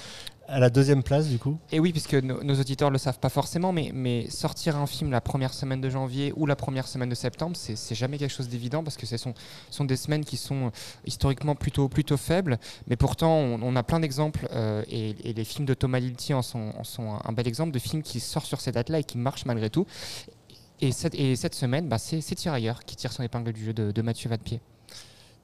À 0.54 0.60
la 0.60 0.70
deuxième 0.70 1.02
place 1.02 1.30
du 1.30 1.40
coup. 1.40 1.58
Et 1.72 1.80
oui, 1.80 1.92
puisque 1.92 2.14
nos, 2.14 2.60
auditeurs 2.60 2.90
ne 2.90 2.94
le 2.94 3.00
savent 3.00 3.18
pas 3.18 3.30
forcément, 3.30 3.74
mais, 3.74 4.30
sortir 4.30 4.78
un 4.78 4.86
film 4.86 5.10
la 5.10 5.20
première 5.20 5.52
semaine 5.52 5.82
de 5.82 5.90
janvier 5.90 6.32
ou 6.36 6.46
la 6.46 6.56
première 6.56 6.88
semaine 6.88 7.10
de 7.10 7.16
septembre, 7.16 7.56
c'est 7.58 7.96
jamais 7.96 8.20
quelque 8.20 8.32
chose 8.32 8.50
d'évident 8.50 8.84
parce 8.84 8.96
que 8.96 9.08
ce 9.08 9.18
sont, 9.18 9.34
sont 9.72 9.84
des 9.84 9.96
semaines 9.96 10.24
qui 10.24 10.38
sont 10.38 10.68
euh, 10.68 10.70
historiquement 11.08 11.56
plutôt, 11.56 11.90
plutôt 11.90 12.18
faibles. 12.18 12.60
Mais 12.88 12.96
pourtant, 12.96 13.34
on, 13.34 13.76
a 13.76 13.82
plein 13.82 14.00
d'exemples 14.00 14.48
euh, 14.52 14.84
et, 14.90 15.16
les 15.34 15.44
films 15.44 15.66
de 15.66 15.74
Thomas 15.74 16.00
Lilti 16.00 16.36
en 16.36 16.44
sont, 16.44 16.72
sont 16.84 17.18
un, 17.24 17.32
bel 17.34 17.48
exemple 17.48 17.72
de 17.72 17.80
films 17.80 18.04
qui 18.04 18.20
sortent 18.20 18.46
sur 18.46 18.62
ces 18.62 18.72
dates-là 18.72 19.00
et 19.00 19.04
qui 19.04 19.18
marchent 19.18 19.46
malgré 19.46 19.72
tout. 19.72 19.88
Et 20.82 20.92
cette, 20.92 21.16
et 21.16 21.36
cette 21.36 21.56
semaine, 21.56 21.90
bah, 21.90 21.98
c'est 21.98 22.20
Tirailleurs 22.36 22.86
qui 22.86 22.96
tire 22.96 23.12
son 23.12 23.24
épingle 23.24 23.54
du 23.54 23.66
jeu 23.66 23.74
de, 23.74 23.92
de 23.92 24.02
Mathieu 24.04 24.30
Vadepied. 24.30 24.60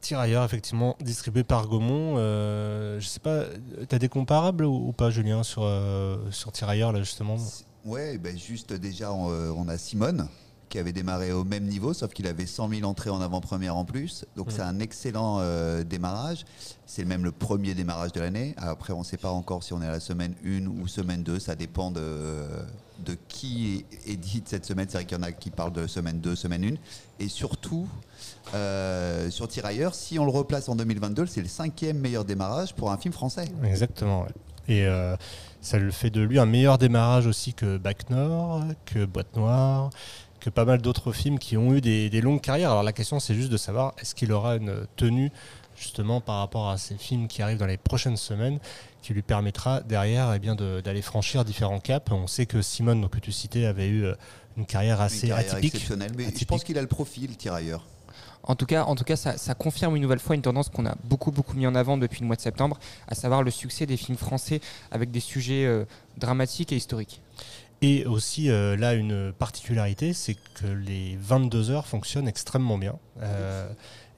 Tirailleurs, 0.02 0.46
effectivement, 0.46 0.96
distribué 1.02 1.44
par 1.44 1.68
Gaumont. 1.68 2.16
Euh, 2.18 3.00
je 3.00 3.08
sais 3.08 3.20
pas, 3.20 3.44
t'as 3.90 4.00
des 4.00 4.08
comparables 4.10 4.64
ou, 4.66 4.92
pas, 4.94 5.10
Julien, 5.10 5.44
sur, 5.44 5.64
euh, 5.64 6.18
sur 6.32 6.52
Tirailleurs, 6.54 6.92
là, 6.94 7.00
justement? 7.00 7.38
Ouais, 7.86 8.18
ben 8.18 8.38
juste 8.38 8.72
déjà, 8.74 9.12
on, 9.12 9.30
euh, 9.32 9.52
on 9.56 9.68
a 9.68 9.78
Simone 9.78 10.28
qui 10.70 10.78
avait 10.78 10.94
démarré 10.94 11.32
au 11.32 11.44
même 11.44 11.64
niveau, 11.64 11.94
sauf 11.94 12.14
qu'il 12.14 12.28
avait 12.28 12.46
100 12.46 12.70
000 12.70 12.84
entrées 12.84 13.10
en 13.10 13.22
avant-première 13.22 13.76
en 13.76 13.86
plus. 13.86 14.24
Donc 14.36 14.48
Mhm. 14.48 14.54
c'est 14.56 14.62
un 14.62 14.80
excellent 14.80 15.40
euh, 15.40 15.84
démarrage. 15.84 16.46
C'est 16.86 17.06
même 17.06 17.24
le 17.24 17.32
premier 17.32 17.74
démarrage 17.74 18.12
de 18.12 18.20
l'année. 18.20 18.54
Après, 18.58 18.94
on 18.94 19.00
ne 19.00 19.04
sait 19.04 19.18
pas 19.18 19.32
encore 19.32 19.64
si 19.64 19.74
on 19.74 19.82
est 19.82 19.88
à 19.88 19.92
la 19.92 20.00
semaine 20.00 20.36
1 20.46 20.68
ou 20.68 20.88
semaine 20.88 21.24
2. 21.24 21.40
Ça 21.40 21.56
dépend 21.56 21.90
de, 21.90 22.46
de 23.04 23.18
qui 23.28 23.84
édite 24.06 24.48
cette 24.48 24.66
semaine. 24.66 24.86
C'est 24.90 24.98
vrai 25.00 25.06
qu'il 25.06 25.18
y 25.18 25.20
en 25.20 25.24
a 25.24 25.32
qui 25.32 25.50
parlent 25.50 25.74
de 25.74 25.88
semaine 25.88 26.20
2, 26.20 26.36
semaine 26.36 26.64
1. 26.64 26.76
Et 27.24 27.30
surtout, 27.30 27.88
euh, 28.54 29.30
sur 29.30 29.48
Tirailleurs, 29.48 29.94
si 29.96 30.18
on 30.20 30.26
le 30.26 30.32
replace 30.32 30.70
en 30.70 30.76
2022, 30.76 31.26
c'est 31.26 31.42
le 31.42 31.48
cinquième 31.48 31.98
meilleur 32.00 32.26
démarrage 32.26 32.74
pour 32.74 32.92
un 32.92 32.98
film 32.98 33.14
français. 33.14 33.46
Exactement. 33.64 34.24
ouais. 34.24 34.30
Et 34.68 34.86
euh, 34.86 35.16
ça 35.62 35.80
le 35.80 35.92
fait 35.92 36.10
de 36.10 36.22
lui 36.22 36.40
un 36.40 36.46
meilleur 36.46 36.78
démarrage 36.78 37.26
aussi 37.28 37.54
que 37.54 37.78
Bac 37.78 38.10
Nord, 38.10 38.64
que 38.86 39.06
Boîte 39.06 39.36
Noire, 39.36 39.90
que 40.40 40.50
pas 40.50 40.64
mal 40.66 40.82
d'autres 40.82 41.12
films 41.12 41.40
qui 41.40 41.58
ont 41.58 41.74
eu 41.74 41.82
des, 41.82 42.10
des 42.10 42.22
longues 42.22 42.42
carrières. 42.42 42.72
Alors 42.72 42.84
la 42.84 42.94
question, 42.94 43.20
c'est 43.20 43.34
juste 43.36 43.52
de 43.52 43.58
savoir 43.58 43.94
est-ce 44.00 44.14
qu'il 44.16 44.32
aura 44.32 44.56
une 44.56 44.86
tenue 44.96 45.32
justement 45.76 46.22
par 46.22 46.40
rapport 46.40 46.70
à 46.70 46.78
ces 46.78 46.96
films 46.98 47.28
qui 47.28 47.42
arrivent 47.42 47.58
dans 47.58 47.66
les 47.66 47.78
prochaines 47.78 48.18
semaines 48.18 48.60
qui 49.02 49.14
lui 49.14 49.22
permettra 49.22 49.82
derrière 49.82 50.34
eh 50.36 50.40
bien, 50.40 50.56
d'aller 50.56 51.02
franchir 51.02 51.44
différents 51.46 51.80
caps? 51.80 52.12
On 52.12 52.28
sait 52.28 52.46
que 52.46 52.62
Simone, 52.62 53.02
donc, 53.02 53.12
que 53.12 53.20
tu 53.20 53.32
citais, 53.32 53.66
avait 53.66 53.88
eu 53.88 54.06
euh, 54.06 54.14
une 54.58 54.66
carrière 54.66 55.02
assez 55.02 55.28
Une 55.28 55.34
carrière 55.34 55.52
atypique. 55.54 55.74
exceptionnelle. 55.76 56.12
Mais 56.16 56.24
je 56.24 56.28
Atypique. 56.30 56.48
pense 56.48 56.64
qu'il 56.64 56.78
a 56.78 56.82
le 56.82 56.88
profil 56.88 57.36
Tirailleurs. 57.38 57.86
En 58.44 58.56
tout 58.56 58.66
cas, 58.66 58.84
en 58.86 58.96
tout 58.96 59.04
cas 59.04 59.16
ça, 59.16 59.38
ça 59.38 59.54
confirme 59.54 59.96
une 59.96 60.02
nouvelle 60.02 60.20
fois 60.20 60.36
une 60.36 60.42
tendance 60.42 60.70
qu'on 60.70 60.86
a 60.86 60.96
beaucoup, 61.04 61.32
beaucoup 61.32 61.56
mis 61.56 61.68
en 61.68 61.76
avant 61.76 61.98
depuis 61.98 62.22
le 62.22 62.28
mois 62.28 62.36
de 62.36 62.42
septembre, 62.42 62.80
à 63.08 63.16
savoir 63.16 63.44
le 63.44 63.52
succès 63.52 63.86
des 63.86 63.98
films 63.98 64.18
français 64.18 64.62
avec 64.92 65.12
des 65.12 65.20
sujets 65.20 65.66
euh, 65.66 65.86
dramatiques 66.18 66.72
et 66.72 66.76
historiques. 66.78 67.22
Et 67.82 68.06
aussi, 68.06 68.50
euh, 68.50 68.76
là, 68.76 68.94
une 68.94 69.32
particularité, 69.32 70.14
c'est 70.14 70.36
que 70.56 70.68
les 70.68 71.18
22 71.22 71.70
heures 71.72 71.88
fonctionnent 71.88 72.28
extrêmement 72.28 72.78
bien. 72.78 72.96
Euh, 73.22 73.70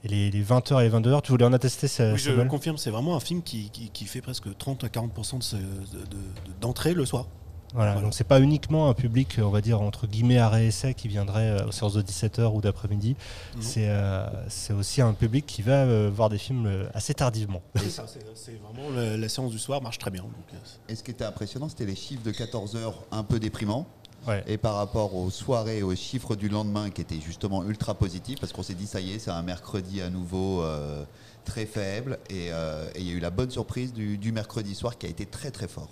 et 0.04 0.08
les, 0.08 0.30
les 0.32 0.42
20 0.42 0.72
heures 0.72 0.80
et 0.80 0.84
les 0.84 0.88
22 0.90 1.10
heures, 1.12 1.22
tu 1.22 1.30
voulais 1.30 1.44
en 1.44 1.52
attester, 1.52 1.86
ça 1.86 2.12
Oui, 2.12 2.18
je 2.18 2.30
confirme, 2.48 2.76
c'est 2.76 2.90
vraiment 2.90 3.14
un 3.14 3.20
film 3.20 3.40
qui, 3.42 3.70
qui- 3.70 3.90
qui 3.90 4.06
fait 4.06 4.20
presque 4.20 4.56
30 4.58 4.82
à 4.82 4.88
40% 4.88 5.38
de 5.38 5.42
ce- 5.44 5.54
de- 5.56 5.62
de- 5.62 6.16
d'entrée 6.60 6.92
le 6.94 7.04
soir. 7.04 7.26
Voilà, 7.74 7.94
donc 8.00 8.12
c'est 8.14 8.24
pas 8.24 8.40
uniquement 8.40 8.88
un 8.88 8.94
public, 8.94 9.36
on 9.42 9.48
va 9.50 9.60
dire, 9.60 9.80
entre 9.80 10.06
guillemets, 10.06 10.38
arrêt 10.38 10.66
essai 10.66 10.92
qui 10.94 11.08
viendrait 11.08 11.48
euh, 11.60 11.66
aux 11.66 11.72
séances 11.72 11.94
de 11.94 12.02
17h 12.02 12.52
ou 12.54 12.60
d'après-midi. 12.60 13.16
C'est 13.60 13.88
euh, 13.88 14.26
c'est 14.48 14.72
aussi 14.72 15.00
un 15.00 15.14
public 15.14 15.46
qui 15.46 15.62
va 15.62 15.84
euh, 15.84 16.10
voir 16.14 16.28
des 16.28 16.38
films 16.38 16.66
euh, 16.66 16.84
assez 16.94 17.14
tardivement. 17.14 17.62
C'est 17.76 17.90
ça, 17.90 18.04
c'est 18.06 18.20
c'est 18.34 18.60
vraiment 18.60 18.90
le- 18.90 19.16
la 19.16 19.28
séance 19.28 19.50
du 19.52 19.58
soir 19.58 19.80
marche 19.82 19.98
très 19.98 20.10
bien. 20.10 20.22
donc, 20.22 20.32
euh, 20.52 20.56
Et 20.88 20.94
ce 20.96 21.02
qui 21.02 21.10
était 21.12 21.24
impressionnant, 21.24 21.68
c'était 21.68 21.86
les 21.86 21.96
chiffres 21.96 22.22
de 22.22 22.30
14 22.30 22.76
heures 22.76 23.02
un 23.10 23.22
peu 23.24 23.38
déprimants. 23.40 23.86
Ouais. 24.26 24.44
Et 24.46 24.56
par 24.56 24.76
rapport 24.76 25.16
aux 25.16 25.30
soirées 25.30 25.78
et 25.78 25.82
aux 25.82 25.96
chiffres 25.96 26.36
du 26.36 26.48
lendemain 26.48 26.90
qui 26.90 27.00
étaient 27.00 27.20
justement 27.20 27.64
ultra 27.64 27.94
positifs, 27.94 28.38
parce 28.38 28.52
qu'on 28.52 28.62
s'est 28.62 28.74
dit, 28.74 28.86
ça 28.86 29.00
y 29.00 29.12
est, 29.14 29.18
c'est 29.18 29.32
un 29.32 29.42
mercredi 29.42 30.00
à 30.00 30.10
nouveau 30.10 30.62
euh, 30.62 31.02
très 31.44 31.66
faible. 31.66 32.18
Et 32.30 32.52
euh, 32.52 32.86
et 32.94 33.00
il 33.00 33.08
y 33.08 33.10
a 33.10 33.14
eu 33.14 33.18
la 33.20 33.30
bonne 33.30 33.50
surprise 33.50 33.92
du, 33.92 34.18
du 34.18 34.30
mercredi 34.30 34.74
soir 34.76 34.96
qui 34.96 35.06
a 35.06 35.08
été 35.08 35.26
très 35.26 35.50
très 35.50 35.66
fort. 35.66 35.88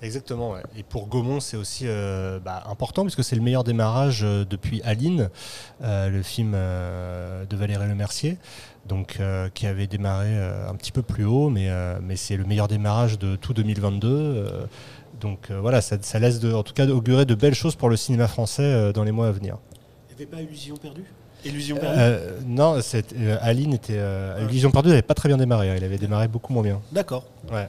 Exactement. 0.00 0.52
ouais. 0.52 0.62
Et 0.76 0.82
pour 0.82 1.08
Gaumont, 1.08 1.40
c'est 1.40 1.56
aussi 1.56 1.84
euh, 1.86 2.38
bah, 2.38 2.62
important 2.70 3.02
puisque 3.02 3.24
c'est 3.24 3.34
le 3.36 3.42
meilleur 3.42 3.64
démarrage 3.64 4.20
euh, 4.22 4.44
depuis 4.48 4.80
Aline, 4.82 5.28
euh, 5.82 6.08
le 6.08 6.22
film 6.22 6.52
euh, 6.54 7.44
de 7.46 7.56
Valérie 7.56 7.88
Lemercier, 7.88 8.38
donc 8.86 9.16
euh, 9.18 9.48
qui 9.52 9.66
avait 9.66 9.86
démarré 9.88 10.28
euh, 10.30 10.68
un 10.68 10.74
petit 10.76 10.92
peu 10.92 11.02
plus 11.02 11.24
haut, 11.24 11.48
mais, 11.50 11.68
euh, 11.68 11.98
mais 12.00 12.14
c'est 12.16 12.36
le 12.36 12.44
meilleur 12.44 12.68
démarrage 12.68 13.18
de 13.18 13.34
tout 13.36 13.52
2022. 13.54 14.08
euh, 14.08 14.66
donc 15.20 15.50
euh, 15.50 15.58
voilà, 15.60 15.80
ça, 15.80 15.96
ça 16.00 16.20
laisse 16.20 16.38
de, 16.38 16.52
en 16.52 16.62
tout 16.62 16.74
cas 16.74 16.86
augurer 16.86 17.24
de 17.26 17.34
belles 17.34 17.54
choses 17.54 17.74
pour 17.74 17.88
le 17.88 17.96
cinéma 17.96 18.28
français 18.28 18.62
euh, 18.62 18.92
dans 18.92 19.02
les 19.02 19.10
mois 19.10 19.26
à 19.26 19.32
venir. 19.32 19.56
Il 20.10 20.16
n'y 20.16 20.22
avait 20.22 20.26
pas 20.36 20.40
Illusion 20.42 20.76
perdue? 20.76 21.04
Illusion 21.44 21.76
perdue? 21.76 21.98
Euh, 21.98 22.38
non, 22.46 22.76
euh, 22.78 23.38
Aline 23.40 23.74
était. 23.74 23.94
Euh, 23.96 24.46
Illusion 24.48 24.70
perdue 24.70 24.90
n'avait 24.90 25.02
pas 25.02 25.14
très 25.14 25.28
bien 25.28 25.36
démarré. 25.38 25.70
hein. 25.70 25.74
Il 25.76 25.82
avait 25.84 25.98
démarré 25.98 26.28
beaucoup 26.28 26.52
moins 26.52 26.62
bien. 26.62 26.80
D'accord. 26.92 27.24
Ouais. 27.52 27.68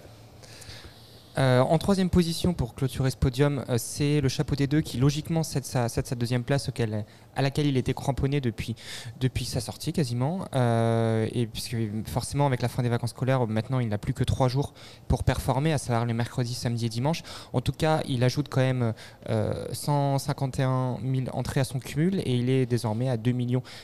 Euh, 1.40 1.62
en 1.62 1.78
troisième 1.78 2.10
position 2.10 2.54
pour 2.54 2.76
clôturer 2.76 3.12
ce 3.12 3.16
podium, 3.16 3.64
euh, 3.70 3.76
c'est 3.78 4.20
le 4.20 4.28
Chapeau 4.28 4.56
des 4.56 4.68
deux 4.68 4.82
qui 4.82 4.98
logiquement 4.98 5.42
cède 5.44 5.64
sa, 5.64 5.88
sa 5.88 6.16
deuxième 6.16 6.44
place 6.44 6.68
auquel- 6.68 7.06
à 7.36 7.42
laquelle 7.42 7.68
il 7.68 7.78
était 7.78 7.94
cramponné 7.94 8.42
depuis, 8.42 8.76
depuis 9.20 9.46
sa 9.46 9.62
sortie 9.62 9.94
quasiment. 9.94 10.46
Euh, 10.56 11.28
et 11.32 11.48
puisque 11.48 11.76
forcément 12.08 12.46
avec 12.46 12.62
la 12.62 12.68
fin 12.70 12.84
des 12.84 12.90
vacances 12.90 13.12
scolaires, 13.12 13.46
maintenant 13.48 13.80
il 13.80 13.88
n'a 13.90 13.98
plus 13.98 14.14
que 14.14 14.24
trois 14.24 14.48
jours 14.48 14.74
pour 15.08 15.24
performer, 15.24 15.74
à 15.74 15.78
savoir 15.78 16.06
les 16.06 16.14
mercredis, 16.14 16.54
samedis 16.54 16.86
et 16.86 16.90
dimanches. 16.90 17.24
En 17.54 17.62
tout 17.62 17.72
cas, 17.72 18.02
il 18.08 18.24
ajoute 18.24 18.48
quand 18.50 18.62
même 18.62 18.94
euh, 19.30 19.66
151 19.72 20.98
000 21.04 21.28
entrées 21.34 21.60
à 21.60 21.64
son 21.64 21.80
cumul 21.80 22.20
et 22.20 22.36
il 22.36 22.50
est 22.50 22.66
désormais 22.66 23.10
à 23.10 23.18
2 23.18 23.34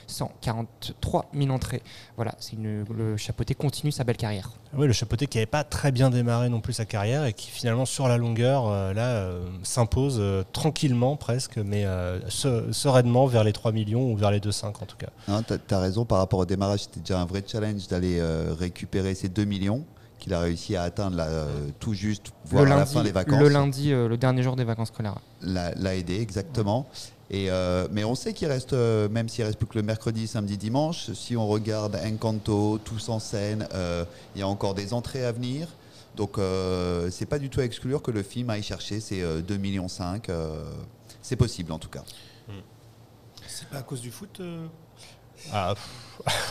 143 0.07 1.29
000 1.33 1.49
entrées. 1.51 1.81
Voilà, 2.15 2.35
une- 2.53 2.83
le 2.95 3.17
Chapeauté 3.17 3.55
continue 3.55 3.91
sa 3.91 4.03
belle 4.03 4.17
carrière. 4.17 4.51
Oui, 4.77 4.87
le 4.87 4.93
chapeauté 4.93 5.27
qui 5.27 5.37
n'avait 5.37 5.45
pas 5.45 5.63
très 5.63 5.91
bien 5.91 6.09
démarré 6.09 6.49
non 6.49 6.59
plus 6.59 6.73
sa 6.73 6.85
carrière 6.85 7.25
et 7.25 7.33
qui 7.33 7.49
finalement 7.49 7.85
sur 7.85 8.07
la 8.09 8.17
longueur 8.17 8.67
euh, 8.67 8.93
là 8.93 9.07
euh, 9.07 9.47
s'impose 9.63 10.17
euh, 10.19 10.43
tranquillement 10.51 11.15
presque, 11.15 11.57
mais 11.57 11.85
euh, 11.85 12.19
se- 12.29 12.71
sereinement 12.73 13.25
vers 13.35 13.43
les 13.43 13.53
3 13.53 13.71
millions 13.71 14.11
ou 14.11 14.15
vers 14.15 14.31
les 14.31 14.39
2,5 14.39 14.65
en 14.67 14.71
tout 14.85 14.97
cas. 14.97 15.09
Tu 15.43 15.73
as, 15.75 15.79
raison, 15.79 16.05
par 16.05 16.19
rapport 16.19 16.39
au 16.39 16.45
démarrage, 16.45 16.83
c'était 16.83 17.01
déjà 17.01 17.19
un 17.19 17.25
vrai 17.25 17.43
challenge 17.45 17.87
d'aller 17.87 18.17
euh, 18.19 18.53
récupérer 18.57 19.13
ces 19.13 19.29
2 19.29 19.43
millions 19.45 19.83
qu'il 20.19 20.33
a 20.33 20.39
réussi 20.39 20.75
à 20.75 20.83
atteindre 20.83 21.17
là, 21.17 21.25
euh, 21.25 21.45
tout 21.79 21.93
juste, 21.93 22.27
voire 22.45 22.63
à 22.71 22.77
la 22.77 22.85
fin 22.85 23.03
des 23.03 23.11
vacances. 23.11 23.39
le, 23.39 23.49
lundi 23.49 23.91
euh, 23.91 24.07
le 24.07 24.17
dernier 24.17 24.41
jour 24.41 24.55
des 24.55 24.63
vacances 24.63 24.87
scolaires. 24.87 25.19
l'a 25.41 25.95
aidé 25.95 26.19
exactement. 26.19 26.87
Et 27.31 27.49
euh, 27.49 27.87
mais 27.91 28.03
on 28.03 28.15
sait 28.15 28.33
qu'il 28.33 28.47
reste, 28.47 28.73
euh, 28.73 29.09
même 29.09 29.29
s'il 29.29 29.43
reste 29.43 29.57
plus 29.57 29.65
que 29.67 29.77
le 29.77 29.83
mercredi, 29.83 30.27
samedi, 30.27 30.57
dimanche, 30.57 31.11
si 31.13 31.35
on 31.35 31.47
regarde 31.47 31.99
Encanto, 32.05 32.79
Tous 32.83 33.09
en 33.09 33.19
scène, 33.19 33.67
euh, 33.73 34.05
il 34.35 34.39
y 34.39 34.43
a 34.43 34.47
encore 34.47 34.75
des 34.75 34.93
entrées 34.93 35.25
à 35.25 35.31
venir. 35.31 35.67
Donc 36.15 36.37
euh, 36.37 37.09
c'est 37.11 37.25
pas 37.25 37.39
du 37.39 37.49
tout 37.49 37.59
à 37.59 37.63
exclure 37.65 38.01
que 38.01 38.11
le 38.11 38.23
film 38.23 38.49
aille 38.49 38.63
chercher 38.63 38.99
ces 38.99 39.21
euh, 39.21 39.41
2,5 39.41 39.57
millions. 39.57 39.87
euh, 40.29 40.63
c'est 41.21 41.35
possible 41.35 41.71
en 41.71 41.79
tout 41.79 41.89
cas. 41.89 42.03
C'est 43.57 43.69
pas 43.69 43.77
à 43.77 43.83
cause 43.83 44.01
du 44.01 44.11
foot 44.11 44.37
euh 44.41 44.67
Ah, 45.53 45.73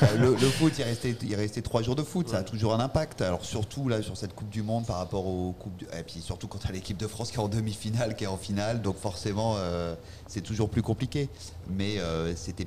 Euh, 0.02 0.16
le, 0.18 0.30
le 0.32 0.48
foot, 0.50 0.72
il 0.76 0.82
est 0.82 0.84
resté, 0.84 1.16
il 1.22 1.32
est 1.32 1.36
resté 1.36 1.62
trois 1.62 1.82
jours 1.82 1.96
de 1.96 2.02
foot, 2.02 2.28
ça 2.28 2.38
a 2.38 2.42
toujours 2.42 2.74
un 2.74 2.80
impact. 2.80 3.20
Alors 3.22 3.44
surtout 3.44 3.88
là 3.88 4.02
sur 4.02 4.16
cette 4.16 4.34
Coupe 4.34 4.48
du 4.50 4.62
Monde 4.62 4.86
par 4.86 4.96
rapport 4.98 5.26
aux 5.26 5.52
coupes, 5.52 5.76
du- 5.76 5.86
et 5.86 6.02
puis 6.02 6.20
surtout 6.20 6.48
quand 6.48 6.64
as 6.66 6.72
l'équipe 6.72 6.96
de 6.96 7.06
France 7.06 7.30
qui 7.30 7.36
est 7.36 7.40
en 7.40 7.48
demi-finale, 7.48 8.14
qui 8.14 8.24
est 8.24 8.28
en 8.28 8.36
finale, 8.36 8.82
donc 8.82 8.96
forcément 8.98 9.54
euh, 9.56 9.94
c'est 10.26 10.42
toujours 10.42 10.68
plus 10.70 10.82
compliqué. 10.82 11.28
Mais 11.70 11.98
euh, 11.98 12.34
c'était, 12.36 12.66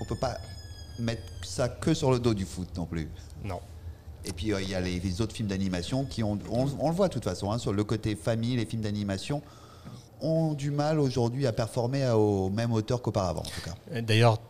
on 0.00 0.04
peut 0.04 0.16
pas 0.16 0.36
mettre 0.98 1.22
ça 1.42 1.68
que 1.68 1.92
sur 1.94 2.10
le 2.10 2.18
dos 2.18 2.34
du 2.34 2.44
foot 2.46 2.68
non 2.76 2.86
plus. 2.86 3.08
non. 3.44 3.60
Et 4.28 4.32
puis 4.32 4.52
euh, 4.52 4.60
il 4.60 4.68
y 4.68 4.74
a 4.74 4.80
les, 4.80 4.98
les 5.00 5.20
autres 5.20 5.34
films 5.34 5.48
d'animation 5.48 6.04
qui 6.04 6.22
ont, 6.24 6.38
on, 6.50 6.66
on 6.80 6.88
le 6.90 6.94
voit 6.96 7.08
de 7.08 7.12
toute 7.14 7.24
façon, 7.24 7.52
hein, 7.52 7.58
sur 7.58 7.72
le 7.72 7.84
côté 7.84 8.16
famille, 8.16 8.56
les 8.56 8.66
films 8.66 8.82
d'animation 8.82 9.40
ont 10.20 10.54
du 10.54 10.70
mal 10.70 10.98
aujourd'hui 10.98 11.46
à 11.46 11.52
performer 11.52 12.02
à- 12.04 12.16
au 12.18 12.48
même 12.50 12.72
hauteur 12.72 13.02
qu'auparavant 13.02 13.40
en 13.40 13.44
tout 13.44 13.60
cas. 13.64 13.74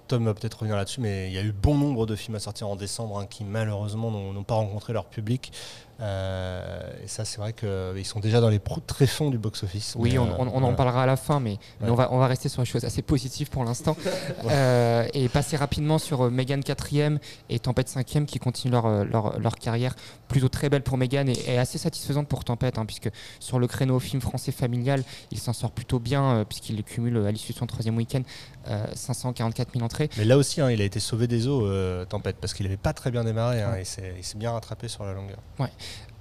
Tom 0.09 0.25
va 0.25 0.35
peut-être 0.35 0.55
revenir 0.59 0.77
là-dessus, 0.77 1.01
mais 1.01 1.29
il 1.29 1.33
y 1.35 1.38
a 1.38 1.42
eu 1.42 1.53
bon 1.53 1.75
nombre 1.77 2.07
de 2.07 2.14
films 2.16 2.37
à 2.37 2.40
sortir 2.40 2.69
en 2.69 2.77
décembre 2.77 3.19
hein, 3.19 3.27
qui 3.29 3.45
malheureusement 3.45 4.11
n'ont 4.11 4.45
pas 4.45 4.55
rencontré 4.55 4.92
leur 4.92 5.07
public. 5.07 5.53
Euh, 5.99 6.92
et 7.03 7.09
ça, 7.09 7.25
c'est 7.25 7.38
vrai 7.38 7.55
qu'ils 7.55 8.05
sont 8.05 8.21
déjà 8.21 8.40
dans 8.42 8.51
les 8.51 8.61
tréfonds 8.87 9.31
du 9.31 9.38
box-office. 9.38 9.95
Oui, 9.99 10.19
on, 10.19 10.27
euh, 10.27 10.35
on- 10.38 10.49
on 10.49 10.62
en 10.62 10.75
parlera 10.75 11.05
à 11.05 11.07
la 11.07 11.16
fin, 11.16 11.40
mais, 11.40 11.57
on, 11.81 11.95
va, 11.95 12.12
on 12.12 12.19
va 12.19 12.27
rester 12.27 12.51
sur 12.51 12.61
les 12.61 12.66
choses 12.66 12.85
assez 12.85 13.01
positives 13.03 13.49
pour 13.51 13.64
l'instant. 13.64 13.97
Euh, 14.51 15.07
et 15.14 15.29
passer 15.29 15.57
rapidement 15.57 15.99
sur 15.99 16.27
euh, 16.27 16.31
Megan 16.31 16.61
4e 16.61 17.19
et 17.49 17.59
Tempête 17.59 17.88
5e 17.88 18.27
qui 18.27 18.38
continuent 18.38 18.73
leur, 18.73 18.87
euh, 18.87 19.05
leur, 19.05 19.38
leur 19.40 19.57
carrière 19.57 19.95
plutôt 20.29 20.49
très 20.49 20.69
belle 20.69 20.83
pour 20.83 20.97
Megan 20.99 21.29
et, 21.29 21.37
et 21.49 21.59
assez 21.59 21.79
satisfaisante 21.79 22.29
pour 22.29 22.45
Tempête, 22.45 22.79
hein, 22.79 22.87
puisque 22.87 23.11
sur 23.40 23.59
le 23.59 23.66
créneau 23.66 23.99
film 23.99 24.21
français 24.23 24.53
familial, 24.53 25.03
il 25.33 25.38
s'en 25.38 25.53
sort 25.53 25.73
plutôt 25.73 25.99
bien, 25.99 26.23
euh, 26.38 26.45
puisqu'il 26.45 26.83
cumule 26.85 27.16
euh, 27.16 27.27
à 27.27 27.33
l'issue 27.33 27.53
de 27.55 27.59
son 27.59 27.66
troisième 27.66 27.97
week-end 27.97 28.23
euh, 28.69 28.85
544 28.95 29.73
000 29.73 29.85
entrées. 29.85 29.95
Mais 30.16 30.24
là 30.24 30.37
aussi, 30.37 30.61
hein, 30.61 30.70
il 30.70 30.80
a 30.80 30.85
été 30.85 31.00
sauvé 31.00 31.26
des 31.26 31.46
eaux, 31.46 31.66
euh, 31.66 32.04
Tempête, 32.04 32.37
parce 32.40 32.54
qu'il 32.54 32.64
n'avait 32.64 32.76
pas 32.76 32.92
très 32.92 33.11
bien 33.11 33.24
démarré. 33.24 33.62
hein, 33.62 33.74
et 33.76 33.82
il 34.18 34.24
s'est 34.24 34.38
bien 34.38 34.52
rattrapé 34.52 34.88
sur 34.88 35.04
la 35.04 35.12
longueur. 35.12 35.38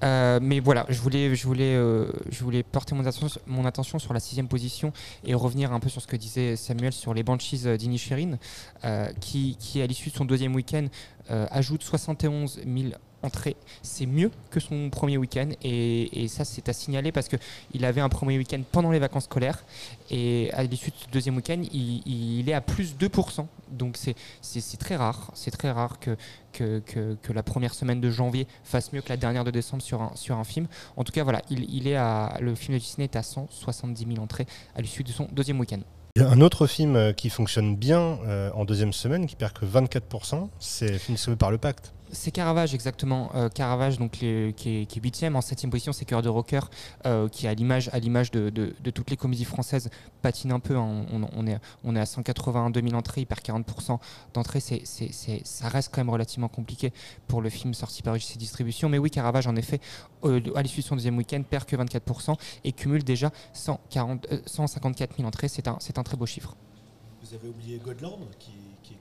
Euh, 0.03 0.39
mais 0.41 0.59
voilà, 0.59 0.85
je 0.89 0.99
voulais, 0.99 1.35
je 1.35 1.47
voulais, 1.47 1.73
euh, 1.75 2.11
je 2.29 2.43
voulais 2.43 2.63
porter 2.63 2.93
mon 2.95 3.05
attention, 3.05 3.41
mon 3.47 3.65
attention 3.65 3.97
sur 3.97 4.13
la 4.13 4.19
sixième 4.19 4.47
position 4.47 4.91
et 5.23 5.33
revenir 5.33 5.71
un 5.71 5.79
peu 5.79 5.89
sur 5.89 6.01
ce 6.01 6.07
que 6.07 6.17
disait 6.17 6.57
Samuel 6.57 6.91
sur 6.91 7.13
les 7.13 7.23
Banshees 7.23 7.77
d'Inisherin, 7.77 8.37
qui, 9.19 9.55
qui, 9.59 9.81
à 9.81 9.87
l'issue 9.87 10.09
de 10.09 10.15
son 10.15 10.25
deuxième 10.25 10.53
week-end, 10.53 10.87
ajoute 11.29 11.81
71 11.83 12.59
000 12.65 12.89
entrées. 13.25 13.55
C'est 13.81 14.05
mieux 14.05 14.31
que 14.49 14.59
son 14.59 14.89
premier 14.89 15.17
week-end 15.17 15.49
et, 15.63 16.27
ça, 16.27 16.45
c'est 16.45 16.69
à 16.69 16.73
signaler 16.73 17.11
parce 17.11 17.27
qu'il 17.27 17.85
avait 17.85 18.01
un 18.01 18.09
premier 18.09 18.37
week-end 18.37 18.61
pendant 18.71 18.91
les 18.91 18.99
vacances 18.99 19.25
scolaires 19.25 19.63
et 20.09 20.49
à 20.53 20.63
l'issue 20.63 20.91
de 20.91 20.95
ce 20.95 21.09
deuxième 21.11 21.35
week-end, 21.35 21.61
il, 21.73 22.49
est 22.49 22.53
à 22.53 22.61
plus 22.61 22.95
2%. 22.95 23.45
Donc 23.71 23.97
c'est 23.97 24.77
très 24.77 24.95
rare, 24.95 25.31
c'est 25.33 25.51
très 25.51 25.71
rare 25.71 25.99
que, 25.99 26.15
que, 26.53 26.79
que- 26.79 27.33
la 27.33 27.43
première 27.43 27.73
semaine 27.73 27.99
de 27.99 28.09
janvier 28.09 28.47
fasse 28.63 28.93
mieux 28.93 29.01
que 29.01 29.09
la 29.09 29.17
dernière 29.17 29.43
de 29.43 29.51
décembre 29.51 29.83
sur 29.83 30.01
un, 30.01 30.11
sur 30.15 30.37
un 30.37 30.43
film. 30.43 30.67
En 30.95 31.03
tout 31.03 31.11
cas, 31.11 31.23
voilà, 31.23 31.41
il, 31.49 31.65
il 31.73 31.87
est 31.87 31.95
à, 31.95 32.37
le 32.39 32.55
film 32.55 32.77
de 32.77 32.79
Disney 32.81 33.05
est 33.05 33.15
à 33.15 33.23
170 33.23 34.05
000 34.07 34.23
entrées 34.23 34.45
à 34.75 34.81
l'issue 34.81 35.03
de 35.03 35.11
son 35.11 35.27
deuxième 35.31 35.59
week-end. 35.59 35.81
Un 36.17 36.39
autre 36.39 36.65
film 36.65 36.95
euh, 36.95 37.11
qui 37.11 37.29
fonctionne 37.29 37.75
bien 37.75 37.99
euh, 38.25 38.49
en 38.53 38.63
deuxième 38.63 38.93
semaine, 38.93 39.27
qui 39.27 39.35
perd 39.35 39.51
que 39.51 39.65
24%, 39.65 40.47
c'est 40.59 40.97
film 40.97 41.17
sauvé 41.17 41.35
par 41.35 41.51
le 41.51 41.57
pacte. 41.57 41.93
C'est 42.15 42.31
Caravage 42.31 42.73
exactement. 42.73 43.29
Euh, 43.35 43.49
Caravage 43.49 43.99
donc 43.99 44.11
qui 44.11 44.25
est 44.25 44.55
qui 44.55 44.85
en 45.35 45.41
septième 45.41 45.69
position, 45.69 45.91
c'est 45.93 46.05
Cœur 46.05 46.21
de 46.21 46.29
Rocker 46.29 46.61
euh, 47.05 47.27
qui 47.29 47.45
à 47.47 47.53
l'image 47.99 48.31
de, 48.31 48.49
de- 48.49 48.73
de 48.81 48.89
toutes 48.91 49.09
les 49.09 49.17
comédies 49.17 49.45
françaises 49.45 49.89
patine 50.21 50.51
un 50.51 50.59
peu. 50.59 50.75
hein. 50.77 51.05
On, 51.11 51.45
est 51.47 51.59
on 51.83 51.95
est 51.95 51.99
à 51.99 52.05
182 52.05 52.81
000 52.81 52.93
entrées, 52.95 53.21
il 53.21 53.27
perd 53.27 53.41
40% 53.41 53.99
d'entrées. 54.33 54.59
Ça 54.61 55.67
reste 55.69 55.93
quand 55.93 55.99
même 56.01 56.09
relativement 56.09 56.47
compliqué 56.47 56.93
pour 57.27 57.41
le 57.41 57.49
film 57.49 57.73
sorti 57.73 58.01
par 58.01 58.15
UGC 58.15 58.37
Distribution. 58.37 58.89
Mais 58.89 58.97
oui, 58.97 59.09
Caravage 59.11 59.47
en 59.47 59.55
effet 59.55 59.79
euh, 60.23 60.39
à 60.55 60.61
l'issue 60.61 60.81
de 60.81 60.85
son 60.85 60.95
deuxième 60.95 61.17
week-end 61.17 61.43
perd 61.47 61.65
que 61.65 61.75
24% 61.75 62.35
et 62.63 62.71
cumule 62.71 63.03
déjà 63.03 63.31
140, 63.53 64.27
euh, 64.31 64.39
154 64.45 65.17
000 65.17 65.27
entrées. 65.27 65.47
C'est 65.49 65.67
un 65.67 65.77
un 65.97 66.03
très 66.03 66.17
beau 66.17 66.25
chiffre. 66.25 66.55
Vous 67.21 67.33
avez 67.33 67.47
oublié 67.49 67.79
Godland, 67.83 68.19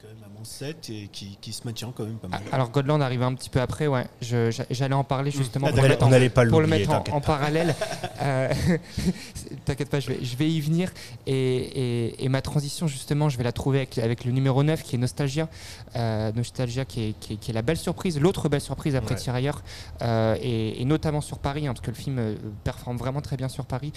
quand 0.04 0.14
même 0.14 0.24
à 0.24 0.28
moins 0.34 0.44
7 0.44 0.90
et 0.90 1.08
qui, 1.12 1.38
qui 1.40 1.52
se 1.52 1.66
maintient 1.66 1.92
quand 1.96 2.04
même 2.04 2.16
pas 2.18 2.28
mal. 2.28 2.42
Alors 2.52 2.70
Godland 2.70 3.00
arrive 3.00 3.22
un 3.22 3.34
petit 3.34 3.48
peu 3.50 3.60
après, 3.60 3.86
ouais. 3.86 4.06
J'allais 4.20 4.94
en 4.94 5.04
parler 5.04 5.30
justement. 5.30 5.68
Ah, 5.68 5.72
pour 5.72 5.80
On 5.80 5.82
le 5.82 5.88
mettre 5.88 6.04
en- 6.04 6.48
pour 6.50 6.60
le 6.60 6.66
mettre 6.66 7.20
parallèle. 7.22 7.74
Euh, 8.20 8.52
T'inquiète 9.64 9.88
pas, 9.88 10.00
je 10.00 10.08
vais, 10.08 10.18
je 10.22 10.36
vais 10.36 10.50
y 10.50 10.60
venir. 10.60 10.90
Et, 11.26 11.34
et- 11.34 12.24
et 12.24 12.28
ma 12.28 12.42
transition, 12.42 12.86
justement, 12.86 13.28
je 13.28 13.38
vais 13.38 13.44
la 13.44 13.52
trouver 13.52 13.78
avec, 13.78 13.98
avec 13.98 14.24
le 14.24 14.32
numéro 14.32 14.62
9 14.62 14.82
qui 14.82 14.96
est 14.96 14.98
Nostalgia. 14.98 15.48
Euh, 15.96 16.32
Nostalgia 16.32 16.84
qui 16.84 17.02
est, 17.08 17.12
qui 17.20 17.34
est- 17.34 17.36
qui 17.36 17.50
est 17.50 17.54
la 17.54 17.62
belle 17.62 17.76
surprise, 17.78 18.20
l'autre 18.20 18.48
belle 18.48 18.60
surprise 18.60 18.94
après 18.96 19.14
Ouais. 19.14 19.20
Tirailleurs, 19.20 19.62
euh, 20.02 20.36
et, 20.42 20.80
et 20.80 20.84
notamment 20.84 21.20
sur 21.20 21.38
Paris, 21.38 21.66
hein, 21.66 21.72
parce 21.72 21.80
que 21.84 21.90
le 21.90 21.96
film 21.96 22.18
euh, 22.18 22.34
performe 22.64 22.96
vraiment 22.96 23.20
très 23.20 23.36
bien 23.36 23.48
sur 23.48 23.64
Paris. 23.66 23.92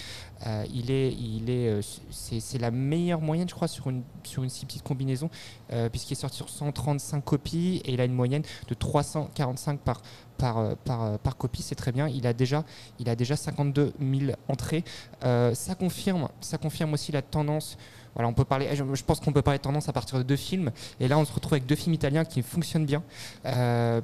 Il 0.74 0.92
est, 0.92 1.12
il 1.14 1.50
est, 1.50 1.80
c'est 2.12 2.40
c'est 2.40 2.58
la 2.60 2.72
meilleure 2.72 3.20
moyenne, 3.22 3.50
je 3.50 3.56
crois, 3.56 3.68
sur 3.68 3.90
une, 3.90 4.04
sur 4.24 4.44
une 4.44 4.50
si 4.50 4.66
petite 4.66 4.84
combinaison, 4.84 5.30
euh, 5.74 5.90
puisqu'il 5.98 6.14
est 6.14 6.22
sorti 6.22 6.38
sur 6.38 6.50
135 6.50 7.24
copies 7.26 7.82
et 7.84 7.94
il 7.94 8.02
a 8.02 8.06
une 8.06 8.14
moyenne 8.14 8.44
de 8.68 8.74
345 8.76 9.80
par, 9.80 10.02
par, 10.38 10.60
euh, 10.60 10.76
par, 10.86 11.04
euh, 11.04 11.18
par 11.18 11.38
copie. 11.38 11.64
C'est 11.64 11.76
très 11.76 11.92
bien. 11.92 12.08
Il 12.08 12.28
a 12.28 12.34
déjà, 12.34 12.64
il 13.00 13.10
a 13.10 13.16
déjà 13.16 13.36
52 13.36 13.94
000 14.00 14.32
entrées. 14.48 14.84
Euh, 15.24 15.56
ça 15.56 15.74
confirme, 15.74 16.30
ça 16.40 16.60
confirme 16.60 16.94
aussi 16.94 17.12
la 17.12 17.24
tendance. 17.24 17.78
Voilà, 18.14 18.30
on 18.30 18.34
peut 18.34 18.46
parler. 18.46 18.70
Je, 18.76 19.04
pense 19.04 19.20
qu'on 19.20 19.32
peut 19.32 19.42
parler 19.42 19.58
de 19.58 19.64
tendance 19.64 19.90
à 19.90 19.94
partir 19.94 20.20
de 20.20 20.24
deux 20.24 20.36
films. 20.36 20.72
Et 21.00 21.08
là, 21.08 21.18
on 21.18 21.26
se 21.26 21.34
retrouve 21.34 21.54
avec 21.54 21.66
deux 21.66 21.76
films 21.76 21.96
italiens 21.96 22.26
qui 22.26 22.44
fonctionnent 22.44 22.86
bien, 22.86 23.04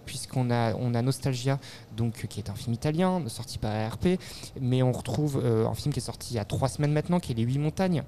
puisqu'on 0.05 0.51
a, 0.51 0.75
on 0.75 0.93
a 0.93 1.01
Nostalgia, 1.01 1.59
donc 1.97 2.27
qui 2.27 2.39
est 2.39 2.49
un 2.51 2.53
film 2.53 2.75
italien 2.75 3.23
sorti 3.27 3.57
par 3.57 3.71
ARP, 3.71 4.19
mais 4.61 4.83
on 4.83 4.91
retrouve 4.91 5.43
un 5.43 5.73
film 5.73 5.91
qui 5.91 5.99
est 5.99 6.03
sorti 6.03 6.35
il 6.35 6.37
y 6.37 6.39
a 6.39 6.45
trois 6.45 6.69
semaines 6.69 6.93
maintenant, 6.93 7.19
qui 7.19 7.31
est 7.31 7.35
Les 7.35 7.41
Huit 7.41 7.57
Montagnes 7.57 8.03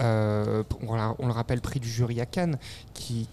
Euh, 0.00 0.62
on, 0.86 1.26
le 1.26 1.32
rappelle, 1.32 1.60
prix 1.60 1.80
du 1.80 1.88
jury 1.88 2.20
à 2.20 2.26
Cannes, 2.26 2.58
qui, 2.94 3.26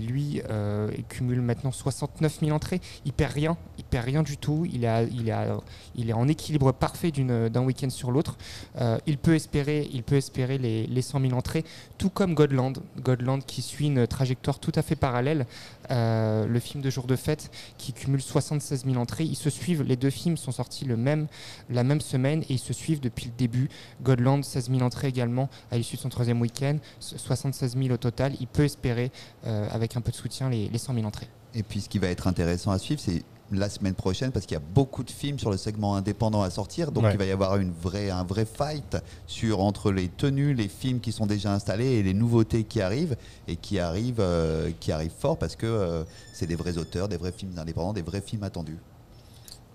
lui 0.00 0.42
euh, 0.50 0.90
cumule 1.08 1.40
maintenant 1.40 1.72
69 1.72 2.40
000 2.40 2.54
entrées. 2.54 2.80
Il 3.04 3.12
perd 3.12 3.32
rien, 3.32 3.56
il 3.78 3.84
perd 3.84 4.04
rien 4.04 4.22
du 4.22 4.36
tout. 4.36 4.66
Il, 4.70 4.84
est 4.84 6.12
en 6.12 6.28
équilibre 6.28 6.72
parfait 6.72 7.10
d'un 7.10 7.62
week-end 7.62 7.90
sur 7.90 8.10
l'autre. 8.10 8.36
Euh, 8.80 8.98
il 9.06 9.18
peut 9.18 9.34
espérer, 9.34 9.88
il 9.92 10.02
peut 10.02 10.16
espérer 10.16 10.58
les, 10.58 10.86
les 10.86 11.02
100 11.02 11.20
000 11.20 11.32
entrées, 11.32 11.64
tout 11.98 12.10
comme 12.10 12.34
Godland. 12.34 12.74
Godland 13.00 13.40
qui 13.44 13.62
suit 13.62 13.86
une 13.86 14.06
trajectoire 14.06 14.58
tout 14.58 14.72
à 14.74 14.82
fait 14.82 14.96
parallèle. 14.96 15.46
Euh, 15.90 16.46
le 16.46 16.58
film 16.60 16.82
de 16.82 16.90
jour 16.90 17.06
de 17.06 17.16
fête 17.16 17.50
qui 17.78 17.92
cumule 17.92 18.20
76 18.20 18.84
000 18.84 18.96
entrées. 18.96 19.24
Ils 19.24 19.36
se 19.36 19.50
suivent, 19.50 19.82
les 19.82 19.96
deux 19.96 20.10
films 20.10 20.36
sont 20.36 20.52
sortis 20.52 20.84
le 20.84 20.96
même, 20.96 21.26
la 21.70 21.84
même 21.84 22.00
semaine 22.00 22.42
et 22.42 22.54
ils 22.54 22.58
se 22.58 22.72
suivent 22.72 23.00
depuis 23.00 23.26
le 23.26 23.32
début. 23.36 23.68
Godland, 24.02 24.44
16 24.44 24.70
000 24.70 24.82
entrées 24.82 25.08
également 25.08 25.48
à 25.70 25.76
l'issue 25.76 25.96
de 25.96 26.00
son 26.00 26.08
troisième 26.08 26.40
week-end, 26.40 26.78
76 27.00 27.76
000 27.76 27.90
au 27.92 27.96
total. 27.96 28.34
Il 28.40 28.46
peut 28.46 28.64
espérer, 28.64 29.10
euh, 29.46 29.68
avec 29.70 29.96
un 29.96 30.00
peu 30.00 30.10
de 30.10 30.16
soutien, 30.16 30.50
les, 30.50 30.68
les 30.68 30.78
100 30.78 30.94
000 30.94 31.06
entrées. 31.06 31.28
Et 31.56 31.62
puis 31.62 31.80
ce 31.80 31.88
qui 31.88 31.98
va 31.98 32.08
être 32.08 32.26
intéressant 32.28 32.70
à 32.70 32.78
suivre, 32.78 33.00
c'est 33.02 33.22
la 33.52 33.68
semaine 33.70 33.94
prochaine, 33.94 34.32
parce 34.32 34.44
qu'il 34.44 34.54
y 34.56 34.58
a 34.58 34.62
beaucoup 34.74 35.04
de 35.04 35.10
films 35.10 35.38
sur 35.38 35.50
le 35.50 35.56
segment 35.56 35.94
indépendant 35.94 36.42
à 36.42 36.50
sortir. 36.50 36.90
Donc 36.90 37.04
Ouais. 37.04 37.12
il 37.12 37.18
va 37.18 37.24
y 37.24 37.30
avoir 37.30 37.56
une 37.56 37.70
vraie, 37.72 38.10
un 38.10 38.24
vrai 38.24 38.44
fight 38.44 38.96
sur, 39.26 39.60
entre 39.60 39.92
les 39.92 40.08
tenues, 40.08 40.52
les 40.52 40.68
films 40.68 40.98
qui 41.00 41.12
sont 41.12 41.26
déjà 41.26 41.52
installés 41.54 41.86
et 41.86 42.02
les 42.02 42.12
nouveautés 42.12 42.64
qui 42.64 42.80
arrivent. 42.80 43.16
Et 43.48 43.56
qui 43.56 43.78
arrivent, 43.78 44.16
euh, 44.20 44.70
qui 44.80 44.90
arrivent 44.92 45.14
fort 45.16 45.38
parce 45.38 45.54
que 45.56 45.64
euh, 45.66 46.02
c'est 46.32 46.46
des 46.46 46.56
vrais 46.56 46.76
auteurs, 46.76 47.08
des 47.08 47.16
vrais 47.16 47.32
films 47.32 47.56
indépendants, 47.56 47.92
des 47.92 48.02
vrais 48.02 48.20
films 48.20 48.42
attendus. 48.42 48.78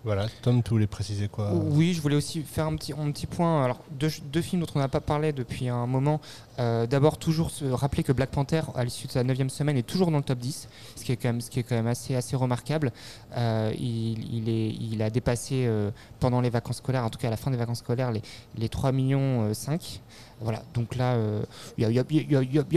Voilà, 0.03 0.25
Tom, 0.41 0.63
tu 0.63 0.71
voulais 0.71 0.87
préciser 0.87 1.27
quoi 1.27 1.53
Oui, 1.53 1.93
je 1.93 2.01
voulais 2.01 2.15
aussi 2.15 2.41
faire 2.41 2.65
un 2.65 2.75
petit, 2.75 2.91
un 2.91 3.11
petit 3.11 3.27
point. 3.27 3.63
Alors, 3.63 3.83
deux, 3.91 4.09
films 4.41 4.63
dont 4.63 4.71
on 4.73 4.79
n'a 4.79 4.87
pas 4.87 4.99
parlé 4.99 5.31
depuis 5.31 5.69
un 5.69 5.85
moment. 5.85 6.19
Euh, 6.57 6.87
D'abord, 6.87 7.19
toujours 7.19 7.51
rappeler 7.71 8.01
que 8.01 8.11
Black 8.11 8.31
Panther, 8.31 8.61
à 8.73 8.83
l'issue 8.83 9.05
de 9.05 9.11
sa 9.11 9.23
9 9.23 9.49
semaine, 9.49 9.77
est 9.77 9.83
toujours 9.83 10.09
dans 10.09 10.17
le 10.17 10.23
top 10.23 10.39
10, 10.39 10.67
ce 10.95 11.03
qui 11.03 11.11
est 11.11 11.17
quand 11.17 11.29
même, 11.29 11.41
ce 11.41 11.51
qui 11.51 11.59
est 11.59 11.63
quand 11.63 11.75
même 11.75 11.85
assez, 11.85 12.15
assez 12.15 12.35
remarquable. 12.35 12.91
Euh, 13.37 13.71
il, 13.77 14.49
il 14.49 15.01
a 15.03 15.11
dépassé 15.11 15.65
euh, 15.67 15.91
pendant 16.19 16.41
les 16.41 16.49
vacances 16.49 16.77
scolaires, 16.77 17.05
en 17.05 17.11
tout 17.11 17.19
cas 17.19 17.27
à 17.27 17.31
la 17.31 17.37
fin 17.37 17.51
des 17.51 17.57
vacances 17.57 17.79
scolaires, 17.79 18.11
les, 18.11 18.23
les 18.57 18.69
3 18.69 18.91
millions 18.91 19.49
euh, 19.49 19.53
5. 19.53 20.01
Voilà, 20.43 20.63
donc 20.73 20.95
là, 20.95 21.13
euh, 21.13 21.43
il 21.77 21.87
n'y 21.87 21.99
a, 21.99 22.03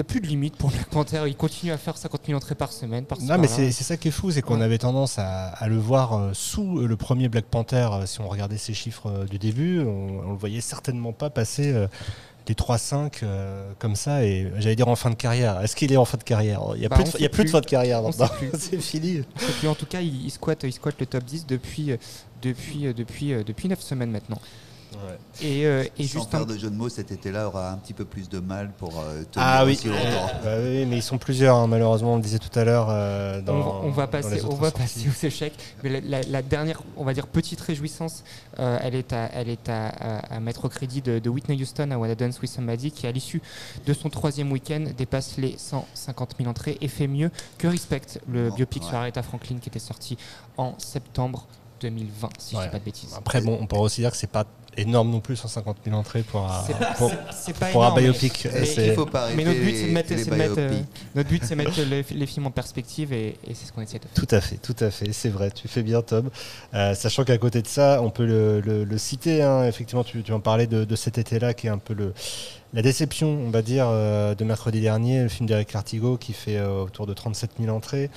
plus 0.04 0.20
de 0.20 0.26
limite 0.26 0.56
pour 0.56 0.70
Black 0.70 0.86
Panther. 0.90 1.22
Il 1.26 1.34
continue 1.36 1.72
à 1.72 1.78
faire 1.78 1.96
50 1.96 2.20
000 2.26 2.36
entrées 2.36 2.54
par 2.54 2.72
semaine. 2.72 3.04
Par 3.06 3.18
Non, 3.22 3.38
mais 3.38 3.48
c'est 3.48 3.70
ça 3.72 3.96
qui 3.96 4.08
est 4.08 4.10
fou, 4.10 4.30
c'est 4.30 4.42
qu'on 4.42 4.58
Ouais. 4.58 4.64
avait 4.64 4.78
tendance 4.78 5.18
à, 5.18 5.46
à 5.48 5.66
le 5.68 5.78
voir 5.78 6.12
euh, 6.12 6.30
sous 6.34 6.80
euh, 6.80 6.86
le 6.86 6.96
premier 6.96 7.28
Black 7.28 7.46
Panther. 7.46 7.88
euh, 7.92 8.06
Si 8.06 8.20
on 8.20 8.28
regardait 8.28 8.58
ses 8.58 8.74
chiffres 8.74 9.06
euh, 9.10 9.24
du 9.24 9.38
début, 9.38 9.80
on, 9.80 10.20
on 10.26 10.30
le 10.32 10.36
voyait 10.38 10.60
certainement 10.60 11.12
pas 11.12 11.30
passer 11.30 11.72
euh, 11.72 11.86
les 12.48 12.54
3-5 12.54 13.20
euh, 13.22 13.70
comme 13.78 13.96
ça. 13.96 14.24
Et 14.24 14.52
j'allais 14.58 14.76
dire 14.76 14.88
en 14.88 14.96
fin 14.96 15.08
de 15.08 15.14
carrière. 15.14 15.60
Est-ce 15.62 15.74
qu'il 15.74 15.90
est 15.90 15.96
en 15.96 16.04
fin 16.04 16.18
de 16.18 16.22
carrière? 16.24 16.60
Il 16.74 16.80
n'y 16.80 16.86
a, 16.86 16.90
Bah, 16.90 16.96
plus 16.96 17.12
de- 17.14 17.18
y 17.18 17.24
a 17.24 17.28
plus 17.30 17.44
de 17.44 17.48
plus. 17.48 17.52
fin 17.52 17.60
de 17.60 17.66
carrière 17.66 18.02
plus. 18.02 18.50
C'est 18.58 18.78
fini. 18.80 19.22
Puis 19.58 19.68
en 19.68 19.74
tout 19.74 19.86
cas, 19.86 20.00
il, 20.02 20.26
il 20.26 20.30
squatte, 20.30 20.64
il 20.64 20.72
squatte 20.72 20.96
le 21.00 21.06
top 21.06 21.24
10 21.24 21.46
depuis, 21.46 21.92
euh, 21.92 21.96
depuis, 22.42 22.86
euh, 22.86 22.92
depuis, 22.92 23.32
euh, 23.32 23.42
depuis 23.42 23.68
9 23.68 23.80
semaines 23.80 24.10
maintenant. 24.10 24.38
Et, 25.42 25.66
euh, 25.66 25.84
et 25.99 26.07
Sans 26.07 26.18
juste 26.20 26.30
faire 26.30 26.42
un- 26.42 26.45
de 26.47 26.57
jeu 26.57 26.70
de 26.70 26.74
mots, 26.76 26.88
cet 26.88 27.11
été-là 27.12 27.49
aura 27.49 27.70
un 27.72 27.76
petit 27.76 27.92
peu 27.95 28.05
plus 28.05 28.28
de 28.28 28.38
mal 28.38 28.70
pour 28.78 28.99
euh, 29.01 29.22
tenir 29.30 29.47
Ah 29.47 29.64
oui. 29.64 29.72
aussi 29.72 29.88
longtemps. 29.88 30.01
Bah 30.45 30.57
oui, 30.62 30.86
mais 30.86 30.97
ils 30.99 31.03
sont 31.03 31.18
plusieurs, 31.18 31.57
hein, 31.57 31.66
malheureusement, 31.66 32.14
on 32.14 32.16
le 32.16 32.22
disait 32.22 32.38
tout 32.38 32.57
à 32.59 32.64
l'heure. 32.64 32.86
euh, 32.90 33.40
on, 33.47 33.53
va- 33.61 33.70
on 33.84 33.90
va 33.90 34.07
dans 34.07 34.12
passer, 34.12 34.34
les 34.36 34.45
on 34.45 34.55
va 34.55 34.70
passer 34.70 35.09
aux 35.09 35.26
échecs. 35.26 35.55
Mais 35.82 35.90
la, 35.90 36.01
la- 36.01 36.22
la 36.28 36.42
dernière, 36.42 36.82
on 36.97 37.05
va 37.05 37.14
dire 37.14 37.26
petite 37.26 37.61
réjouissance, 37.61 38.24
euh, 38.59 38.78
elle 38.82 38.95
est 38.95 39.12
à, 39.12 39.30
elle 39.32 39.49
est 39.49 39.68
à, 39.68 39.88
à- 39.88 40.34
à 40.36 40.40
mettre 40.40 40.64
au 40.64 40.68
crédit 40.68 41.03
de, 41.03 41.18
de 41.18 41.28
Whitney 41.30 41.61
Houston 41.61 41.90
à 41.90 41.99
Wanna 41.99 42.14
Dance 42.14 42.40
with 42.40 42.51
Somebody, 42.51 42.90
qui 42.92 43.07
à 43.07 43.12
l'issue 43.12 43.42
de 43.86 43.92
son 43.92 44.11
troisième 44.11 44.53
week-end 44.53 44.84
dépasse 44.97 45.36
les 45.38 45.57
150 45.59 46.34
000 46.38 46.49
entrées 46.49 46.78
et 46.80 46.88
fait 46.88 47.07
mieux 47.09 47.30
que 47.59 47.66
Respect, 47.66 48.03
le 48.30 48.51
Bon, 48.51 48.57
biopic 48.57 48.82
ouais. 48.82 48.88
sur 48.88 48.99
Aretha 48.99 49.22
Franklin 49.22 49.57
qui 49.61 49.68
était 49.68 49.78
sorti 49.78 50.16
en 50.57 50.74
septembre 50.78 51.47
2020, 51.91 52.28
si 52.39 52.53
je 52.55 52.59
Ouais. 52.61 52.64
dis 52.66 52.70
pas 52.70 52.78
de 52.78 52.85
bêtises. 52.85 53.14
Après, 53.16 53.41
bon, 53.41 53.59
on 53.61 53.66
pourrait 53.66 53.82
aussi 53.82 54.01
dire 54.01 54.11
que 54.11 54.16
c'est 54.16 54.26
pas 54.30 54.45
énorme 54.76 55.11
non 55.11 55.20
plus, 55.20 55.37
150 55.37 55.76
000 55.85 55.97
entrées 55.97 56.22
pour 56.22 56.41
un, 56.51 56.64
pour, 56.99 57.12
pour 57.72 57.85
énorme, 57.85 58.01
biopic. 58.01 58.49
mais- 58.53 58.64
c'est- 58.64 58.89
Il 58.89 58.95
faut 58.95 59.07
pas 59.07 59.22
arrêter 59.24 59.37
Mais 59.37 59.45
notre 59.45 59.61
but, 59.61 59.76
c'est 59.76 59.87
de 59.87 59.93
mettre, 59.93 60.11
les 60.11 60.18
c'est 60.24 60.30
de 60.30 60.35
mettre, 60.35 60.55
euh, 60.59 60.68
biopics. 60.70 60.87
notre 61.14 61.28
but, 61.28 61.45
c'est 61.45 61.55
mettre 61.55 61.80
les, 61.80 62.05
les 62.11 62.26
films 62.26 62.47
en 62.47 62.51
perspective 62.51 63.12
et, 63.12 63.37
et 63.47 63.55
c'est 63.55 63.66
ce 63.66 63.72
qu'on 63.72 63.82
essaie 63.82 63.99
de 64.01 64.05
faire. 64.05 64.14
Tout 64.14 64.35
à 64.35 64.41
fait, 64.41 64.57
tout 64.57 64.74
à 64.80 64.91
fait, 64.91 65.12
c'est 65.12 65.28
vrai, 65.28 65.53
tu 65.53 65.68
fais 65.68 65.82
bien 65.85 66.03
Tom. 66.03 66.28
Euh, 66.74 66.95
sachant 66.95 67.22
qu'à 67.22 67.39
côté 67.39 67.62
de 67.62 67.68
ça, 67.68 68.03
on 68.03 68.11
peut 68.11 68.26
le, 68.26 68.61
le- 68.61 68.82
le 68.85 68.99
citer, 68.99 69.43
hein, 69.43 69.64
effectivement, 69.64 70.03
tu, 70.03 70.22
tu 70.24 70.32
en 70.32 70.41
parlais 70.41 70.66
de, 70.66 70.85
de 70.85 70.97
cet 70.97 71.18
été-là, 71.18 71.55
qui 71.55 71.68
est 71.68 71.70
un 71.70 71.78
peu 71.78 71.95
le, 71.95 72.12
la 72.74 72.82
déception, 72.82 73.28
on 73.28 73.50
va 73.50 73.62
dire, 73.62 73.86
euh, 73.88 74.34
de 74.34 74.44
mercredi 74.44 74.80
dernier, 74.80 75.22
le 75.22 75.28
film 75.28 75.48
d'Eric 75.48 75.72
Lartigot 75.72 76.16
qui 76.16 76.32
fait 76.32 76.56
euh, 76.56 76.82
autour 76.82 77.06
de 77.06 77.14
37 77.14 77.52
000 77.60 77.74
entrées. 77.74 78.10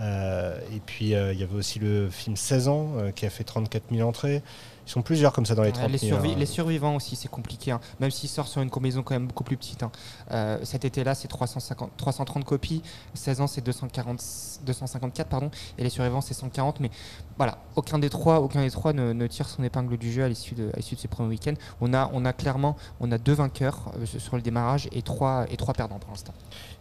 Euh, 0.00 0.56
et 0.74 0.80
puis 0.86 1.06
il 1.06 1.10
y 1.10 1.42
avait 1.42 1.54
aussi 1.54 1.80
le 1.80 2.08
film 2.10 2.36
16 2.36 2.68
ans 2.68 2.92
qui 3.14 3.26
a 3.26 3.30
fait 3.30 3.44
34 3.44 3.84
000 3.90 4.08
entrées. 4.08 4.42
Ils 4.86 4.90
sont 4.90 5.02
plusieurs 5.02 5.32
comme 5.32 5.46
ça 5.46 5.54
dans 5.54 5.62
les 5.62 5.68
Ouais, 5.70 5.74
30 5.74 5.90
les, 5.90 5.98
000. 5.98 6.16
survi- 6.18 6.32
hein. 6.32 6.36
les 6.38 6.46
survivants 6.46 6.94
aussi, 6.96 7.16
c'est 7.16 7.28
compliqué, 7.30 7.70
hein. 7.70 7.80
même 8.00 8.10
s'il 8.10 8.28
sort 8.28 8.46
sur 8.48 8.60
une 8.60 8.70
combinaison 8.70 9.02
quand 9.02 9.14
même 9.14 9.26
beaucoup 9.26 9.44
plus 9.44 9.56
petite. 9.56 9.82
hein. 9.82 9.90
Euh, 10.30 10.58
cet 10.62 10.84
été-là, 10.84 11.14
c'est 11.14 11.28
350 11.28 11.90
330 11.96 12.44
copies, 12.44 12.82
16 13.14 13.40
ans, 13.40 13.46
c'est 13.46 13.62
240 13.62 14.20
254, 14.66 15.28
pardon, 15.28 15.50
et 15.78 15.82
les 15.84 15.90
survivants, 15.90 16.20
c'est 16.20 16.34
140. 16.34 16.80
Mais 16.80 16.90
voilà, 17.38 17.58
aucun 17.76 17.98
des 17.98 18.10
trois, 18.10 18.40
aucun 18.40 18.60
des 18.62 18.70
trois 18.70 18.92
ne, 18.92 19.12
ne 19.12 19.26
tire 19.26 19.48
son 19.48 19.62
épingle 19.62 19.96
du 19.96 20.12
jeu 20.12 20.22
à 20.24 20.28
l'issue 20.28 20.54
de, 20.54 20.70
à 20.74 20.76
de 20.78 20.82
ces 20.82 21.08
premiers 21.08 21.30
week-ends. 21.30 21.54
On 21.80 21.92
a, 21.94 22.10
on 22.12 22.24
a 22.24 22.32
clairement 22.32 22.76
on 23.00 23.10
a 23.10 23.18
deux 23.18 23.32
vainqueurs 23.32 23.90
euh, 23.98 24.06
sur 24.06 24.36
le 24.36 24.42
démarrage 24.42 24.88
et 24.92 25.02
trois, 25.02 25.46
et 25.50 25.56
trois 25.56 25.74
perdants 25.74 25.98
pour 25.98 26.10
l'instant. 26.10 26.34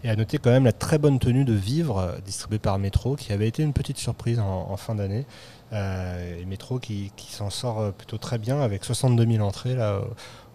Et 0.04 0.10
à 0.10 0.16
noter 0.16 0.38
quand 0.38 0.52
même 0.52 0.66
la 0.66 0.74
très 0.74 0.98
bonne 0.98 1.20
tenue 1.20 1.46
de 1.46 1.54
Vivre, 1.54 2.16
distribuée 2.26 2.60
par 2.60 2.78
Metro, 2.80 3.16
qui 3.16 3.32
avait 3.32 3.48
été 3.48 3.64
une 3.64 3.74
petite 3.74 3.98
surprise 3.98 4.40
en, 4.40 4.68
en 4.70 4.78
fin 4.78 4.96
d'année. 4.96 5.26
Euh, 5.74 6.40
et 6.42 6.46
Metro 6.46 6.78
qui, 6.80 7.12
qui 7.16 7.32
s'en 7.34 7.50
sort 7.50 7.80
euh, 7.80 7.92
plutôt 7.92 8.18
très 8.18 8.38
bien 8.38 8.62
avec 8.62 8.84
62 8.86 9.26
000 9.26 9.44
entrées 9.46 9.74
là, 9.76 10.02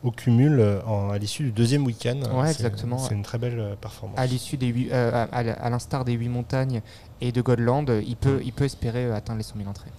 au- 0.05 0.11
cumul 0.13 0.61
euh, 0.61 0.81
en- 0.87 1.11
à 1.11 1.19
l'issue 1.19 1.43
du 1.45 1.51
deuxième 1.53 1.85
week-end. 1.85 2.21
Ouais, 2.33 2.47
C'est- 2.53 2.63
exactement. 2.65 2.99
C'est 2.99 3.15
une 3.15 3.25
très 3.25 3.39
belle 3.39 3.59
euh, 3.59 3.75
performance. 3.75 4.17
À 4.19 4.27
l'issue 4.27 4.57
des 4.57 4.69
huit- 4.69 4.93
euh, 4.93 5.11
à, 5.13 5.37
à- 5.37 5.41
à 5.41 5.71
l'instar 5.71 6.05
des 6.05 6.13
huit 6.13 6.29
montagnes 6.29 6.83
et 7.21 7.33
de 7.33 7.41
Godland, 7.43 7.91
il 8.07 8.15
peut, 8.17 8.41
il 8.45 8.53
peut 8.53 8.65
espérer 8.65 9.07
euh, 9.07 9.15
atteindre 9.17 9.39
les 9.39 9.45
100 9.45 9.55
000 9.57 9.69
entrées. 9.69 9.91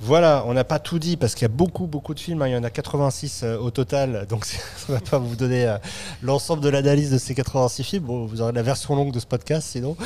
Voilà, 0.00 0.44
on 0.46 0.54
n'a 0.54 0.62
pas 0.62 0.78
tout 0.78 1.00
dit 1.00 1.16
parce 1.16 1.34
qu'il 1.34 1.42
y 1.42 1.50
a 1.50 1.54
beaucoup, 1.54 1.86
beaucoup 1.88 2.14
de 2.14 2.20
films. 2.20 2.40
hein. 2.42 2.46
Il 2.48 2.52
y 2.52 2.56
en 2.56 2.62
a 2.62 2.70
86 2.70 3.40
euh, 3.42 3.58
au 3.58 3.70
total. 3.70 4.26
Donc, 4.30 4.46
on 4.88 4.92
ne 4.92 4.98
va 4.98 5.02
pas 5.04 5.18
vous 5.18 5.34
donner 5.34 5.66
euh, 5.66 5.76
l'ensemble 6.22 6.62
de 6.62 6.68
l'analyse 6.68 7.10
de 7.10 7.18
ces 7.18 7.34
86 7.34 7.82
films. 7.82 8.04
Bon, 8.04 8.24
vous 8.24 8.40
aurez 8.40 8.52
la 8.52 8.62
version 8.62 8.94
longue 8.94 9.12
de 9.12 9.18
ce 9.18 9.26
podcast 9.26 9.68
sinon. 9.68 9.96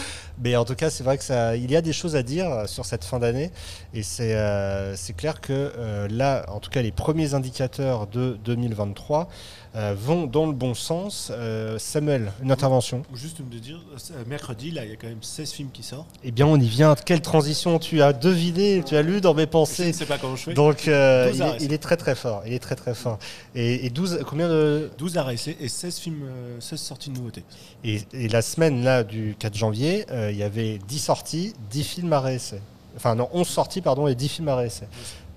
Mais 0.43 0.57
en 0.57 0.65
tout 0.65 0.75
cas, 0.75 0.89
c'est 0.89 1.05
vrai 1.05 1.19
que 1.19 1.25
ça, 1.25 1.57
il 1.57 1.71
y 1.71 1.77
a 1.77 1.83
des 1.83 1.93
choses 1.93 2.17
à 2.17 2.23
dire 2.23 2.51
euh, 2.51 2.67
sur 2.67 2.87
cette 2.87 3.05
fin 3.05 3.19
d'année. 3.19 3.51
Et 3.93 4.03
c'est 4.03 4.35
euh, 4.35 4.95
clair 5.17 5.41
que 5.41 5.73
là, 6.11 6.47
en 6.49 6.59
tout 6.59 6.71
cas, 6.71 6.81
les 6.81 6.93
premiers 6.93 7.35
indicateurs 7.35 8.07
de 8.07 8.39
2023 8.45 9.29
euh, 9.75 9.95
vont 9.97 10.27
dans 10.27 10.47
le 10.47 10.53
bon 10.53 10.75
sens. 10.75 11.31
Samuel, 11.79 12.33
une 12.43 12.51
intervention. 12.51 13.03
Juste 13.15 13.41
me 13.41 13.59
dire, 13.59 13.81
mercredi, 14.27 14.71
là, 14.71 14.85
il 14.85 14.91
y 14.91 14.93
a 14.95 14.97
quand 14.97 15.09
même 15.09 15.23
16 15.23 15.53
films 15.53 15.69
qui 15.73 15.83
sortent. 15.83 16.09
Eh 16.25 16.31
bien, 16.31 16.47
on 16.47 16.59
y 16.59 16.67
vient. 16.67 16.95
Quelle 16.95 17.21
transition 17.21 17.79
tu 17.79 18.01
as 18.01 18.13
deviné, 18.13 18.83
tu 18.85 18.97
as 18.97 19.03
lu 19.03 19.21
dans 19.21 19.35
mes 19.35 19.47
pensées. 19.47 19.82
Ne 19.89 19.93
sais 19.93 20.07
pas 20.07 20.19
comment 20.19 20.37
je 20.37 20.45
fais. 20.45 20.55
Donc 20.55 20.89
euh, 20.89 21.29
12 21.29 21.37
il, 21.37 21.43
est, 21.43 21.65
il 21.67 21.73
est 21.73 21.79
très 21.79 21.97
très 21.97 22.15
fort. 22.15 22.43
Il 22.47 22.53
est 22.53 22.59
très 22.59 22.77
très 22.77 22.95
fort. 22.95 23.19
Et, 23.55 23.87
et 23.87 23.91
12, 23.91 24.21
combien 24.27 24.49
de 24.49 24.91
12 24.99 25.17
arrêts 25.19 25.37
et 25.61 25.69
16 25.69 25.99
films, 25.99 26.23
euh, 26.25 26.61
16 26.61 26.81
sorties 26.81 27.11
de 27.11 27.17
nouveautés. 27.19 27.45
et, 27.85 28.03
et 28.13 28.29
la 28.29 28.43
semaine 28.43 28.83
là 28.85 29.05
du 29.05 29.37
4 29.39 29.55
janvier, 29.57 30.07
euh, 30.11 30.31
il 30.31 30.37
y 30.39 30.43
avait 30.43 30.79
10 30.89 30.99
sorties, 30.99 31.55
10 31.71 31.85
films 31.85 32.13
à 32.13 32.21
réessai. 32.21 32.61
Enfin 32.97 33.15
non, 33.15 33.29
11 33.33 33.47
sorties 33.49 33.81
pardon 33.81 34.07
et 34.07 34.15
10 34.15 34.29
films 34.29 34.49
à 34.49 34.57
réessai. 34.57 34.87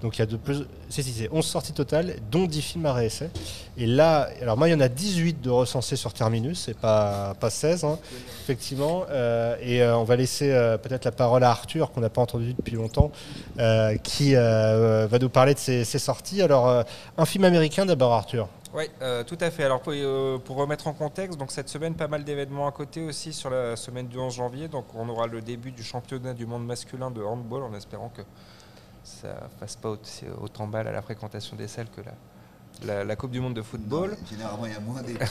Donc 0.02 0.18
il 0.18 0.20
y 0.20 0.22
a 0.22 0.26
de 0.26 0.38
plus 0.38 0.66
c'est 0.90 1.30
11 1.32 1.46
sorties 1.46 1.74
totales 1.74 2.16
dont 2.32 2.46
10 2.46 2.62
films 2.62 2.86
à 2.86 2.94
réessai. 2.94 3.30
Et 3.78 3.88
là 3.88 4.30
alors 4.42 4.58
moi 4.58 4.68
il 4.68 4.72
y 4.72 4.76
en 4.76 4.80
a 4.80 4.90
18 4.90 5.42
de 5.42 5.50
recensés 5.50 5.96
sur 5.96 6.14
Terminus 6.14 6.68
et 6.68 6.74
pas 6.74 7.34
pas 7.40 7.50
16 7.50 7.84
hein, 7.84 8.00
effectivement 8.44 9.06
Euh, 9.10 9.56
et 9.62 9.82
euh, 9.82 9.98
on 9.98 10.04
va 10.04 10.16
laisser 10.16 10.52
euh, 10.52 10.78
peut-être 10.78 11.06
la 11.06 11.12
parole 11.12 11.44
à 11.44 11.50
Arthur 11.50 11.92
qu'on 11.92 12.02
n'a 12.02 12.10
pas 12.10 12.22
entendu 12.22 12.54
depuis 12.54 12.76
longtemps 12.76 13.12
qui 14.04 14.34
va 14.34 15.20
nous 15.20 15.30
parler 15.30 15.54
de 15.54 15.60
ses, 15.60 15.84
ses 15.84 16.00
sorties. 16.00 16.42
Alors 16.42 16.84
un 17.18 17.26
film 17.26 17.44
américain 17.44 17.86
d'abord 17.86 18.14
Arthur. 18.14 18.48
Oui, 18.74 18.90
tout 19.26 19.38
à 19.40 19.52
fait. 19.52 19.64
Alors 19.64 19.82
pour, 19.82 19.94
pour 20.44 20.58
remettre 20.58 20.88
en 20.88 20.94
contexte, 20.94 21.40
donc 21.40 21.52
cette 21.52 21.70
semaine, 21.70 21.96
pas 21.96 22.08
mal 22.08 22.24
d'événements 22.24 22.68
à 22.68 22.72
côté 22.72 23.02
aussi 23.02 23.32
sur 23.32 23.50
la 23.50 23.76
semaine 23.76 24.08
du 24.08 24.18
11 24.18 24.34
janvier. 24.34 24.68
Donc 24.68 24.86
on 24.96 25.08
aura 25.08 25.28
le 25.28 25.42
début 25.42 25.72
du 25.72 25.84
championnat 25.84 26.34
du 26.34 26.46
monde 26.46 26.66
masculin 26.66 27.12
de 27.12 27.22
handball 27.22 27.64
en 27.64 27.74
espérant 27.74 28.10
que 28.10 28.22
ça 29.26 29.50
fasse 29.60 29.76
pas 29.76 29.90
au- 29.92 29.98
autant 30.42 30.68
mal 30.68 30.88
à 30.88 30.92
la 30.92 31.02
fréquentation 31.02 31.56
des 31.56 31.68
salles 31.68 31.90
que 31.96 32.02
la, 32.02 32.12
la, 32.86 33.04
la 33.04 33.16
Coupe 33.16 33.32
du 33.32 33.40
Monde 33.40 33.54
de 33.54 33.62
football. 33.62 34.12
Non, 34.12 34.18
Généralement, 34.30 34.66
il 34.66 34.72
y 34.72 34.76
a 34.76 34.80
moins 34.80 35.02
d'équipes. 35.02 35.22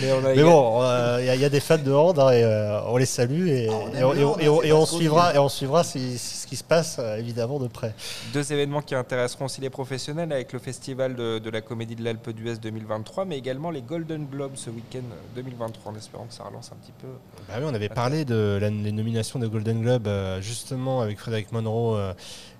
Mais, 0.00 0.12
on 0.12 0.18
a 0.24 0.28
Mais 0.28 0.36
éga- 0.36 0.42
bon, 0.44 0.82
euh, 0.82 1.18
il 1.20 1.26
y, 1.26 1.30
a- 1.30 1.34
il 1.34 1.40
y 1.40 1.44
a 1.44 1.48
des 1.48 1.60
fans 1.60 1.78
de 1.78 1.92
hand 1.92 2.18
hein, 2.18 2.30
et 2.30 2.42
euh, 2.44 2.80
on 2.86 2.96
les 2.96 3.06
salue 3.06 3.48
et, 3.48 3.68
Ah, 3.70 4.06
on 4.06 4.14
et 4.40 4.44
et 4.66 4.68
et 4.70 4.86
suivra 4.86 5.34
et 5.34 5.38
on 5.38 5.48
suivra 5.48 5.84
si- 5.84 6.18
si- 6.18 6.36
ce 6.42 6.46
qui 6.46 6.56
se 6.56 6.64
passe 6.64 6.96
euh, 6.98 7.16
évidemment 7.16 7.58
de 7.58 7.68
près. 7.68 7.94
Deux 8.32 8.52
événements 8.52 8.82
qui 8.82 8.94
intéresseront 8.94 9.46
aussi 9.46 9.60
les 9.60 9.70
professionnels 9.70 10.32
avec 10.32 10.52
le 10.52 10.58
festival 10.58 11.14
de, 11.16 11.38
de 11.38 11.50
la 11.50 11.60
comédie 11.60 11.96
de 11.96 12.04
l'Alpe 12.04 12.30
d'Huez 12.30 12.56
2023, 12.56 13.24
mais 13.24 13.38
également 13.38 13.70
les 13.70 13.82
Golden 13.82 14.26
Globes 14.26 14.56
ce 14.56 14.70
week-end 14.70 14.98
euh, 15.00 15.36
2023, 15.36 15.92
en 15.92 15.96
espérant 15.96 16.24
que 16.24 16.34
ça 16.34 16.44
relance 16.44 16.70
un 16.72 16.76
petit 16.76 16.92
peu. 17.00 17.08
Bah 17.48 17.54
oui, 17.58 17.64
on 17.68 17.74
avait 17.74 17.88
parlé 17.88 18.24
de 18.24 18.58
la- 18.60 18.70
les 18.70 18.92
nominations 18.92 19.38
de 19.38 19.46
Golden 19.46 19.80
Globe 19.82 20.06
euh, 20.06 20.40
justement 20.40 21.00
avec 21.00 21.18
Frédéric 21.18 21.52
Monroe 21.52 21.96
euh, 21.96 22.12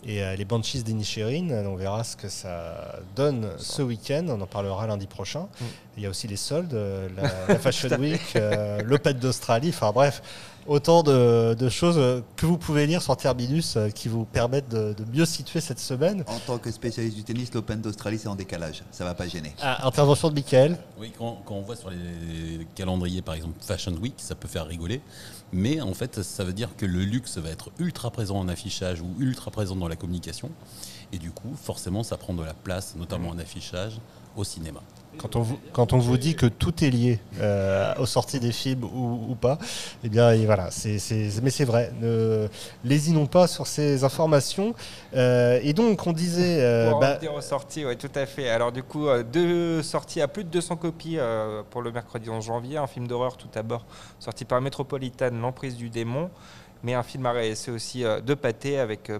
et 0.04 0.22
euh, 0.22 0.34
les 0.36 0.44
Banshees 0.44 0.82
d'Inisherin. 0.82 1.48
On 1.66 1.76
verra 1.76 2.02
ce 2.04 2.16
que 2.16 2.28
ça 2.28 2.71
donne 3.16 3.48
ce 3.58 3.82
week-end. 3.82 4.26
On 4.28 4.40
en 4.40 4.46
parlera 4.46 4.86
lundi 4.86 5.06
prochain. 5.06 5.42
Mm. 5.60 5.64
Il 5.96 6.02
y 6.02 6.06
a 6.06 6.10
aussi 6.10 6.26
les 6.26 6.36
soldes, 6.36 6.74
euh, 6.74 7.08
la, 7.16 7.30
la 7.48 7.58
Fashion 7.58 7.90
Week, 7.98 8.20
euh, 8.36 8.82
l'Open 8.82 9.18
d'Australie. 9.18 9.68
Enfin 9.70 9.92
bref, 9.92 10.22
autant 10.66 11.02
de, 11.02 11.54
de 11.54 11.68
choses 11.68 11.96
euh, 11.98 12.20
que 12.36 12.46
vous 12.46 12.58
pouvez 12.58 12.86
lire 12.86 13.02
sur 13.02 13.16
Terminus 13.16 13.76
euh, 13.76 13.88
qui 13.90 14.08
vous 14.08 14.24
permettent 14.24 14.68
de, 14.68 14.92
de 14.92 15.04
mieux 15.12 15.24
situer 15.24 15.60
cette 15.60 15.78
semaine. 15.78 16.24
En 16.26 16.38
tant 16.38 16.58
que 16.58 16.70
spécialiste 16.70 17.16
du 17.16 17.24
tennis, 17.24 17.52
l'Open 17.52 17.80
d'Australie, 17.80 18.18
c'est 18.18 18.28
en 18.28 18.34
décalage. 18.36 18.82
Ça 18.90 19.04
va 19.04 19.14
pas 19.14 19.26
gêner. 19.28 19.54
Ah, 19.60 19.86
intervention 19.86 20.28
de 20.28 20.34
Michael. 20.34 20.78
Oui, 20.98 21.12
quand, 21.16 21.42
quand 21.44 21.54
on 21.54 21.62
voit 21.62 21.76
sur 21.76 21.90
les 21.90 22.66
calendriers, 22.74 23.22
par 23.22 23.34
exemple 23.34 23.58
Fashion 23.60 23.92
Week, 24.00 24.14
ça 24.16 24.34
peut 24.34 24.48
faire 24.48 24.66
rigoler. 24.66 25.00
Mais 25.52 25.80
en 25.80 25.94
fait, 25.94 26.22
ça 26.22 26.44
veut 26.44 26.52
dire 26.54 26.70
que 26.76 26.86
le 26.86 27.00
luxe 27.00 27.38
va 27.38 27.50
être 27.50 27.70
ultra 27.78 28.10
présent 28.10 28.38
en 28.38 28.48
affichage 28.48 29.00
ou 29.00 29.08
ultra 29.18 29.50
présent 29.50 29.76
dans 29.76 29.88
la 29.88 29.96
communication. 29.96 30.50
Et 31.12 31.18
du 31.18 31.30
coup, 31.30 31.54
forcément, 31.62 32.02
ça 32.02 32.16
prend 32.16 32.32
de 32.34 32.42
la 32.44 32.54
place, 32.54 32.94
notamment 32.96 33.28
en 33.30 33.38
affichage, 33.38 34.00
au 34.36 34.44
cinéma. 34.44 34.80
Quand 35.18 35.36
on, 35.36 35.42
vous, 35.42 35.58
quand 35.74 35.92
on 35.92 35.98
vous 35.98 36.16
dit 36.16 36.34
que 36.36 36.46
tout 36.46 36.82
est 36.82 36.88
lié 36.88 37.20
euh, 37.38 37.92
aux 37.98 38.06
sorties 38.06 38.40
des 38.40 38.50
films 38.50 38.84
ou, 38.84 39.26
ou 39.28 39.34
pas, 39.34 39.58
eh 40.02 40.08
bien 40.08 40.30
et 40.32 40.46
voilà, 40.46 40.70
c'est, 40.70 40.98
c'est- 40.98 41.38
mais 41.42 41.50
c'est 41.50 41.66
vrai. 41.66 41.92
Ne 42.00 42.48
lésinons 42.82 43.26
pas 43.26 43.46
sur 43.46 43.66
ces 43.66 44.04
informations. 44.04 44.74
Euh, 45.14 45.60
et 45.62 45.74
donc 45.74 46.06
on 46.06 46.14
disait, 46.14 46.62
euh, 46.62 46.88
Pour 46.92 47.00
bah, 47.00 47.18
aux 47.36 47.40
sorties, 47.42 47.84
ouais, 47.84 47.96
tout 47.96 48.10
à 48.14 48.24
fait. 48.24 48.48
Alors 48.48 48.72
du 48.72 48.82
coup, 48.82 49.06
euh, 49.06 49.22
deux 49.22 49.82
sorties 49.82 50.22
à 50.22 50.28
plus 50.28 50.44
de 50.44 50.48
200 50.48 50.76
copies 50.76 51.18
euh, 51.18 51.62
pour 51.68 51.82
le 51.82 51.92
mercredi 51.92 52.30
11 52.30 52.42
janvier. 52.46 52.78
Un 52.78 52.86
film 52.86 53.06
d'horreur 53.06 53.36
tout 53.36 53.48
d'abord, 53.52 53.84
sorti 54.18 54.46
par 54.46 54.62
Metropolitan, 54.62 55.28
L'emprise 55.32 55.76
du 55.76 55.90
démon. 55.90 56.30
Mais 56.82 56.94
un 56.94 57.02
film 57.02 57.26
à 57.26 57.32
réessayer 57.32 57.72
aussi 57.72 58.04
euh, 58.04 58.20
de 58.20 58.34
pâté 58.34 58.78
avec 58.78 59.10
euh, 59.10 59.18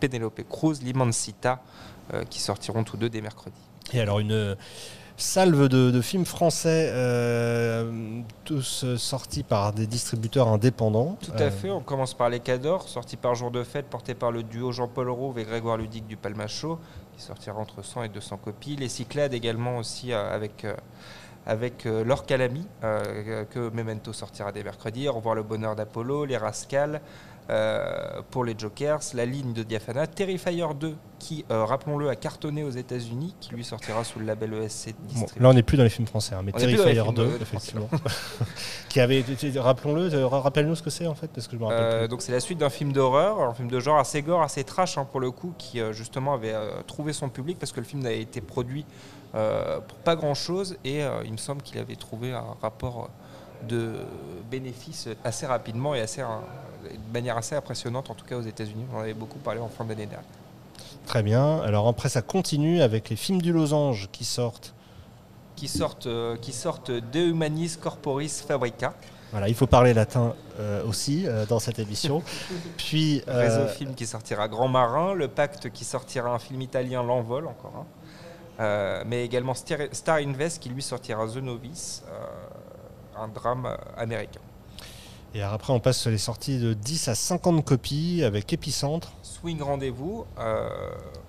Pénélope, 0.00 0.40
Cruz, 0.48 0.80
L'Immensita, 0.82 1.62
euh, 2.12 2.24
qui 2.24 2.40
sortiront 2.40 2.84
tous 2.84 2.96
deux 2.96 3.08
dès 3.08 3.20
mercredi. 3.20 3.56
et 3.92 4.00
alors 4.00 4.18
une 4.20 4.56
salve 5.16 5.68
de, 5.68 5.90
de 5.90 6.00
films 6.00 6.24
français, 6.24 6.88
euh, 6.92 8.20
tous 8.44 8.96
sortis 8.96 9.42
par 9.42 9.72
des 9.72 9.86
distributeurs 9.86 10.48
indépendants. 10.48 11.18
Tout 11.20 11.32
Euh, 11.38 11.48
à 11.48 11.50
fait. 11.50 11.70
On 11.70 11.80
commence 11.82 12.14
par 12.14 12.30
Les 12.30 12.40
Cadors, 12.40 12.88
sorti 12.88 13.16
par 13.16 13.34
Jour 13.34 13.50
de 13.50 13.62
Fête, 13.62 13.86
porté 13.86 14.14
par 14.14 14.30
le 14.32 14.42
duo 14.42 14.72
Jean-Paul 14.72 15.10
Rouve 15.10 15.38
et 15.38 15.44
Grégoire 15.44 15.76
Ludic 15.76 16.06
du 16.06 16.16
Palmacho, 16.16 16.78
qui 17.16 17.22
sortira 17.22 17.58
entre 17.58 17.82
100 17.84 18.04
et 18.04 18.08
200 18.08 18.38
copies. 18.38 18.76
Les 18.76 18.88
Cyclades 18.88 19.34
également 19.34 19.76
aussi 19.76 20.12
euh, 20.12 20.34
avec, 20.34 20.66
avec 21.46 21.84
Laure 21.84 22.26
Calamy, 22.26 22.66
euh, 22.84 23.44
que 23.44 23.70
Memento 23.70 24.12
sortira 24.12 24.52
dès 24.52 24.62
mercredi. 24.62 25.08
Au 25.08 25.14
revoir 25.14 25.34
le 25.34 25.42
bonheur 25.42 25.74
d'Apollo, 25.76 26.24
Les 26.24 26.36
Rascals. 26.36 27.00
Euh, 27.50 28.22
pour 28.30 28.44
les 28.44 28.54
Jokers, 28.56 29.00
la 29.14 29.26
ligne 29.26 29.52
de 29.52 29.62
Diafana, 29.64 30.06
Terrifier 30.06 30.64
2, 30.78 30.94
qui, 31.18 31.44
euh, 31.50 31.64
rappelons-le, 31.64 32.08
a 32.08 32.14
cartonné 32.16 32.62
aux 32.62 32.70
États-Unis, 32.70 33.34
qui 33.40 33.52
lui 33.54 33.64
sortira 33.64 34.04
sous 34.04 34.20
le 34.20 34.24
label 34.26 34.54
ESC 34.54 34.94
Bon, 35.16 35.26
là, 35.38 35.48
on 35.48 35.52
n'est 35.54 35.62
plus 35.64 35.76
dans 35.76 35.82
les 35.82 35.90
films 35.90 36.06
français, 36.06 36.34
hein, 36.34 36.42
mais 36.44 36.52
On 36.54 36.58
Terrifier 36.58 36.94
films 37.02 37.12
2, 37.14 37.24
de- 37.24 37.36
de 37.38 37.42
effectivement. 37.42 37.88
qui 38.88 39.00
avait, 39.00 39.24
rappelons-le, 39.56 40.14
euh, 40.14 40.26
rappelle-nous 40.28 40.76
ce 40.76 40.82
que 40.82 40.90
c'est 40.90 41.06
en 41.06 41.14
fait, 41.14 41.28
parce 41.28 41.48
que 41.48 41.56
je 41.56 41.60
me 41.60 41.66
rappelle 41.66 41.80
Euh, 41.82 41.98
plus. 42.00 42.08
donc 42.08 42.22
c'est 42.22 42.32
la 42.32 42.40
suite 42.40 42.58
d'un 42.58 42.70
film 42.70 42.92
d'horreur, 42.92 43.40
un 43.40 43.52
film 43.54 43.68
de 43.68 43.80
genre 43.80 43.98
assez 43.98 44.22
gore, 44.22 44.42
assez 44.42 44.64
trash 44.64 44.96
hein, 44.96 45.06
pour 45.10 45.20
le 45.20 45.30
coup, 45.30 45.52
qui 45.58 45.80
justement 45.92 46.34
avait 46.34 46.54
trouvé 46.86 47.12
son 47.12 47.28
public 47.28 47.58
parce 47.58 47.72
que 47.72 47.80
le 47.80 47.86
film 47.86 48.04
a 48.06 48.12
été 48.12 48.40
produit 48.40 48.84
pour 49.32 49.96
pas 50.04 50.16
grand 50.16 50.34
chose 50.34 50.76
et 50.84 51.02
il 51.24 51.32
me 51.32 51.36
semble 51.36 51.62
qu'il 51.62 51.78
avait 51.78 51.96
trouvé 51.96 52.32
un 52.32 52.44
rapport 52.62 53.10
de 53.68 53.92
bénéfices 54.50 55.08
assez 55.24 55.46
rapidement 55.46 55.94
et 55.94 56.00
assez, 56.00 56.20
un- 56.20 56.42
de 56.84 57.12
manière 57.12 57.36
assez 57.36 57.54
impressionnante 57.54 58.10
en 58.10 58.14
tout 58.14 58.24
cas 58.24 58.36
aux 58.36 58.42
États-Unis. 58.42 58.84
On 58.92 58.96
en 58.98 59.00
avait 59.00 59.14
beaucoup 59.14 59.38
parlé 59.38 59.60
en 59.60 59.68
fin 59.68 59.84
d'année 59.84 60.06
dernière. 60.06 60.28
Très 61.06 61.22
bien. 61.22 61.60
Alors 61.60 61.88
après, 61.88 62.08
ça 62.08 62.22
continue 62.22 62.82
avec 62.82 63.08
les 63.10 63.16
films 63.16 63.42
du 63.42 63.52
losange 63.52 64.08
qui 64.12 64.24
sortent. 64.24 64.74
Qui 65.56 65.68
sortent, 65.68 66.06
euh, 66.06 66.36
qui 66.36 66.52
sortent 66.52 66.90
De 66.90 67.20
Humanis 67.20 67.76
Corporis 67.80 68.42
Fabrica, 68.46 68.94
Voilà, 69.30 69.48
il 69.48 69.54
faut 69.54 69.66
parler 69.66 69.92
latin 69.94 70.34
euh, 70.58 70.82
aussi 70.84 71.26
euh, 71.26 71.44
dans 71.46 71.58
cette 71.58 71.78
émission. 71.78 72.22
Puis 72.78 73.22
euh, 73.28 73.40
Réseau 73.40 73.66
Film 73.68 73.94
qui 73.94 74.06
sortira 74.06 74.48
Grand 74.48 74.68
Marin, 74.68 75.14
Le 75.14 75.28
Pacte 75.28 75.70
qui 75.70 75.84
sortira 75.84 76.30
un 76.30 76.38
film 76.38 76.62
italien 76.62 77.02
L'Envol 77.02 77.46
encore. 77.46 77.84
Euh, 78.58 79.02
mais 79.06 79.24
également 79.24 79.54
Star 79.54 80.16
Invest 80.16 80.62
qui 80.62 80.68
lui 80.68 80.82
sortira 80.82 81.26
The 81.26 81.36
Novice, 81.36 82.02
euh, 82.08 82.24
un 83.20 83.28
drame 83.28 83.66
euh, 83.66 83.76
américain. 83.96 84.40
et 85.34 85.42
après, 85.42 85.72
on 85.72 85.80
passe 85.80 85.98
sur 85.98 86.10
les 86.10 86.18
sorties 86.18 86.58
de 86.58 86.72
10 86.74 87.08
à 87.08 87.14
50 87.14 87.64
copies 87.64 88.22
avec 88.24 88.52
Épicentre 88.52 89.12
Swing 89.22 89.60
Rendez-vous, 89.60 90.24
euh, 90.38 90.68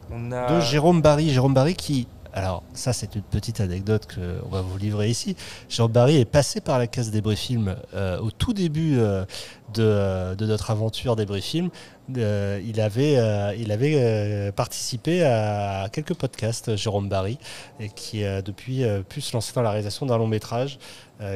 on 0.10 0.32
a 0.32 0.56
de 0.56 0.62
Jérôme 0.62 1.02
Barry. 1.02 1.30
Jérôme 1.30 1.54
Barry 1.54 1.76
qui. 1.76 2.08
Alors, 2.34 2.64
ça, 2.74 2.94
c'est 2.94 3.16
une 3.16 3.24
petite 3.24 3.60
anecdote 3.60 4.08
qu'on 4.14 4.50
va 4.50 4.62
vous 4.62 4.78
livrer 4.78 5.10
ici. 5.10 5.36
Jérôme 5.68 5.92
Barry 5.92 6.18
est 6.18 6.26
passé 6.26 6.62
par 6.62 6.80
la 6.80 6.88
case 6.88 7.12
Débris 7.12 7.36
Film 7.36 7.76
euh, 7.94 8.20
au 8.20 8.32
tout 8.32 8.54
début 8.54 9.00
euh, 9.00 9.26
de, 9.74 9.84
euh, 9.84 10.36
de 10.36 10.46
notre 10.46 10.72
aventure 10.72 11.16
Débris 11.16 11.42
Film. 11.42 11.70
Euh, 12.18 12.62
il 12.66 12.80
avait, 12.82 13.16
euh, 13.18 14.52
participé 14.52 15.24
à 15.24 15.90
quelques 15.92 16.14
podcasts, 16.14 16.76
Jérôme 16.76 17.10
Barry, 17.10 17.38
et 17.80 17.90
qui 17.90 18.24
a 18.24 18.42
depuis 18.42 18.84
pu 19.08 19.22
se 19.22 19.34
lancer 19.34 19.54
dans 19.54 19.62
la 19.62 19.72
réalisation 19.72 20.06
d'un 20.06 20.18
long 20.18 20.28
métrage 20.28 20.80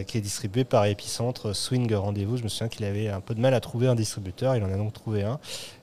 qui 0.08 0.18
est 0.18 0.22
distribué 0.22 0.64
par 0.64 0.86
Epicentre 0.86 1.56
Swing 1.56 1.93
Rendez-vous. 1.93 2.38
Je 2.38 2.43
me 2.43 2.48
souviens 2.48 2.70
qu'il 2.70 2.86
avait 2.86 3.10
un 3.10 3.22
peu 3.22 3.36
de 3.36 3.39
mal 3.39 3.54
à 3.54 3.60
trouver 3.60 3.88
un 3.88 3.93
distributeur, 3.93 4.56
il 4.56 4.64
en 4.64 4.74
a 4.74 4.78
donc 4.78 4.93
trouvé 4.93 5.22
un. 5.22 5.39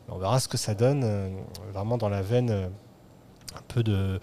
On 0.08 0.18
verra 0.18 0.40
ce 0.40 0.48
que 0.48 0.56
ça 0.56 0.74
donne, 0.74 1.32
vraiment 1.72 1.98
dans 1.98 2.08
la 2.08 2.20
veine 2.20 2.50
un 2.50 3.62
peu 3.68 3.84
de, 3.84 4.18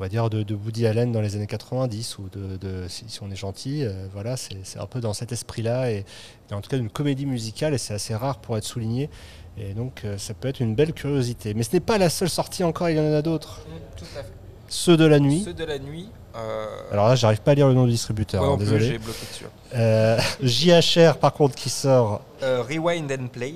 on 0.00 0.02
va 0.02 0.08
dire, 0.08 0.30
de, 0.30 0.42
de 0.42 0.54
Woody 0.54 0.86
Allen 0.86 1.12
dans 1.12 1.20
les 1.20 1.36
années 1.36 1.46
90, 1.46 2.16
ou 2.18 2.30
de, 2.30 2.56
de- 2.56 2.88
si, 2.88 3.04
si 3.06 3.22
on 3.22 3.30
est 3.30 3.36
gentil, 3.36 3.84
euh, 3.84 4.06
voilà, 4.14 4.34
c'est 4.38 4.56
un 4.78 4.86
peu 4.86 4.98
dans 4.98 5.12
cet 5.12 5.30
esprit-là, 5.30 5.90
et, 5.90 6.06
et 6.50 6.54
en 6.54 6.62
tout 6.62 6.70
cas 6.70 6.78
d'une 6.78 6.88
comédie 6.88 7.26
musicale, 7.26 7.74
et 7.74 7.78
c'est 7.78 7.92
assez 7.92 8.14
rare 8.14 8.38
pour 8.38 8.56
être 8.56 8.64
souligné. 8.64 9.10
Et 9.58 9.74
donc 9.74 10.02
euh, 10.06 10.16
ça 10.16 10.32
peut 10.32 10.48
être 10.48 10.60
une 10.60 10.74
belle 10.74 10.94
curiosité. 10.94 11.52
Mais 11.52 11.64
ce 11.64 11.72
n'est 11.74 11.80
pas 11.80 11.98
la 11.98 12.08
seule 12.08 12.30
sortie 12.30 12.64
encore, 12.64 12.88
il 12.88 12.96
y 12.96 13.00
en 13.00 13.12
a 13.12 13.20
d'autres. 13.20 13.60
Mm, 13.68 13.98
tout 13.98 14.04
à 14.18 14.22
fait. 14.22 14.32
Ceux 14.68 14.96
de 14.96 15.04
la 15.04 15.20
nuit. 15.20 15.42
Ceux 15.44 15.52
de 15.52 15.64
la 15.64 15.78
nuit. 15.78 16.08
euh, 16.34 16.66
Alors 16.92 17.08
là, 17.08 17.14
j'arrive 17.14 17.42
pas 17.42 17.50
à 17.50 17.54
lire 17.54 17.68
le 17.68 17.74
nom 17.74 17.84
du 17.84 17.90
distributeur, 17.92 18.42
moi 18.42 18.54
hein, 18.54 18.56
désolé. 18.56 18.96
bloqué 18.96 19.18
dessus. 19.30 19.44
Euh, 19.74 20.18
JHR, 20.42 21.18
par 21.18 21.34
contre, 21.34 21.56
qui 21.56 21.68
sort 21.68 22.22
Rewind 22.40 23.12
and 23.12 23.26
Play 23.26 23.54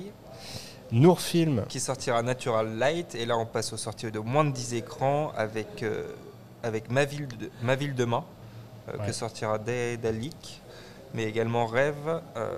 Nour 0.91 1.19
Film. 1.21 1.63
qui 1.69 1.79
sortira 1.79 2.21
Natural 2.21 2.77
Light 2.77 3.15
et 3.15 3.25
là 3.25 3.35
on 3.39 3.47
passe 3.47 3.73
aux 3.73 3.77
sorties 3.77 4.11
de 4.11 4.19
moins 4.19 4.45
de 4.45 4.51
10 4.51 4.75
écrans 4.75 5.31
avec, 5.35 5.83
avec 6.65 6.89
Ma, 6.91 7.05
ville 7.05 7.27
de, 7.27 7.49
Ma 7.61 7.75
ville 7.75 7.93
demain 7.95 8.23
euh, 8.89 8.97
Ouais. 8.97 9.07
que 9.07 9.13
sortira 9.13 9.57
Day 9.57 9.97
Dalik 9.97 10.61
mais 11.13 11.23
également 11.23 11.65
Rêve 11.65 11.95
euh, 12.35 12.51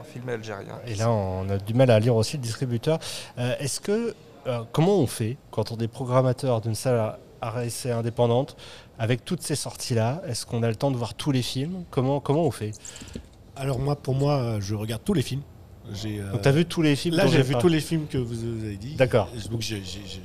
un 0.00 0.04
film 0.04 0.28
algérien. 0.28 0.78
Et 0.86 0.94
là, 0.94 1.10
on 1.10 1.48
a 1.48 1.58
du 1.58 1.74
mal 1.74 1.90
à 1.90 1.98
lire 1.98 2.14
aussi 2.14 2.36
le 2.36 2.42
distributeur. 2.42 3.00
Euh, 3.38 3.54
Est-ce 3.58 3.80
que 3.80 4.14
euh, 4.46 4.60
comment 4.70 4.96
on 4.98 5.06
fait 5.08 5.36
quand 5.50 5.72
on 5.72 5.76
est 5.78 5.88
programmateur 5.88 6.60
d'une 6.60 6.76
salle 6.76 7.16
à- 7.42 7.64
essai 7.64 7.90
indépendante 7.90 8.56
avec 8.98 9.24
toutes 9.24 9.42
ces 9.42 9.56
sorties-là? 9.56 10.22
Est-ce 10.28 10.46
qu'on 10.46 10.62
a 10.62 10.68
le 10.68 10.76
temps 10.76 10.90
de 10.92 10.96
voir 10.96 11.14
tous 11.14 11.32
les 11.32 11.42
films? 11.42 11.82
Comment 11.90 12.20
comment 12.20 12.44
on 12.44 12.50
fait? 12.52 12.72
Alors 13.56 13.78
moi, 13.80 13.96
pour 13.96 14.14
moi, 14.14 14.58
je 14.60 14.74
regarde 14.76 15.02
tous 15.04 15.14
les 15.14 15.22
films. 15.22 15.42
J'ai, 15.92 16.20
euh, 16.20 16.30
Donc 16.30 16.42
t'as 16.42 16.52
vu 16.52 16.64
tous 16.66 16.82
les 16.82 16.94
films 16.94 17.16
Là, 17.16 17.26
j'ai 17.26 17.42
vu 17.42 17.54
pas- 17.54 17.60
tous 17.60 17.68
les 17.68 17.80
films 17.80 18.06
que 18.06 18.18
vous 18.18 18.38
avez 18.44 18.76
dit. 18.76 18.94
D'accord. 18.94 19.28
Donc, 19.50 19.62
j'ai- 19.62 19.82
j'ai- 19.82 20.02
j'ai- 20.06 20.22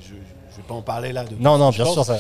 je 0.56 0.60
ne 0.60 0.64
vais 0.64 0.68
pas 0.70 0.74
en 0.74 0.82
parler 0.82 1.12
là. 1.12 1.26
De 1.26 1.36
Non 1.36 1.58
non, 1.58 1.70
bien 1.70 1.86
sûr 1.86 2.06
ça. 2.06 2.18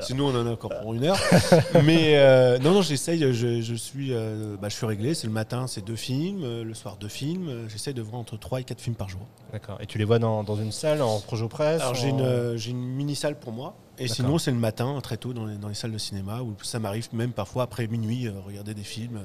Sinon, 0.00 0.26
on 0.28 0.40
en 0.40 0.46
a 0.46 0.50
encore 0.50 0.78
pour 0.80 0.94
une 0.94 1.04
heure. 1.04 1.18
Mais 1.84 2.16
euh, 2.18 2.58
non, 2.58 2.72
non, 2.72 2.82
j'essaye. 2.82 3.20
Je, 3.32 3.60
je 3.62 3.74
suis, 3.74 4.12
euh, 4.12 4.56
bah, 4.60 4.68
je 4.68 4.74
suis 4.76 4.86
réglé. 4.86 5.14
C'est 5.14 5.26
le 5.26 5.32
matin, 5.32 5.66
c'est 5.66 5.84
deux 5.84 5.96
films. 5.96 6.42
euh, 6.44 6.64
Le 6.64 6.74
soir, 6.74 6.96
deux 7.00 7.08
films. 7.08 7.66
J'essaye 7.68 7.94
de 7.94 8.02
voir 8.02 8.20
entre 8.20 8.36
trois 8.38 8.60
et 8.60 8.64
quatre 8.64 8.80
films 8.80 8.96
par 8.96 9.08
jour. 9.08 9.22
D'accord. 9.52 9.78
Et 9.80 9.86
tu 9.86 9.98
les 9.98 10.04
vois 10.04 10.18
dans, 10.18 10.44
dans 10.44 10.56
une 10.56 10.72
salle 10.72 11.00
en 11.02 11.18
projo 11.20 11.48
presse 11.48 11.80
Alors, 11.80 11.92
en- 11.92 11.94
j'ai 11.94 12.08
une, 12.08 12.56
une 12.68 12.88
mini 12.94 13.16
salle 13.16 13.36
pour 13.38 13.52
moi. 13.52 13.74
Et 13.98 14.06
sinon, 14.06 14.38
c'est 14.38 14.52
le 14.52 14.58
matin, 14.58 14.96
très 15.02 15.16
tôt, 15.16 15.32
dans 15.32 15.46
les, 15.46 15.56
dans 15.56 15.68
les 15.68 15.74
salles 15.74 15.90
de 15.92 15.98
cinéma, 15.98 16.40
où 16.42 16.54
ça 16.62 16.78
m'arrive 16.78 17.08
même 17.12 17.32
parfois 17.32 17.64
après 17.64 17.86
minuit, 17.88 18.28
regarder 18.46 18.74
des 18.74 18.84
films. 18.84 19.20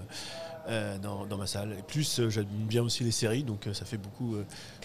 euh, 0.70 0.98
dans, 0.98 1.26
dans 1.26 1.36
ma 1.36 1.46
salle. 1.46 1.76
Et 1.78 1.82
plus, 1.84 2.20
euh, 2.22 2.30
j'aime 2.30 2.46
bien 2.46 2.82
aussi 2.84 3.04
les 3.04 3.12
séries, 3.12 3.44
donc 3.44 3.68
euh, 3.68 3.74
ça 3.74 3.84
fait 3.84 3.98
beaucoup. 3.98 4.38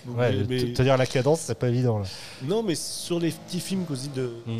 Euh, 0.07 0.13
Ouais, 0.13 0.45
mais- 0.49 0.59
te- 0.59 0.77
te 0.77 0.83
dire 0.83 0.97
la 0.97 1.07
cadence, 1.07 1.41
c'est 1.41 1.59
pas 1.59 1.69
évident. 1.69 1.99
là. 1.99 2.05
non, 2.43 2.63
mais 2.63 2.75
sur 2.75 3.19
les 3.19 3.31
petits 3.31 3.61
films 3.61 3.85
de. 4.15 4.31
Mm. 4.47 4.59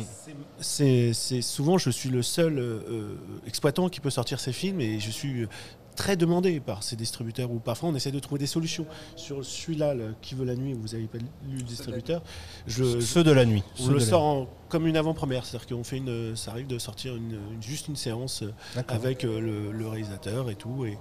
c'est- 1.13 1.41
souvent, 1.41 1.77
je 1.77 1.89
suis 1.89 2.09
le 2.09 2.21
seul 2.23 2.57
euh, 2.59 2.79
euh, 2.89 3.15
exploitant 3.47 3.89
qui 3.89 3.99
peut 3.99 4.09
sortir 4.09 4.39
ces 4.39 4.53
films 4.53 4.81
et 4.81 4.99
je 4.99 5.09
suis 5.11 5.47
très 5.95 6.15
demandé 6.15 6.61
par 6.61 6.81
ces 6.83 6.95
distributeurs 6.95 7.51
ou 7.51 7.59
parfois 7.59 7.89
on 7.89 7.95
essaie 7.95 8.11
de 8.11 8.19
trouver 8.19 8.39
des 8.39 8.47
solutions. 8.47 8.85
Sur 9.17 9.43
celui-là, 9.43 9.95
Qui 10.21 10.33
veut 10.35 10.45
la 10.45 10.55
nuit, 10.55 10.73
vous 10.73 10.95
avez 10.95 11.07
pas 11.07 11.17
lu 11.17 11.25
le 11.57 11.61
distributeur, 11.61 12.21
je, 12.67 13.01
Ceux 13.01 13.23
de 13.23 13.31
la 13.31 13.45
nuit. 13.45 13.63
on 13.79 13.83
Ceux 13.87 13.93
le 13.93 13.99
sort 13.99 14.23
en- 14.23 14.47
comme 14.69 14.87
une 14.87 14.95
avant-première, 14.95 15.45
c'est-à-dire 15.45 15.67
qu'on 15.75 15.83
fait 15.83 15.97
une, 15.97 16.35
ça 16.37 16.51
arrive 16.51 16.67
de 16.67 16.77
sortir 16.79 17.15
une, 17.17 17.31
une- 17.53 17.61
juste 17.61 17.87
une 17.89 17.95
séance 17.97 18.43
euh, 18.43 18.81
avec 18.87 19.25
euh, 19.25 19.41
le, 19.41 19.71
le 19.73 19.87
réalisateur 19.89 20.49
et 20.49 20.55
tout. 20.55 20.85
Et 20.85 20.97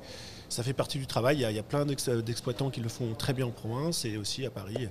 ça 0.48 0.62
fait 0.62 0.72
partie 0.72 0.98
du 0.98 1.06
travail. 1.06 1.36
Il 1.36 1.40
y 1.40 1.44
a, 1.44 1.50
il 1.50 1.56
y 1.56 1.60
a 1.60 1.62
plein 1.62 1.84
d'ex- 1.86 2.08
d'exploitants 2.08 2.70
qui 2.70 2.80
le 2.80 2.88
font 2.88 3.14
très 3.14 3.32
bien 3.32 3.46
en 3.46 3.50
province 3.50 4.04
et 4.04 4.16
aussi 4.16 4.44
à 4.46 4.50
Paris. 4.50 4.88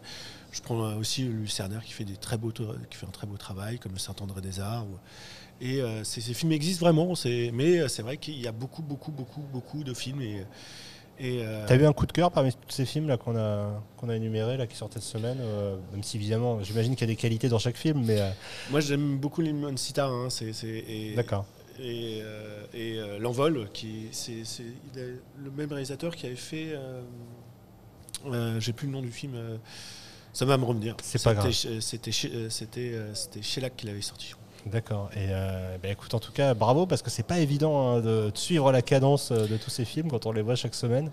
Je 0.52 0.62
prends 0.62 0.96
aussi 0.96 1.24
Lucernaire 1.24 1.84
qui 1.84 1.94
fait 1.94 2.06
des 2.06 2.16
très 2.18 2.38
beaux, 2.38 2.52
to- 2.52 2.74
qui 2.90 2.98
fait 2.98 3.06
un 3.06 3.12
très 3.12 3.28
beau 3.28 3.38
travail, 3.38 3.80
comme 3.80 3.94
le 3.94 4.00
Saint-André 4.00 4.42
des 4.42 4.60
Arts. 4.60 4.86
Et 5.60 5.82
euh, 5.82 6.04
ces, 6.04 6.22
ces 6.22 6.34
films 6.34 6.52
existent 6.52 6.86
vraiment. 6.86 7.14
Mais 7.54 7.80
euh, 7.80 7.88
c'est 7.88 8.02
vrai 8.04 8.18
qu'il 8.18 8.40
y 8.40 8.48
a 8.48 8.52
beaucoup, 8.52 8.82
beaucoup, 8.84 9.12
beaucoup, 9.12 9.42
beaucoup 9.52 9.84
de 9.84 9.94
films 9.94 10.22
et 10.22 10.44
et, 11.20 11.40
euh, 11.42 11.66
T'as 11.68 11.76
eu 11.76 11.84
un 11.84 11.94
coup 11.94 12.06
de 12.06 12.12
cœur 12.12 12.30
parmi 12.32 12.52
tous 12.54 12.60
ces 12.70 12.86
films 12.86 13.08
là 13.08 13.18
qu'on 13.18 13.36
a 13.36 13.82
qu'on 13.98 14.08
a 14.08 14.16
énumérés 14.16 14.56
là 14.56 14.68
qui 14.68 14.76
sortaient 14.78 15.00
cette 15.00 15.10
semaine, 15.20 15.40
euh, 15.42 15.76
même 15.92 16.04
si 16.04 16.18
évidemment 16.18 16.62
j'imagine 16.62 16.96
qu'il 16.96 17.08
y 17.08 17.12
a 17.12 17.14
des 17.16 17.20
qualités 17.20 17.50
dans 17.50 17.58
chaque 17.58 17.76
film, 17.76 18.04
mais 18.06 18.22
euh, 18.22 18.30
moi 18.70 18.82
j'aime 18.82 19.18
beaucoup 19.18 19.42
Limon 19.42 19.76
Sita. 19.78 20.06
Hein, 20.06 20.30
c'est, 20.30 20.54
d'accord. 21.16 21.46
Et, 21.80 22.20
euh, 22.22 22.64
et, 22.74 22.98
euh, 22.98 23.20
l'envol 23.20 23.68
qui 23.74 24.08
c'est, 24.12 24.44
c'est- 24.46 24.64
il 24.94 25.00
est 25.00 25.20
le 25.44 25.52
même 25.52 25.70
réalisateur 25.70 26.16
qui 26.16 26.26
avait 26.26 26.36
fait 26.36 26.70
euh, 28.26 28.60
j'ai 28.60 28.74
plus 28.74 28.88
le 28.88 28.94
nom 28.94 29.02
du 29.02 29.12
film 29.12 29.34
ça 30.34 30.46
va 30.46 30.58
me 30.58 30.66
revenir 30.66 30.96
C'est 31.02 31.22
pas 31.24 31.34
grave. 31.34 31.52
C'était- 31.52 31.82
c'était 31.82 32.12
chez- 32.12 32.50
c'était 32.50 32.94
c'était 33.14 33.42
Shellac 33.42 33.76
qui 33.76 33.88
l'avait 33.88 34.02
sorti 34.02 34.34
D'accord. 34.66 35.10
Et 35.14 35.28
euh, 35.30 35.78
bah, 35.82 35.88
écoute, 35.90 36.14
en 36.14 36.20
tout 36.20 36.34
cas, 36.34 36.54
bravo 36.54 36.86
parce 36.86 37.02
que 37.02 37.10
c'est 37.10 37.24
pas 37.24 37.40
évident 37.40 37.88
hein, 37.96 38.02
de, 38.02 38.32
de 38.32 38.38
suivre 38.38 38.70
la 38.74 38.82
cadence 38.82 39.32
de 39.32 39.56
tous 39.56 39.70
ces 39.70 39.86
films 39.86 40.10
quand 40.10 40.26
on 40.26 40.34
les 40.34 40.42
voit 40.42 40.56
chaque 40.56 40.76
semaine. 40.76 41.10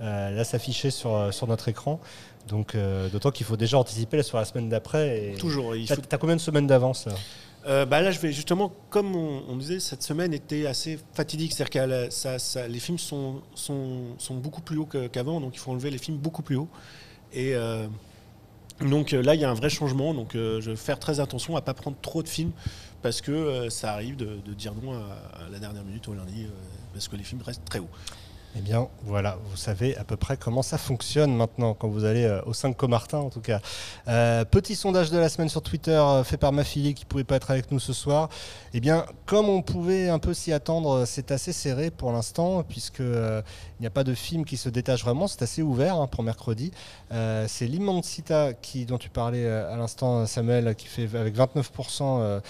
Euh, 0.00 0.30
là, 0.30 0.42
s'afficher 0.42 0.90
sur, 0.90 1.28
sur 1.34 1.46
notre 1.46 1.68
écran. 1.68 2.00
Donc, 2.48 2.74
euh, 2.74 3.10
d'autant 3.10 3.30
qu'il 3.30 3.44
faut 3.44 3.58
déjà 3.58 3.76
anticiper 3.78 4.22
sur 4.22 4.38
la 4.38 4.46
semaine 4.46 4.70
d'après. 4.70 5.32
et- 5.32 5.34
toujours 5.34 5.76
il 5.76 5.86
T'as 5.86 5.96
faut- 5.96 6.02
t'as 6.08 6.16
combien 6.16 6.36
de 6.36 6.40
semaines 6.40 6.66
d'avance 6.66 7.04
là? 7.04 7.14
Euh, 7.66 7.86
bah 7.86 8.02
là, 8.02 8.10
je 8.10 8.18
vais 8.18 8.32
justement, 8.32 8.72
comme 8.90 9.16
on, 9.16 9.56
disait, 9.56 9.80
cette 9.80 10.02
semaine 10.02 10.34
était 10.34 10.66
assez 10.66 10.98
fatidique. 11.14 11.52
C'est-à-dire 11.52 11.88
que 11.88 12.68
les 12.68 12.78
films 12.78 12.98
sont, 12.98 13.42
beaucoup 14.30 14.60
plus 14.60 14.78
hauts 14.78 14.88
qu'avant, 15.12 15.40
donc 15.40 15.54
il 15.54 15.58
faut 15.58 15.70
enlever 15.70 15.90
les 15.90 15.98
films 15.98 16.18
beaucoup 16.18 16.42
plus 16.42 16.56
haut. 16.56 16.68
Et 17.32 17.54
euh, 17.54 17.86
donc 18.80 19.12
euh, 19.12 19.22
là, 19.22 19.34
il 19.34 19.40
y 19.40 19.44
a 19.44 19.50
un 19.50 19.54
vrai 19.54 19.70
changement. 19.70 20.12
Donc 20.12 20.32
je 20.34 20.70
vais 20.70 20.76
faire 20.76 20.98
très 20.98 21.20
attention 21.20 21.56
à 21.56 21.62
pas 21.62 21.74
prendre 21.74 21.96
trop 22.02 22.22
de 22.22 22.28
films 22.28 22.52
parce 23.02 23.20
que 23.20 23.68
ça 23.70 23.92
arrive 23.92 24.16
de, 24.16 24.38
dire 24.54 24.72
non 24.82 24.92
à, 24.92 25.44
à 25.46 25.48
la 25.50 25.58
dernière 25.58 25.84
minute 25.84 26.08
au 26.08 26.14
lundi 26.14 26.46
parce 26.92 27.08
que 27.08 27.16
les 27.16 27.24
films 27.24 27.42
restent 27.42 27.64
très 27.64 27.78
hauts. 27.78 27.90
Eh 28.56 28.60
bien, 28.60 28.86
voilà, 29.02 29.36
vous 29.50 29.56
savez 29.56 29.96
à 29.96 30.04
peu 30.04 30.16
près 30.16 30.36
comment 30.36 30.62
ça 30.62 30.78
fonctionne 30.78 31.34
maintenant 31.34 31.74
quand 31.74 31.88
vous 31.88 32.04
allez 32.04 32.24
euh, 32.24 32.40
au 32.46 32.52
5 32.52 32.76
Comartin 32.76 33.18
en 33.18 33.28
tout 33.28 33.40
cas. 33.40 33.60
Euh, 34.06 34.44
petit 34.44 34.76
sondage 34.76 35.10
de 35.10 35.18
la 35.18 35.28
semaine 35.28 35.48
sur 35.48 35.60
Twitter 35.60 35.90
euh, 35.90 36.22
fait 36.22 36.36
par 36.36 36.52
ma 36.52 36.62
fille 36.62 36.94
qui 36.94 37.04
pouvait 37.04 37.24
pas 37.24 37.34
être 37.34 37.50
avec 37.50 37.72
nous 37.72 37.80
ce 37.80 37.92
soir. 37.92 38.28
Eh 38.72 38.78
bien, 38.78 39.06
comme 39.26 39.48
on 39.48 39.60
pouvait 39.60 40.08
un 40.08 40.20
peu 40.20 40.34
s'y 40.34 40.52
attendre, 40.52 41.04
c'est 41.04 41.32
assez 41.32 41.52
serré 41.52 41.90
pour 41.90 42.12
l'instant 42.12 42.62
puisque 42.62 43.00
euh, 43.00 43.42
il 43.80 43.82
n'y 43.82 43.88
a 43.88 43.90
pas 43.90 44.04
de 44.04 44.14
film 44.14 44.44
qui 44.44 44.56
se 44.56 44.68
détache 44.68 45.02
vraiment. 45.02 45.26
C'est 45.26 45.42
assez 45.42 45.62
ouvert 45.62 45.96
hein, 45.96 46.06
pour 46.06 46.22
mercredi. 46.22 46.70
C'est 47.46 47.66
l'Immensita 47.66 48.54
qui 48.54 48.86
dont 48.86 48.98
tu 48.98 49.08
parlais 49.08 49.48
à 49.48 49.76
l'instant, 49.76 50.26
Samuel, 50.26 50.74
qui 50.74 50.86
fait 50.86 51.08
avec 51.14 51.36
29%. 51.36 52.40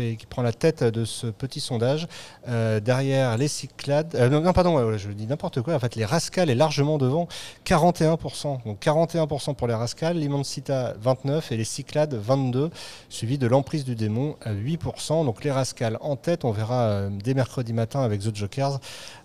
Euh, 0.00 0.14
qui, 0.14 0.26
prend 0.26 0.42
la 0.42 0.52
tête 0.52 0.84
de 0.84 1.04
ce 1.04 1.26
petit 1.26 1.60
sondage. 1.60 2.06
Euh, 2.48 2.80
derrière 2.80 3.36
les 3.36 3.48
Cyclades, 3.48 4.14
euh, 4.14 4.28
non, 4.28 4.52
pardon, 4.52 4.96
je 4.96 5.08
dis 5.10 5.26
n'importe 5.26 5.62
quoi. 5.62 5.74
En 5.74 5.78
fait, 5.78 5.96
les 5.96 6.04
Rascals 6.04 6.50
est 6.50 6.54
largement 6.54 6.98
devant, 6.98 7.28
41%. 7.64 8.64
Donc 8.64 8.80
41% 8.80 9.54
pour 9.54 9.66
les 9.66 9.74
Rascals, 9.74 10.16
l'Immensita 10.16 10.94
29 11.00 11.52
et 11.52 11.56
les 11.56 11.64
Cyclades 11.64 12.14
22, 12.14 12.70
suivi 13.08 13.38
de 13.38 13.46
l'emprise 13.46 13.84
du 13.84 13.94
démon 13.94 14.36
à 14.42 14.52
8%. 14.52 15.24
Donc 15.24 15.44
les 15.44 15.50
Rascals 15.50 15.98
en 16.00 16.16
tête, 16.16 16.44
on 16.44 16.52
verra 16.52 16.82
euh, 16.82 17.10
dès 17.10 17.34
mercredi 17.34 17.72
matin 17.72 18.02
avec 18.02 18.20
The 18.20 18.34
Jokers 18.34 18.80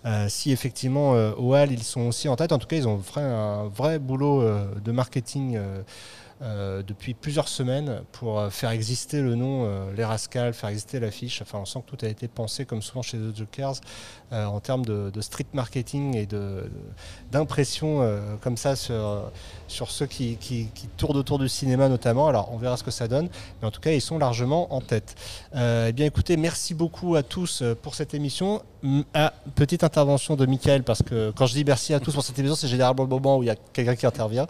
euh, 0.06 0.26
si 0.28 0.52
effectivement 0.52 1.14
euh, 1.14 1.32
au 1.36 1.54
Hall 1.54 1.72
ils 1.72 1.82
sont 1.82 2.02
aussi 2.02 2.28
en 2.28 2.36
tête. 2.36 2.52
En 2.52 2.58
tout 2.58 2.68
cas, 2.68 2.76
ils 2.76 2.86
ont 2.86 3.00
fait 3.00 3.20
un 3.20 3.68
vrai 3.68 3.98
boulot 3.98 4.42
euh, 4.42 4.66
de 4.84 4.92
marketing. 4.92 5.58
Euh, 6.42 6.82
depuis 6.82 7.14
plusieurs 7.14 7.48
semaines 7.48 8.02
pour 8.12 8.38
euh, 8.38 8.50
faire 8.50 8.70
exister 8.70 9.22
le 9.22 9.34
nom 9.34 9.64
euh, 9.64 9.92
Les 9.96 10.04
Rascals, 10.04 10.52
faire 10.54 10.68
exister 10.70 11.00
l'affiche. 11.00 11.40
Enfin, 11.42 11.58
on 11.60 11.64
sent 11.64 11.80
que 11.86 11.96
tout 11.96 12.04
a 12.04 12.08
été 12.08 12.28
pensé, 12.28 12.64
comme 12.66 12.82
souvent 12.82 13.02
chez 13.02 13.16
The 13.18 13.34
Jokers, 13.36 13.74
en 14.32 14.58
termes 14.60 14.84
de, 14.84 15.10
de 15.10 15.20
street 15.20 15.46
marketing 15.52 16.16
et 16.16 16.26
de- 16.26 16.36
de- 16.36 16.70
d'impression 17.30 18.02
euh, 18.02 18.34
comme 18.40 18.56
ça 18.56 18.74
sur, 18.76 19.30
sur 19.68 19.90
ceux 19.90 20.06
qui, 20.06 20.36
qui- 20.36 20.66
qui 20.74 20.88
tournent 20.88 21.16
autour 21.16 21.38
du 21.38 21.48
cinéma 21.48 21.88
notamment. 21.88 22.26
Alors, 22.28 22.52
on 22.52 22.56
verra 22.56 22.76
ce 22.76 22.82
que 22.84 22.90
ça 22.90 23.08
donne, 23.08 23.28
mais 23.60 23.68
en 23.68 23.70
tout 23.70 23.80
cas, 23.80 23.92
ils 23.92 24.00
sont 24.00 24.18
largement 24.18 24.72
en 24.74 24.80
tête. 24.80 25.14
Eh 25.54 25.92
bien, 25.92 26.06
écoutez, 26.06 26.36
merci 26.36 26.74
beaucoup 26.74 27.14
à 27.14 27.22
tous 27.22 27.62
pour 27.82 27.94
cette 27.94 28.14
émission. 28.14 28.62
Ah, 29.14 29.32
petite 29.54 29.82
intervention 29.84 30.36
de 30.36 30.44
Michael, 30.46 30.82
parce 30.84 31.02
que 31.02 31.32
quand 31.32 31.46
je 31.46 31.54
dis 31.54 31.64
merci 31.64 31.94
à 31.94 31.98
tous 32.00 32.12
pour 32.12 32.22
cette 32.22 32.38
émission, 32.38 32.54
c'est 32.56 32.68
généralement 32.68 33.02
le 33.04 33.08
moment 33.08 33.38
où 33.38 33.42
il 33.42 33.46
y 33.46 33.50
a 33.50 33.56
quelqu'un 33.72 33.96
qui 33.96 34.06
intervient. 34.06 34.46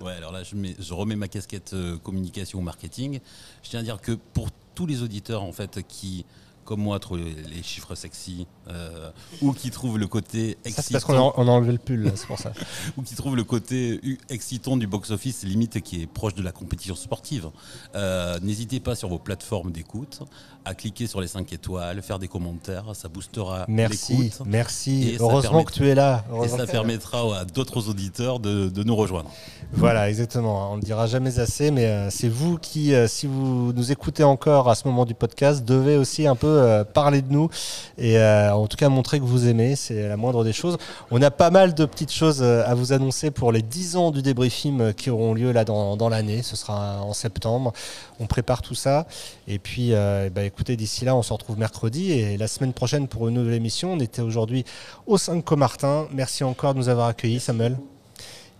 Ouais, 0.00 0.12
alors 0.18 0.32
là, 0.32 0.42
je, 0.42 0.54
je 0.78 0.94
remets 0.94 1.16
ma 1.16 1.27
casquette 1.28 1.72
euh, 1.74 1.98
communication 1.98 2.62
marketing. 2.62 3.20
Je 3.62 3.70
tiens 3.70 3.80
à 3.80 3.82
dire 3.82 4.00
que 4.00 4.12
pour 4.12 4.48
tous 4.74 4.86
les 4.86 5.02
auditeurs, 5.02 5.42
en 5.42 5.52
fait, 5.52 5.80
qui, 5.86 6.24
comme 6.68 6.82
moi, 6.82 6.98
trouvent 6.98 7.18
les, 7.18 7.62
chiffres 7.62 7.94
sexy 7.94 8.46
euh, 8.68 9.10
ou 9.40 9.52
qui 9.52 9.70
trouvent 9.70 9.96
le 9.96 10.06
côté 10.06 10.58
c'est 10.64 10.74
parce 10.92 11.02
qu'on 11.06 11.14
excitant, 11.14 11.30
a, 11.30 11.34
on 11.38 11.48
a 11.48 11.50
enlevé 11.50 11.72
le 11.72 11.78
pull, 11.78 12.12
c'est 12.14 12.26
pour 12.26 12.38
ça. 12.38 12.52
ou 12.98 13.02
qui 13.02 13.14
trouvent 13.14 13.36
le 13.36 13.44
côté 13.44 14.02
excitant 14.28 14.76
du 14.76 14.86
box-office, 14.86 15.44
limite 15.44 15.80
qui 15.80 16.02
est 16.02 16.06
proche 16.06 16.34
de 16.34 16.42
la 16.42 16.52
compétition 16.52 16.94
sportive, 16.94 17.48
euh, 17.94 18.38
n'hésitez 18.40 18.80
pas 18.80 18.94
sur 18.94 19.08
vos 19.08 19.18
plateformes 19.18 19.72
d'écoute 19.72 20.20
à 20.66 20.74
cliquer 20.74 21.06
sur 21.06 21.22
les 21.22 21.28
5 21.28 21.50
étoiles, 21.54 22.02
faire 22.02 22.18
des 22.18 22.28
commentaires, 22.28 22.84
ça 22.92 23.08
boostera 23.08 23.64
Merci, 23.68 24.30
merci. 24.44 25.14
Et 25.14 25.16
Heureusement 25.18 25.64
que 25.64 25.72
tu 25.72 25.88
es 25.88 25.94
là. 25.94 26.26
Et 26.44 26.48
ça 26.48 26.66
permettra 26.66 27.38
à 27.38 27.44
d'autres 27.46 27.88
auditeurs 27.88 28.40
de, 28.40 28.68
de 28.68 28.82
nous 28.82 28.94
rejoindre. 28.94 29.30
Voilà, 29.72 30.10
exactement. 30.10 30.72
On 30.72 30.76
ne 30.76 30.80
le 30.82 30.84
dira 30.84 31.06
jamais 31.06 31.38
assez, 31.38 31.70
mais 31.70 31.86
euh, 31.86 32.10
c'est 32.10 32.28
vous 32.28 32.58
qui, 32.58 32.92
si 33.06 33.26
vous 33.26 33.72
nous 33.72 33.92
écoutez 33.92 34.24
encore 34.24 34.68
à 34.68 34.74
ce 34.74 34.86
moment 34.86 35.06
du 35.06 35.14
podcast, 35.14 35.64
devez 35.64 35.96
aussi 35.96 36.26
un 36.26 36.36
peu 36.36 36.57
euh, 36.58 36.84
parler 36.84 37.22
de 37.22 37.32
nous 37.32 37.48
et 37.96 38.18
euh, 38.18 38.52
en 38.54 38.66
tout 38.66 38.76
cas 38.76 38.88
montrer 38.88 39.18
que 39.18 39.24
vous 39.24 39.46
aimez. 39.48 39.76
C'est 39.76 40.08
la 40.08 40.16
moindre 40.16 40.44
des 40.44 40.52
choses. 40.52 40.76
On 41.10 41.20
a 41.22 41.30
pas 41.30 41.50
mal 41.50 41.74
de 41.74 41.84
petites 41.84 42.12
choses 42.12 42.40
euh, 42.42 42.62
à 42.66 42.74
vous 42.74 42.92
annoncer 42.92 43.30
pour 43.30 43.52
les 43.52 43.62
10 43.62 43.96
ans 43.96 44.10
du 44.10 44.22
débriefing 44.22 44.92
qui 44.94 45.10
auront 45.10 45.34
lieu 45.34 45.52
là 45.52 45.64
dans, 45.64 45.96
dans 45.96 46.08
l'année. 46.08 46.42
Ce 46.42 46.56
sera 46.56 47.02
en 47.02 47.12
septembre. 47.12 47.72
On 48.20 48.26
prépare 48.26 48.62
tout 48.62 48.74
ça. 48.74 49.06
Et 49.46 49.58
puis, 49.58 49.92
eh 49.92 50.30
ben, 50.30 50.44
écoutez, 50.44 50.76
d'ici 50.76 51.04
là, 51.04 51.16
on 51.16 51.22
se 51.22 51.32
retrouve 51.32 51.58
mercredi 51.58 52.12
et 52.12 52.36
la 52.36 52.48
semaine 52.48 52.72
prochaine 52.72 53.08
pour 53.08 53.28
une 53.28 53.34
nouvelle 53.34 53.54
émission. 53.54 53.92
On 53.92 54.00
était 54.00 54.22
aujourd'hui 54.22 54.64
au 55.06 55.16
5 55.16 55.44
Comartin. 55.44 56.06
Merci 56.12 56.44
encore 56.44 56.74
de 56.74 56.78
nous 56.78 56.88
avoir 56.88 57.08
accueillis, 57.08 57.40
Samuel. 57.40 57.76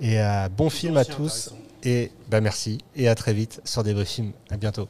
Et 0.00 0.20
euh, 0.20 0.48
bon 0.48 0.70
film 0.70 0.96
à 0.96 1.04
tous. 1.04 1.52
Et 1.82 2.10
bah 2.28 2.40
merci. 2.40 2.78
Et 2.96 3.08
à 3.08 3.14
très 3.14 3.32
vite 3.32 3.60
sur 3.64 3.82
vrais 3.82 4.04
films. 4.04 4.32
À 4.50 4.56
bientôt. 4.56 4.88